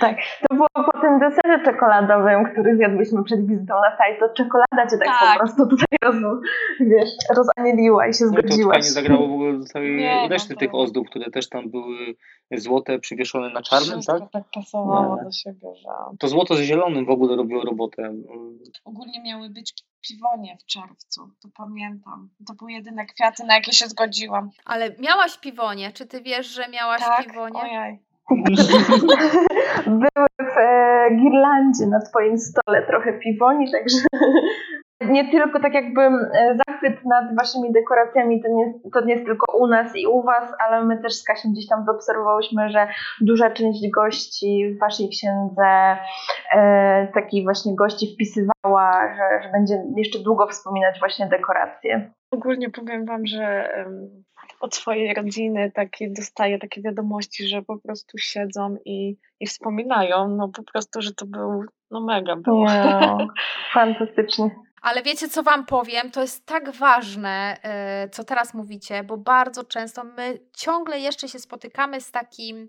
Tak, 0.00 0.16
to 0.48 0.54
było 0.54 0.68
po 0.74 1.00
tym 1.00 1.18
deserze 1.18 1.64
czekoladowym, 1.64 2.52
który 2.52 2.76
zjadłyśmy 2.76 3.24
przed 3.24 3.46
wizytą 3.46 3.74
na 3.74 3.90
site, 3.90 4.20
to 4.20 4.34
czekolada 4.34 4.90
cię 4.90 4.98
tak, 4.98 5.08
tak. 5.20 5.32
po 5.32 5.38
prostu 5.38 5.66
tutaj 5.66 5.98
roz, 6.02 6.16
wiesz, 6.80 7.10
rozanieliła 7.36 8.08
i 8.08 8.14
się 8.14 8.26
zgodziłaś. 8.26 8.58
No 8.58 8.64
to 8.64 8.70
fajnie 8.70 8.82
zagrało 8.82 9.28
w 9.28 9.32
ogóle 9.32 9.60
całej 9.60 9.96
nie, 9.96 10.28
reszty 10.28 10.54
no 10.54 10.60
tych 10.60 10.74
ozdób, 10.74 11.08
które 11.10 11.30
też 11.30 11.48
tam 11.48 11.70
były 11.70 12.14
złote, 12.52 12.98
przywieszone 12.98 13.50
na 13.50 13.62
czarnym, 13.62 13.90
Wszystko 13.90 14.20
tak? 14.20 14.30
tak 14.30 14.44
pasowało 14.54 15.16
no. 15.16 15.24
do 15.24 15.32
siebie, 15.32 15.74
że... 15.74 15.88
To 16.18 16.28
złoto 16.28 16.54
z 16.54 16.60
zielonym 16.60 17.06
w 17.06 17.10
ogóle 17.10 17.36
robiło 17.36 17.64
robotę. 17.64 18.14
Ogólnie 18.84 19.22
miały 19.22 19.50
być 19.50 19.74
piwonie 20.08 20.56
w 20.60 20.66
czerwcu, 20.66 21.30
to 21.42 21.48
pamiętam. 21.56 22.28
To 22.46 22.54
były 22.54 22.72
jedyne 22.72 23.06
kwiaty, 23.06 23.44
na 23.44 23.54
jakie 23.54 23.72
się 23.72 23.86
zgodziłam. 23.86 24.50
Ale 24.64 24.90
miałaś 24.98 25.38
piwonie, 25.38 25.92
czy 25.92 26.06
ty 26.06 26.22
wiesz, 26.22 26.46
że 26.46 26.68
miałaś 26.68 27.00
tak? 27.00 27.26
piwonie? 27.26 27.60
Ojej. 27.60 28.06
Były 29.86 30.26
w 30.38 30.58
e, 30.58 31.08
girlandzie 31.16 31.86
na 31.86 32.00
twoim 32.00 32.38
stole 32.38 32.86
trochę 32.86 33.12
piwoni, 33.12 33.72
także 33.72 33.98
nie 35.10 35.30
tylko 35.30 35.60
tak 35.60 35.74
jakby 35.74 36.00
e, 36.00 36.56
zachwyt 36.56 37.04
nad 37.04 37.36
waszymi 37.36 37.72
dekoracjami 37.72 38.42
to 38.42 38.48
nie, 38.48 38.74
to 38.92 39.04
nie 39.04 39.14
jest 39.14 39.26
tylko 39.26 39.58
u 39.58 39.66
nas 39.66 39.96
i 39.96 40.06
u 40.06 40.22
was, 40.22 40.54
ale 40.58 40.84
my 40.84 41.02
też 41.02 41.14
z 41.14 41.24
Kasią 41.24 41.52
gdzieś 41.52 41.68
tam 41.68 41.84
zaobserwowałyśmy, 41.84 42.70
że 42.70 42.88
duża 43.20 43.50
część 43.50 43.90
gości 43.90 44.74
w 44.76 44.80
waszej 44.80 45.08
księdze 45.08 45.96
e, 46.52 47.08
takich 47.14 47.44
właśnie 47.44 47.76
gości 47.76 48.14
wpisywała, 48.14 49.14
że, 49.16 49.42
że 49.42 49.52
będzie 49.52 49.82
jeszcze 49.96 50.18
długo 50.18 50.46
wspominać 50.46 50.98
właśnie 50.98 51.26
dekoracje. 51.26 52.10
Ogólnie 52.30 52.70
powiem 52.70 53.06
wam, 53.06 53.26
że 53.26 53.68
od 54.60 54.74
swojej 54.74 55.14
rodziny 55.14 55.72
takie 55.74 56.10
dostaję 56.10 56.58
takie 56.58 56.82
wiadomości, 56.82 57.48
że 57.48 57.62
po 57.62 57.78
prostu 57.78 58.18
siedzą 58.18 58.76
i, 58.84 59.16
i 59.40 59.46
wspominają, 59.46 60.28
no 60.28 60.48
po 60.48 60.62
prostu, 60.62 61.02
że 61.02 61.14
to 61.14 61.26
był, 61.26 61.64
no 61.90 62.00
mega 62.00 62.36
było. 62.36 62.70
Yeah, 62.70 63.18
fantastycznie. 63.74 64.50
Ale 64.86 65.02
wiecie, 65.02 65.28
co 65.28 65.42
Wam 65.42 65.66
powiem? 65.66 66.10
To 66.10 66.22
jest 66.22 66.46
tak 66.46 66.70
ważne, 66.70 67.56
e, 67.62 68.08
co 68.08 68.24
teraz 68.24 68.54
mówicie, 68.54 69.04
bo 69.04 69.16
bardzo 69.16 69.64
często 69.64 70.04
my 70.04 70.38
ciągle 70.56 71.00
jeszcze 71.00 71.28
się 71.28 71.38
spotykamy 71.38 72.00
z 72.00 72.10
takim 72.10 72.68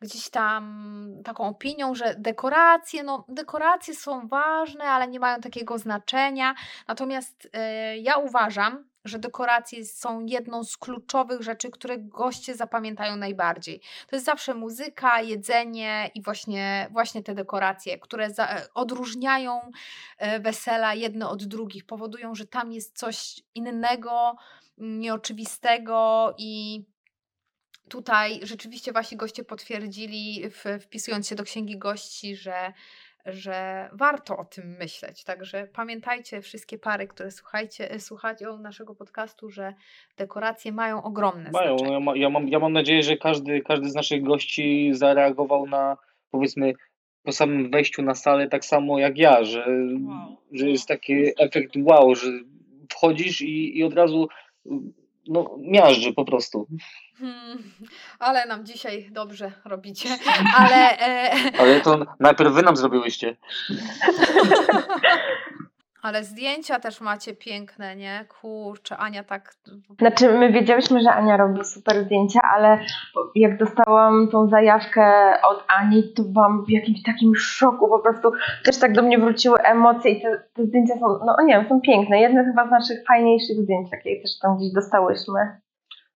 gdzieś 0.00 0.30
tam 0.30 1.12
taką 1.24 1.44
opinią, 1.44 1.94
że 1.94 2.14
dekoracje, 2.18 3.02
no 3.02 3.24
dekoracje 3.28 3.94
są 3.94 4.28
ważne, 4.28 4.84
ale 4.84 5.08
nie 5.08 5.20
mają 5.20 5.40
takiego 5.40 5.78
znaczenia. 5.78 6.54
Natomiast 6.88 7.48
e, 7.52 7.98
ja 7.98 8.16
uważam, 8.16 8.84
że 9.04 9.18
dekoracje 9.18 9.84
są 9.84 10.26
jedną 10.26 10.64
z 10.64 10.76
kluczowych 10.76 11.42
rzeczy, 11.42 11.70
które 11.70 11.98
goście 11.98 12.54
zapamiętają 12.54 13.16
najbardziej. 13.16 13.80
To 14.06 14.16
jest 14.16 14.26
zawsze 14.26 14.54
muzyka, 14.54 15.20
jedzenie 15.20 16.10
i 16.14 16.22
właśnie, 16.22 16.88
właśnie 16.90 17.22
te 17.22 17.34
dekoracje, 17.34 17.98
które 17.98 18.30
za, 18.30 18.48
odróżniają 18.74 19.60
e, 20.18 20.40
wesela 20.40 20.94
jedne 20.94 21.28
od 21.28 21.44
drugich, 21.44 21.86
powodują, 21.86 22.34
że 22.34 22.46
tam 22.46 22.72
jest 22.72 22.98
coś 22.98 23.42
innego, 23.54 24.36
nieoczywistego 24.78 26.34
i 26.38 26.82
tutaj 27.88 28.40
rzeczywiście 28.42 28.92
wasi 28.92 29.16
goście 29.16 29.44
potwierdzili, 29.44 30.44
wpisując 30.80 31.28
się 31.28 31.34
do 31.34 31.44
księgi 31.44 31.78
gości, 31.78 32.36
że 32.36 32.72
że 33.32 33.88
warto 33.92 34.36
o 34.36 34.44
tym 34.44 34.76
myśleć. 34.78 35.24
Także 35.24 35.68
pamiętajcie, 35.72 36.40
wszystkie 36.40 36.78
pary, 36.78 37.06
które 37.06 37.30
słuchajcie, 37.30 37.90
e, 37.90 38.00
słuchają 38.00 38.58
naszego 38.58 38.94
podcastu, 38.94 39.50
że 39.50 39.74
dekoracje 40.16 40.72
mają 40.72 41.02
ogromne 41.02 41.50
mają. 41.50 41.78
znaczenie. 41.78 41.92
Ja, 41.92 42.00
ma, 42.00 42.16
ja, 42.16 42.30
mam, 42.30 42.48
ja 42.48 42.58
mam 42.58 42.72
nadzieję, 42.72 43.02
że 43.02 43.16
każdy, 43.16 43.60
każdy 43.60 43.90
z 43.90 43.94
naszych 43.94 44.22
gości 44.22 44.90
zareagował 44.92 45.66
na 45.66 45.96
powiedzmy 46.30 46.72
po 47.22 47.32
samym 47.32 47.70
wejściu 47.70 48.02
na 48.02 48.14
salę 48.14 48.48
tak 48.48 48.64
samo 48.64 48.98
jak 48.98 49.18
ja, 49.18 49.44
że, 49.44 49.66
wow. 50.06 50.36
że 50.52 50.70
jest 50.70 50.88
taki 50.88 51.14
efekt 51.38 51.72
wow, 51.76 52.14
że 52.14 52.26
wchodzisz 52.92 53.40
i, 53.40 53.78
i 53.78 53.84
od 53.84 53.94
razu 53.94 54.28
no, 55.28 55.56
miażdży 55.58 56.12
po 56.12 56.24
prostu. 56.24 56.66
Hmm, 57.18 57.62
ale 58.18 58.46
nam 58.46 58.66
dzisiaj 58.66 59.10
dobrze 59.10 59.52
robicie. 59.64 60.08
Ale, 60.56 60.98
e... 60.98 61.32
ale 61.58 61.80
to 61.80 62.06
najpierw 62.20 62.52
wy 62.52 62.62
nam 62.62 62.76
zrobiłyście. 62.76 63.36
Ale 66.02 66.24
zdjęcia 66.24 66.80
też 66.80 67.00
macie 67.00 67.34
piękne, 67.36 67.96
nie? 67.96 68.24
Kurczę, 68.40 68.96
Ania 68.96 69.24
tak. 69.24 69.54
Znaczy, 69.98 70.32
my 70.32 70.52
wiedziałyśmy, 70.52 71.00
że 71.00 71.10
Ania 71.10 71.36
robi 71.36 71.64
super 71.64 72.04
zdjęcia, 72.04 72.40
ale 72.42 72.78
jak 73.34 73.58
dostałam 73.58 74.28
tą 74.28 74.48
zajawkę 74.48 75.34
od 75.42 75.64
Ani, 75.68 76.12
to 76.16 76.22
byłam 76.22 76.64
w 76.64 76.70
jakimś 76.70 77.02
takim 77.02 77.34
szoku. 77.34 77.88
Po 77.88 77.98
prostu 77.98 78.32
też 78.64 78.78
tak 78.78 78.92
do 78.92 79.02
mnie 79.02 79.18
wróciły 79.18 79.58
emocje 79.58 80.10
i 80.10 80.22
te, 80.22 80.42
te 80.54 80.64
zdjęcia 80.64 80.94
są, 80.94 81.06
no 81.26 81.36
nie 81.44 81.54
wiem, 81.54 81.68
są 81.68 81.80
piękne. 81.80 82.20
Jedne 82.20 82.44
chyba 82.44 82.68
z 82.68 82.70
naszych 82.70 83.04
fajniejszych 83.06 83.56
zdjęć, 83.56 83.88
jakie 83.92 84.22
też 84.22 84.38
tam 84.42 84.56
gdzieś 84.56 84.72
dostałyśmy. 84.72 85.60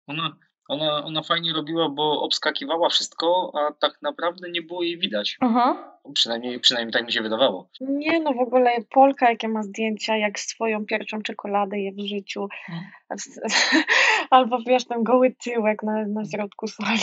Ona, 0.06 0.36
ona, 0.72 1.04
ona 1.04 1.22
fajnie 1.22 1.52
robiła, 1.52 1.88
bo 1.88 2.22
obskakiwała 2.22 2.88
wszystko, 2.88 3.52
a 3.54 3.72
tak 3.72 4.02
naprawdę 4.02 4.50
nie 4.50 4.62
było 4.62 4.82
jej 4.82 4.98
widać. 4.98 5.36
Mhm. 5.40 5.76
Przynajmniej, 6.14 6.60
przynajmniej 6.60 6.92
tak 6.92 7.06
mi 7.06 7.12
się 7.12 7.22
wydawało. 7.22 7.68
Nie, 7.80 8.20
no 8.20 8.32
w 8.32 8.40
ogóle 8.40 8.70
Polka, 8.90 9.30
jakie 9.30 9.48
ma 9.48 9.62
zdjęcia, 9.62 10.16
jak 10.16 10.40
swoją 10.40 10.86
pierwszą 10.86 11.22
czekoladę 11.22 11.78
je 11.78 11.92
w 11.92 12.08
życiu. 12.08 12.48
Hmm. 12.66 12.84
Albo 14.30 14.58
wiesz, 14.66 14.84
ten 14.84 15.02
goły 15.02 15.34
tyłek 15.44 15.82
na, 15.82 16.06
na 16.06 16.24
środku 16.24 16.66
sali. 16.66 17.00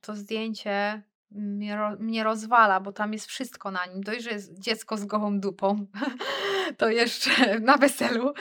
To 0.00 0.14
zdjęcie 0.14 1.02
mnie, 1.30 1.78
mnie 1.98 2.24
rozwala, 2.24 2.80
bo 2.80 2.92
tam 2.92 3.12
jest 3.12 3.26
wszystko 3.26 3.70
na 3.70 3.86
nim. 3.86 4.00
Dość, 4.02 4.22
że 4.22 4.30
jest 4.30 4.60
dziecko 4.60 4.96
z 4.96 5.04
gołą 5.04 5.40
dupą, 5.40 5.86
to 6.78 6.88
jeszcze 6.88 7.60
na 7.60 7.76
weselu 7.76 8.34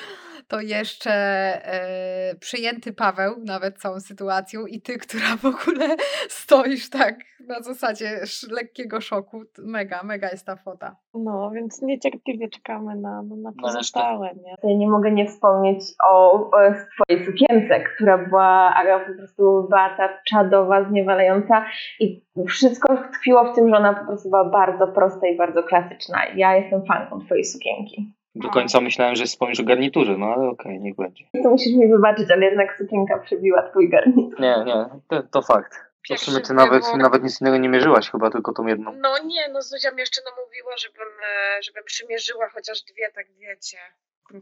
to 0.47 0.61
jeszcze 0.61 1.11
e, 1.11 2.35
przyjęty 2.39 2.93
Paweł 2.93 3.35
nawet 3.45 3.77
całą 3.77 3.99
sytuacją 3.99 4.65
i 4.65 4.81
ty, 4.81 4.97
która 4.97 5.37
w 5.37 5.45
ogóle 5.45 5.95
stoisz 6.29 6.89
tak 6.89 7.15
na 7.47 7.61
zasadzie 7.61 8.19
lekkiego 8.51 9.01
szoku. 9.01 9.41
Mega, 9.57 10.03
mega 10.03 10.29
jest 10.29 10.45
ta 10.45 10.55
fota. 10.55 10.95
No, 11.13 11.51
więc 11.51 11.81
niecierpliwie 11.81 12.49
czekamy 12.49 12.95
na, 12.95 13.23
na 13.23 13.51
pozostałe. 13.61 14.29
Nie? 14.35 14.55
Ja 14.71 14.77
nie 14.77 14.89
mogę 14.89 15.11
nie 15.11 15.27
wspomnieć 15.27 15.83
o, 16.03 16.33
o 16.33 16.59
swojej 16.93 17.25
sukience, 17.25 17.79
która 17.95 18.17
była 18.17 18.75
po 19.07 19.17
prostu 19.17 19.67
bata 19.71 20.09
czadowa, 20.29 20.83
zniewalająca 20.89 21.65
i 21.99 22.25
wszystko 22.47 22.97
tkwiło 23.13 23.51
w 23.51 23.55
tym, 23.55 23.69
że 23.69 23.75
ona 23.75 23.93
po 23.93 24.05
prostu 24.05 24.29
była 24.29 24.49
bardzo 24.49 24.87
prosta 24.87 25.27
i 25.27 25.37
bardzo 25.37 25.63
klasyczna. 25.63 26.17
Ja 26.35 26.55
jestem 26.55 26.85
fanką 26.85 27.19
twojej 27.19 27.45
sukienki. 27.45 28.13
Do 28.35 28.49
końca 28.49 28.81
myślałem, 28.81 29.15
że 29.15 29.25
wspomnisz 29.25 29.59
o 29.59 29.63
garniturze, 29.63 30.17
no 30.17 30.25
ale 30.25 30.49
okej, 30.49 30.71
okay, 30.71 30.79
niech 30.79 30.95
będzie. 30.95 31.25
To 31.43 31.49
musisz 31.49 31.73
mi 31.73 31.87
wybaczyć, 31.87 32.31
ale 32.31 32.45
jednak 32.45 32.77
sukienka 32.77 33.19
przebiła 33.19 33.69
twój 33.69 33.89
garnitur. 33.89 34.39
Nie, 34.39 34.63
nie, 34.65 34.85
to, 35.07 35.23
to 35.23 35.41
fakt. 35.41 35.93
Sumie 36.15 36.41
ty 36.41 36.53
nawet, 36.53 36.83
nawet 36.97 37.23
nic 37.23 37.41
innego 37.41 37.57
nie 37.57 37.69
mierzyłaś, 37.69 38.09
chyba 38.11 38.29
tylko 38.29 38.53
tą 38.53 38.67
jedną. 38.67 38.93
No 39.01 39.15
nie, 39.25 39.49
no 39.53 39.61
Zuzia 39.61 39.91
mi 39.91 39.99
jeszcze 39.99 40.21
namówiła, 40.25 40.77
żebym, 40.77 41.07
e, 41.23 41.63
żebym 41.63 41.83
przymierzyła 41.83 42.49
chociaż 42.49 42.81
dwie, 42.81 43.11
tak 43.15 43.25
wiecie, 43.39 43.77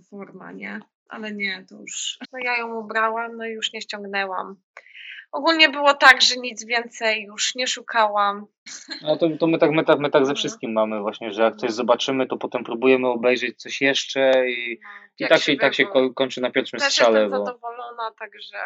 forma, 0.09 0.51
nie? 0.51 0.79
Ale 1.09 1.31
nie, 1.31 1.65
to 1.69 1.75
już... 1.75 2.17
No 2.33 2.39
ja 2.43 2.57
ją 2.57 2.79
ubrałam, 2.79 3.37
no 3.37 3.45
i 3.45 3.51
już 3.51 3.73
nie 3.73 3.81
ściągnęłam. 3.81 4.55
Ogólnie 5.31 5.69
było 5.69 5.93
tak, 5.93 6.21
że 6.21 6.35
nic 6.35 6.65
więcej 6.65 7.23
już 7.23 7.55
nie 7.55 7.67
szukałam. 7.67 8.45
No 9.01 9.17
to, 9.17 9.29
to 9.39 9.47
my, 9.47 9.57
tak, 9.57 9.71
my, 9.71 9.83
tak, 9.83 9.99
my 9.99 10.09
tak 10.09 10.25
ze 10.25 10.33
wszystkim 10.33 10.73
mamy 10.73 11.01
właśnie, 11.01 11.31
że 11.31 11.43
jak 11.43 11.55
coś 11.55 11.71
zobaczymy, 11.71 12.27
to 12.27 12.37
potem 12.37 12.63
próbujemy 12.63 13.07
obejrzeć 13.07 13.61
coś 13.61 13.81
jeszcze 13.81 14.49
i, 14.49 14.79
no, 15.19 15.25
i 15.25 15.29
tak 15.29 15.41
się, 15.41 15.51
i 15.51 15.57
tak 15.57 15.73
się 15.73 15.85
kończy 16.15 16.41
na 16.41 16.51
pierwszym 16.51 16.79
Też 16.79 16.91
strzale. 16.93 17.21
Jestem 17.21 17.39
bo... 17.39 17.45
zadowolona, 17.45 18.11
także 18.19 18.57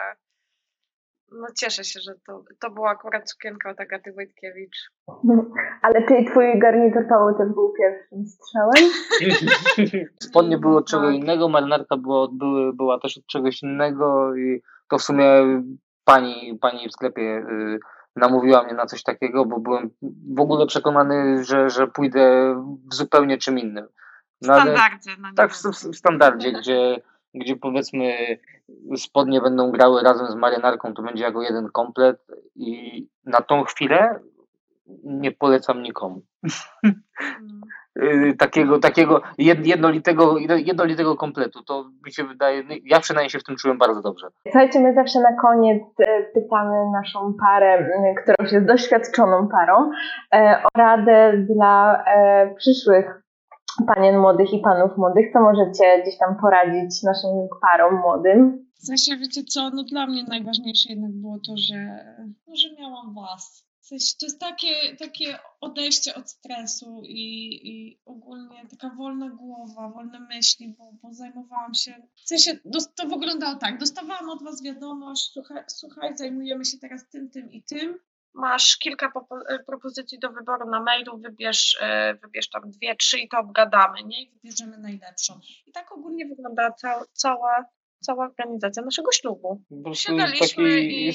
no 1.31 1.47
cieszę 1.57 1.83
się, 1.83 1.99
że 1.99 2.11
to, 2.27 2.43
to 2.59 2.69
była 2.69 2.89
akurat 2.89 3.31
sukienka 3.31 3.69
od 3.69 3.79
Agaty 3.79 4.13
Wojtkiewicz. 4.13 4.91
Ale 5.81 6.07
czy 6.07 6.31
twój 6.31 6.59
garnitur 6.59 7.07
Paweł 7.09 7.37
też 7.37 7.53
był 7.53 7.73
pierwszym 7.73 8.25
strzałem? 8.25 8.91
Spodnie 10.29 10.57
były 10.57 10.77
od 10.77 10.87
czego 10.87 11.09
innego, 11.09 11.49
marynarka 11.49 11.97
była, 11.97 12.27
były, 12.31 12.73
była 12.73 12.99
też 12.99 13.17
od 13.17 13.25
czegoś 13.25 13.63
innego 13.63 14.35
i 14.35 14.61
to 14.89 14.97
w 14.97 15.01
sumie 15.01 15.25
pani, 16.05 16.57
pani 16.61 16.89
w 16.89 16.91
sklepie 16.91 17.21
y, 17.21 17.79
namówiła 18.15 18.63
mnie 18.63 18.73
na 18.73 18.85
coś 18.85 19.03
takiego, 19.03 19.45
bo 19.45 19.59
byłem 19.59 19.89
w 20.35 20.39
ogóle 20.39 20.65
przekonany, 20.65 21.43
że, 21.43 21.69
że 21.69 21.87
pójdę 21.87 22.55
w 22.91 22.93
zupełnie 22.93 23.37
czym 23.37 23.59
innym. 23.59 23.87
No, 24.41 24.53
w 24.53 24.61
standardzie. 24.61 25.11
No 25.21 25.29
tak, 25.35 25.51
w, 25.51 25.63
w 25.91 25.95
standardzie, 25.95 26.51
gdzie, 26.51 27.01
gdzie 27.33 27.55
powiedzmy 27.55 28.37
spodnie 28.97 29.41
będą 29.41 29.71
grały 29.71 30.03
razem 30.03 30.27
z 30.27 30.35
marynarką, 30.35 30.93
to 30.93 31.01
będzie 31.01 31.23
jako 31.23 31.41
jeden 31.41 31.69
komplet 31.71 32.27
i 32.55 33.07
na 33.25 33.41
tą 33.41 33.63
chwilę 33.63 34.19
nie 35.03 35.31
polecam 35.31 35.83
nikomu. 35.83 36.21
Mm. 36.83 37.61
Y, 38.03 38.35
takiego, 38.37 38.79
takiego 38.79 39.21
jednolitego, 39.37 40.37
jednolitego 40.37 41.15
kompletu. 41.15 41.63
To 41.63 41.89
mi 42.05 42.11
się 42.11 42.23
wydaje, 42.23 42.63
no, 42.63 42.75
ja 42.83 42.99
przynajmniej 42.99 43.29
się 43.29 43.39
w 43.39 43.43
tym 43.43 43.55
czułem 43.55 43.77
bardzo 43.77 44.01
dobrze. 44.01 44.27
Słuchajcie, 44.43 44.79
my 44.79 44.93
zawsze 44.93 45.19
na 45.19 45.41
koniec 45.41 45.83
e, 45.99 46.23
pytamy 46.23 46.75
naszą 46.91 47.33
parę, 47.41 47.89
która 48.23 48.35
już 48.39 48.51
jest 48.51 48.65
doświadczoną 48.65 49.47
parą, 49.47 49.89
o 50.63 50.79
radę 50.79 51.33
dla 51.37 52.03
przyszłych 52.57 53.21
panien 53.87 54.17
młodych 54.17 54.53
i 54.53 54.59
panów 54.59 54.97
młodych. 54.97 55.33
Co 55.33 55.39
możecie 55.39 56.01
gdzieś 56.01 56.17
tam 56.17 56.35
poradzić 56.41 57.03
naszym 57.03 57.29
parom 57.61 57.95
młodym? 57.95 58.65
W 58.81 58.85
sensie, 58.85 59.17
wiecie 59.17 59.43
co, 59.43 59.69
no 59.69 59.83
dla 59.83 60.07
mnie 60.07 60.23
najważniejsze 60.27 60.89
jednak 60.89 61.11
było 61.11 61.37
to, 61.47 61.53
że, 61.57 61.75
no, 62.47 62.55
że 62.55 62.67
miałam 62.79 63.13
was 63.13 63.64
sensie 63.87 64.13
to 64.19 64.25
jest 64.25 64.39
takie, 64.39 64.95
takie 64.95 65.39
odejście 65.61 66.15
od 66.15 66.29
stresu 66.29 67.01
i, 67.05 67.59
i 67.69 67.99
ogólnie 68.05 68.65
taka 68.69 68.95
wolna 68.95 69.29
głowa, 69.29 69.89
wolne 69.89 70.19
myśli, 70.19 70.75
bo, 70.77 70.91
bo 71.01 71.13
zajmowałam 71.13 71.73
się. 71.73 72.07
W 72.15 72.27
sensie 72.27 72.59
to 72.95 73.07
wyglądało 73.07 73.55
tak. 73.55 73.77
Dostawałam 73.77 74.29
od 74.29 74.43
Was 74.43 74.63
wiadomość, 74.63 75.31
słuchaj, 75.33 75.63
słuchaj, 75.67 76.17
zajmujemy 76.17 76.65
się 76.65 76.77
teraz 76.77 77.09
tym, 77.09 77.29
tym 77.29 77.51
i 77.51 77.63
tym. 77.63 77.99
masz 78.33 78.77
kilka 78.77 79.11
e, 79.49 79.59
propozycji 79.59 80.19
do 80.19 80.29
wyboru 80.31 80.69
na 80.69 80.79
mailu, 80.79 81.17
wybierz, 81.17 81.77
e, 81.81 82.13
wybierz 82.13 82.49
tam 82.49 82.71
dwie, 82.71 82.95
trzy 82.95 83.19
i 83.19 83.29
to 83.29 83.39
obgadamy, 83.39 84.03
nie? 84.03 84.23
I 84.23 84.31
wybierzemy 84.31 84.77
najlepszą. 84.77 85.39
I 85.67 85.71
tak 85.71 85.91
ogólnie 85.91 86.25
wygląda 86.25 86.71
cała, 86.71 87.05
cała, 87.13 87.65
cała 88.05 88.25
organizacja 88.25 88.83
naszego 88.83 89.11
ślubu. 89.11 89.61
Po 89.69 89.83
prostu 89.83 90.17
taki 90.17 90.61
i, 90.61 91.09
i 91.09 91.13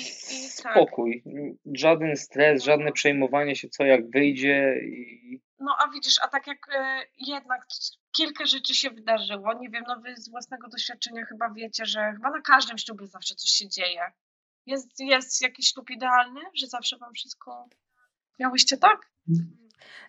tak. 0.63 0.73
spokój. 0.73 1.23
Tak. 1.25 1.77
Żaden 1.77 2.17
stres, 2.17 2.65
żadne 2.65 2.93
przejmowanie 2.93 3.57
się, 3.57 3.69
co 3.69 3.85
jak 3.85 4.11
wyjdzie 4.11 4.75
i... 4.83 5.41
No 5.59 5.77
a 5.79 5.91
widzisz, 5.91 6.15
a 6.23 6.29
tak 6.29 6.47
jak 6.47 6.59
e, 6.75 7.03
jednak 7.19 7.67
kilka 8.13 8.47
rzeczy 8.47 8.75
się 8.75 8.91
wydarzyło, 8.91 9.55
nie 9.61 9.71
wiem, 9.71 9.85
no 9.89 10.01
wy 10.01 10.17
z 10.17 10.31
własnego 10.31 10.69
doświadczenia 10.69 11.25
chyba 11.25 11.51
wiecie, 11.51 11.87
że 11.87 12.13
chyba 12.13 12.31
na 12.31 12.41
każdym 12.41 12.79
ślubie 12.79 13.07
zawsze 13.07 13.35
coś 13.35 13.51
się 13.51 13.69
dzieje. 13.69 14.03
Jest, 14.67 15.01
jest 15.01 15.43
jakiś 15.43 15.73
ślub 15.73 15.91
idealny, 15.91 16.41
że 16.55 16.67
zawsze 16.67 16.97
wam 16.97 17.13
wszystko 17.15 17.69
miałyście 18.39 18.77
tak? 18.77 19.11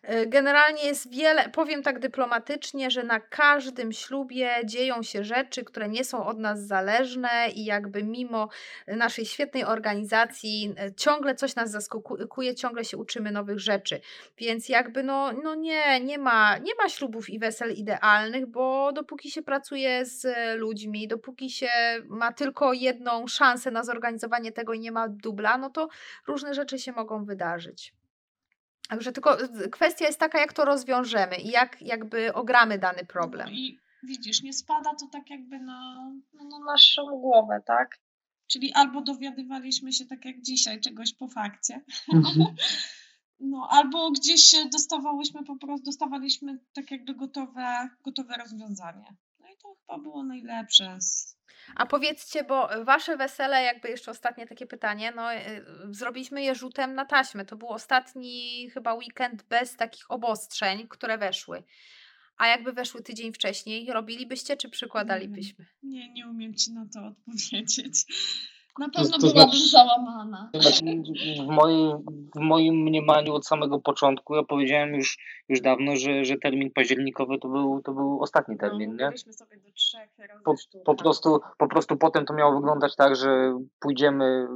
E, 0.03 0.25
generalnie 0.25 0.85
jest 0.85 1.11
wiele, 1.11 1.49
powiem 1.49 1.83
tak 1.83 1.99
dyplomatycznie, 1.99 2.91
że 2.91 3.03
na 3.03 3.19
każdym 3.19 3.91
ślubie 3.91 4.51
dzieją 4.65 5.03
się 5.03 5.23
rzeczy, 5.23 5.63
które 5.63 5.89
nie 5.89 6.03
są 6.03 6.25
od 6.25 6.39
nas 6.39 6.67
zależne 6.67 7.29
i 7.55 7.65
jakby 7.65 8.03
mimo 8.03 8.49
naszej 8.87 9.25
świetnej 9.25 9.63
organizacji 9.63 10.75
e, 10.77 10.93
ciągle 10.93 11.35
coś 11.35 11.55
nas 11.55 11.71
zaskakuje, 11.71 12.55
ciągle 12.55 12.85
się 12.85 12.97
uczymy 12.97 13.31
nowych 13.31 13.59
rzeczy. 13.59 14.01
Więc 14.37 14.69
jakby 14.69 15.03
no, 15.03 15.31
no 15.43 15.55
nie, 15.55 15.99
nie 15.99 16.17
ma, 16.17 16.57
nie 16.57 16.75
ma 16.75 16.89
ślubów 16.89 17.29
i 17.29 17.39
wesel 17.39 17.73
idealnych, 17.73 18.45
bo 18.45 18.91
dopóki 18.91 19.31
się 19.31 19.41
pracuje 19.41 20.05
z 20.05 20.27
ludźmi, 20.59 21.07
dopóki 21.07 21.49
się 21.49 21.69
ma 22.09 22.33
tylko 22.33 22.73
jedną 22.73 23.27
szansę 23.27 23.71
na 23.71 23.83
zorganizowanie 23.83 24.51
tego 24.51 24.73
i 24.73 24.79
nie 24.79 24.91
ma 24.91 25.07
dubla, 25.07 25.57
no 25.57 25.69
to 25.69 25.87
różne 26.27 26.53
rzeczy 26.53 26.79
się 26.79 26.91
mogą 26.91 27.25
wydarzyć. 27.25 28.00
Także 28.91 29.11
tylko 29.11 29.37
kwestia 29.71 30.05
jest 30.05 30.19
taka, 30.19 30.39
jak 30.39 30.53
to 30.53 30.65
rozwiążemy 30.65 31.35
i 31.35 31.49
jak 31.49 31.81
jakby 31.81 32.33
ogramy 32.33 32.79
dany 32.79 33.05
problem. 33.05 33.47
No 33.47 33.53
I 33.53 33.79
widzisz, 34.03 34.43
nie 34.43 34.53
spada 34.53 34.95
to 34.95 35.07
tak 35.11 35.29
jakby 35.29 35.59
na, 35.59 36.11
no, 36.33 36.43
na 36.43 36.59
naszą 36.59 37.05
głowę, 37.05 37.61
tak? 37.65 37.99
Czyli 38.47 38.73
albo 38.73 39.01
dowiadywaliśmy 39.01 39.93
się 39.93 40.05
tak 40.05 40.25
jak 40.25 40.41
dzisiaj 40.41 40.79
czegoś 40.79 41.13
po 41.13 41.27
fakcie, 41.27 41.81
mhm. 42.13 42.55
no 43.51 43.67
albo 43.69 44.11
gdzieś 44.11 44.55
dostawałyśmy 44.71 45.43
po 45.43 45.55
prostu, 45.55 45.85
dostawaliśmy 45.85 46.59
tak 46.73 46.91
jakby 46.91 47.15
gotowe, 47.15 47.89
gotowe 48.05 48.33
rozwiązanie. 48.37 49.15
No 49.39 49.47
i 49.47 49.57
to 49.61 49.75
chyba 49.75 50.03
było 50.03 50.23
najlepsze 50.23 50.97
z, 51.01 51.37
a 51.75 51.85
powiedzcie, 51.85 52.43
bo 52.43 52.69
wasze 52.83 53.17
wesele, 53.17 53.63
jakby 53.63 53.89
jeszcze 53.89 54.11
ostatnie 54.11 54.47
takie 54.47 54.65
pytanie, 54.67 55.11
no 55.15 55.33
y, 55.33 55.39
zrobiliśmy 55.89 56.43
je 56.43 56.55
rzutem 56.55 56.93
na 56.93 57.05
taśmę. 57.05 57.45
To 57.45 57.55
był 57.55 57.67
ostatni 57.67 58.69
chyba 58.73 58.93
weekend 58.93 59.43
bez 59.43 59.75
takich 59.75 60.11
obostrzeń, 60.11 60.87
które 60.87 61.17
weszły. 61.17 61.63
A 62.37 62.47
jakby 62.47 62.73
weszły 62.73 63.01
tydzień 63.01 63.33
wcześniej, 63.33 63.91
robilibyście 63.91 64.57
czy 64.57 64.69
przykładalibyśmy? 64.69 65.65
Nie, 65.83 66.13
nie 66.13 66.27
umiem 66.27 66.55
ci 66.55 66.73
na 66.73 66.85
to 66.93 67.07
odpowiedzieć. 67.07 68.05
Na 68.79 68.89
pewno 68.89 69.11
to, 69.11 69.27
to 69.27 69.33
byłabym 69.33 69.55
znaczy, 69.55 69.69
załamana. 69.69 70.49
W 71.45 71.47
moim, 71.47 71.97
w 72.35 72.39
moim 72.39 72.75
mniemaniu 72.75 73.33
od 73.33 73.45
samego 73.45 73.79
początku, 73.79 74.35
ja 74.35 74.43
powiedziałem 74.43 74.95
już, 74.95 75.17
już 75.49 75.61
dawno, 75.61 75.95
że, 75.95 76.25
że 76.25 76.37
termin 76.37 76.71
październikowy 76.71 77.39
to 77.39 77.47
był, 77.47 77.81
to 77.81 77.93
był 77.93 78.21
ostatni 78.21 78.55
no, 78.55 78.59
termin, 78.61 78.95
no, 78.95 79.09
nie? 79.09 79.17
sobie 79.17 79.57
do 79.57 79.71
trzech 79.71 80.09
po, 80.43 80.55
po, 80.85 80.95
prostu, 80.95 81.39
po 81.57 81.67
prostu 81.67 81.97
potem 81.97 82.25
to 82.25 82.33
miało 82.33 82.55
wyglądać 82.55 82.95
tak, 82.95 83.15
że 83.15 83.59
pójdziemy 83.79 84.47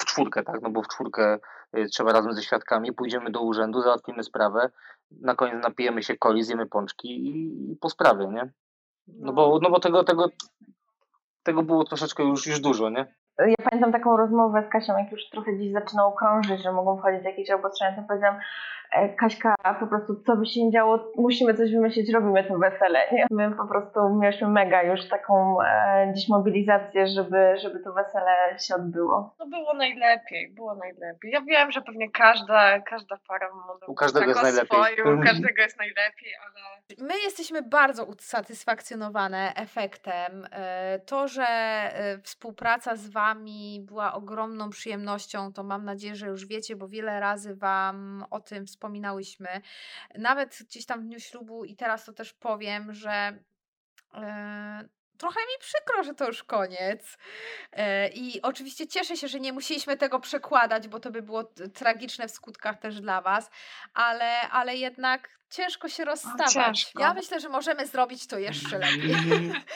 w 0.00 0.04
czwórkę, 0.04 0.42
tak? 0.42 0.62
No 0.62 0.70
bo 0.70 0.82
w 0.82 0.88
czwórkę 0.88 1.38
y, 1.76 1.86
trzeba 1.86 2.12
razem 2.12 2.34
ze 2.34 2.42
świadkami, 2.42 2.92
pójdziemy 2.92 3.30
do 3.30 3.40
urzędu, 3.40 3.82
załatwimy 3.82 4.24
sprawę, 4.24 4.70
na 5.10 5.34
koniec 5.34 5.62
napijemy 5.62 6.02
się 6.02 6.16
coli, 6.16 6.44
zjemy 6.44 6.66
pączki 6.66 7.08
i, 7.08 7.72
i 7.72 7.76
po 7.76 7.90
sprawie, 7.90 8.26
nie? 8.26 8.52
No 9.06 9.32
bo, 9.32 9.58
no 9.62 9.70
bo 9.70 9.80
tego, 9.80 10.04
tego, 10.04 10.28
tego 11.42 11.62
było 11.62 11.84
troszeczkę 11.84 12.22
już, 12.22 12.46
już 12.46 12.60
dużo, 12.60 12.90
nie? 12.90 13.14
Ja 13.38 13.54
pamiętam 13.70 13.92
taką 13.92 14.16
rozmowę 14.16 14.64
z 14.68 14.72
Kasią, 14.72 14.98
jak 14.98 15.12
już 15.12 15.30
trochę 15.30 15.52
gdzieś 15.52 15.72
zaczynało 15.72 16.12
krążyć, 16.12 16.62
że 16.62 16.72
mogą 16.72 16.98
wchodzić 16.98 17.24
jakieś 17.24 17.50
obostrzenia, 17.50 17.96
to 17.96 18.02
powiedziałam, 18.08 18.36
E, 18.92 19.08
Kaśka, 19.08 19.54
po 19.80 19.86
prostu 19.86 20.22
co 20.26 20.36
by 20.36 20.46
się 20.46 20.64
nie 20.64 20.72
działo, 20.72 21.12
musimy 21.16 21.54
coś 21.54 21.72
wymyślić, 21.72 22.12
robimy 22.12 22.44
to 22.44 22.58
wesele. 22.58 22.98
Nie? 23.12 23.26
My 23.30 23.56
po 23.56 23.66
prostu 23.66 24.00
mieliśmy 24.20 24.48
mega 24.48 24.82
już 24.82 25.08
taką 25.08 25.62
e, 25.62 26.12
dziś 26.14 26.28
mobilizację, 26.28 27.06
żeby, 27.06 27.54
żeby 27.62 27.80
to 27.80 27.92
wesele 27.92 28.58
się 28.58 28.74
odbyło. 28.74 29.34
No 29.38 29.46
było 29.46 29.74
najlepiej, 29.74 30.50
było 30.54 30.74
najlepiej. 30.74 31.30
Ja 31.30 31.40
wiem, 31.40 31.70
że 31.70 31.82
pewnie 31.82 32.10
każda, 32.10 32.80
każda 32.80 33.16
para 33.28 33.48
ma 33.54 33.86
u 33.86 33.94
każdego 33.94 34.26
jest 34.26 34.42
najlepiej. 34.42 34.66
Swoją, 34.66 35.20
u 35.20 35.22
każdego 35.22 35.62
jest 35.62 35.78
najlepiej, 35.78 36.32
ale... 36.46 37.06
My 37.08 37.14
jesteśmy 37.24 37.62
bardzo 37.62 38.04
usatysfakcjonowane 38.04 39.52
efektem. 39.56 40.46
E, 40.52 40.98
to, 40.98 41.28
że 41.28 41.42
e, 41.42 42.18
współpraca 42.22 42.96
z 42.96 43.08
Wami 43.20 43.80
była 43.80 44.12
ogromną 44.14 44.70
przyjemnością, 44.70 45.52
to 45.52 45.62
mam 45.62 45.84
nadzieję, 45.84 46.16
że 46.16 46.26
już 46.26 46.46
wiecie, 46.46 46.76
bo 46.76 46.88
wiele 46.88 47.20
razy 47.20 47.54
Wam 47.54 48.24
o 48.30 48.40
tym 48.40 48.66
wspominałyśmy, 48.66 49.60
nawet 50.18 50.58
gdzieś 50.60 50.86
tam 50.86 51.00
w 51.00 51.04
dniu 51.04 51.20
ślubu 51.20 51.64
i 51.64 51.76
teraz 51.76 52.04
to 52.04 52.12
też 52.12 52.32
powiem, 52.32 52.92
że 52.92 53.38
yy, 54.14 54.20
trochę 55.18 55.40
mi 55.40 55.58
przykro, 55.60 56.02
że 56.02 56.14
to 56.14 56.26
już 56.26 56.44
koniec. 56.44 57.18
Yy, 57.72 58.08
I 58.14 58.42
oczywiście 58.42 58.86
cieszę 58.86 59.16
się, 59.16 59.28
że 59.28 59.40
nie 59.40 59.52
musieliśmy 59.52 59.96
tego 59.96 60.20
przekładać, 60.20 60.88
bo 60.88 61.00
to 61.00 61.10
by 61.10 61.22
było 61.22 61.44
tragiczne 61.74 62.28
w 62.28 62.30
skutkach 62.30 62.78
też 62.78 63.00
dla 63.00 63.20
Was, 63.20 63.50
ale, 63.94 64.40
ale 64.40 64.76
jednak 64.76 65.39
ciężko 65.50 65.88
się 65.88 66.04
rozstawać. 66.04 66.52
Ciężko. 66.52 67.00
Ja 67.00 67.14
myślę, 67.14 67.40
że 67.40 67.48
możemy 67.48 67.86
zrobić 67.86 68.26
to 68.26 68.38
jeszcze 68.38 68.78
lepiej. 68.78 69.14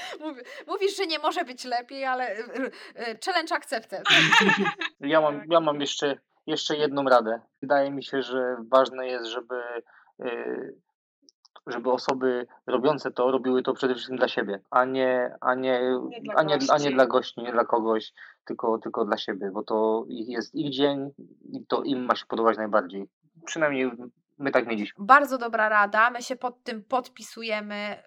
Mówisz, 0.66 0.96
że 0.96 1.06
nie 1.06 1.18
może 1.18 1.44
być 1.44 1.64
lepiej, 1.64 2.04
ale 2.04 2.36
yy, 2.36 3.18
challenge 3.24 3.54
accepted. 3.54 4.04
Ja 5.00 5.20
mam, 5.20 5.42
ja 5.50 5.60
mam 5.60 5.80
jeszcze 5.80 6.18
jeszcze 6.46 6.76
jedną 6.76 7.04
radę. 7.04 7.40
Wydaje 7.62 7.90
mi 7.90 8.04
się, 8.04 8.22
że 8.22 8.56
ważne 8.70 9.06
jest, 9.06 9.26
żeby, 9.26 9.54
y, 10.24 10.74
żeby 11.66 11.92
osoby 11.92 12.46
robiące 12.66 13.10
to 13.10 13.30
robiły 13.30 13.62
to 13.62 13.74
przede 13.74 13.94
wszystkim 13.94 14.16
dla 14.16 14.28
siebie, 14.28 14.60
a 14.70 14.84
nie, 14.84 15.34
a 15.40 15.54
nie, 15.54 15.80
nie 16.24 16.36
a 16.36 16.42
nie, 16.42 16.58
a 16.70 16.78
nie 16.78 16.90
dla 16.90 17.06
gości, 17.06 17.42
nie 17.42 17.52
dla 17.52 17.64
kogoś, 17.64 18.12
tylko, 18.44 18.78
tylko 18.78 19.04
dla 19.04 19.16
siebie, 19.16 19.50
bo 19.50 19.62
to 19.62 20.04
jest 20.08 20.54
ich 20.54 20.70
dzień 20.70 21.10
i 21.52 21.66
to 21.66 21.82
im 21.82 22.04
ma 22.04 22.14
się 22.14 22.26
podobać 22.26 22.56
najbardziej. 22.56 23.08
Przynajmniej 23.46 23.90
my 24.38 24.50
tak 24.50 24.66
mieliśmy. 24.66 25.04
Bardzo 25.04 25.38
dobra 25.38 25.68
rada, 25.68 26.10
my 26.10 26.22
się 26.22 26.36
pod 26.36 26.64
tym 26.64 26.84
podpisujemy 26.84 28.02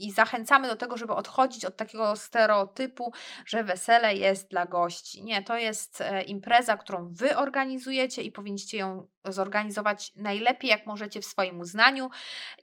i 0.00 0.10
zachęcamy 0.12 0.68
do 0.68 0.76
tego, 0.76 0.96
żeby 0.96 1.12
odchodzić 1.12 1.64
od 1.64 1.76
takiego 1.76 2.16
stereotypu, 2.16 3.12
że 3.46 3.64
wesele 3.64 4.14
jest 4.14 4.50
dla 4.50 4.66
gości. 4.66 5.24
Nie, 5.24 5.42
to 5.42 5.56
jest 5.56 6.00
e, 6.00 6.22
impreza, 6.22 6.76
którą 6.76 7.12
wy 7.12 7.36
organizujecie 7.36 8.22
i 8.22 8.32
powinniście 8.32 8.78
ją 8.78 9.08
zorganizować 9.24 10.12
najlepiej, 10.16 10.70
jak 10.70 10.86
możecie 10.86 11.20
w 11.20 11.26
swoim 11.26 11.60
uznaniu, 11.60 12.10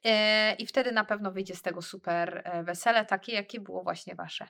e, 0.03 0.55
i 0.55 0.65
wtedy 0.65 0.91
na 0.91 1.05
pewno 1.05 1.31
wyjdzie 1.31 1.55
z 1.55 1.61
tego 1.61 1.81
super 1.81 2.41
e, 2.45 2.63
wesele, 2.63 3.05
takie 3.05 3.33
jakie 3.33 3.59
było 3.59 3.83
właśnie 3.83 4.15
wasze. 4.15 4.47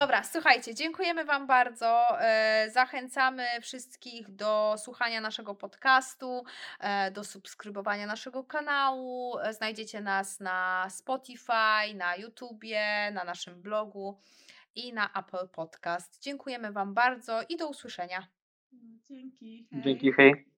Dobra, 0.00 0.22
słuchajcie, 0.22 0.74
dziękujemy 0.74 1.24
Wam 1.24 1.46
bardzo. 1.46 2.20
E, 2.20 2.70
zachęcamy 2.70 3.46
wszystkich 3.60 4.30
do 4.30 4.74
słuchania 4.78 5.20
naszego 5.20 5.54
podcastu, 5.54 6.44
e, 6.80 7.10
do 7.10 7.24
subskrybowania 7.24 8.06
naszego 8.06 8.44
kanału. 8.44 9.34
Znajdziecie 9.50 10.00
nas 10.00 10.40
na 10.40 10.86
Spotify, 10.90 11.94
na 11.94 12.16
YouTubie, 12.16 13.10
na 13.12 13.24
naszym 13.24 13.62
blogu 13.62 14.18
i 14.74 14.92
na 14.92 15.10
Apple 15.12 15.48
Podcast. 15.48 16.22
Dziękujemy 16.22 16.72
Wam 16.72 16.94
bardzo 16.94 17.40
i 17.48 17.56
do 17.56 17.68
usłyszenia. 17.68 18.26
Dzięki. 19.08 19.66
Hej. 19.72 19.82
Dzięki, 19.82 20.12
hej. 20.12 20.49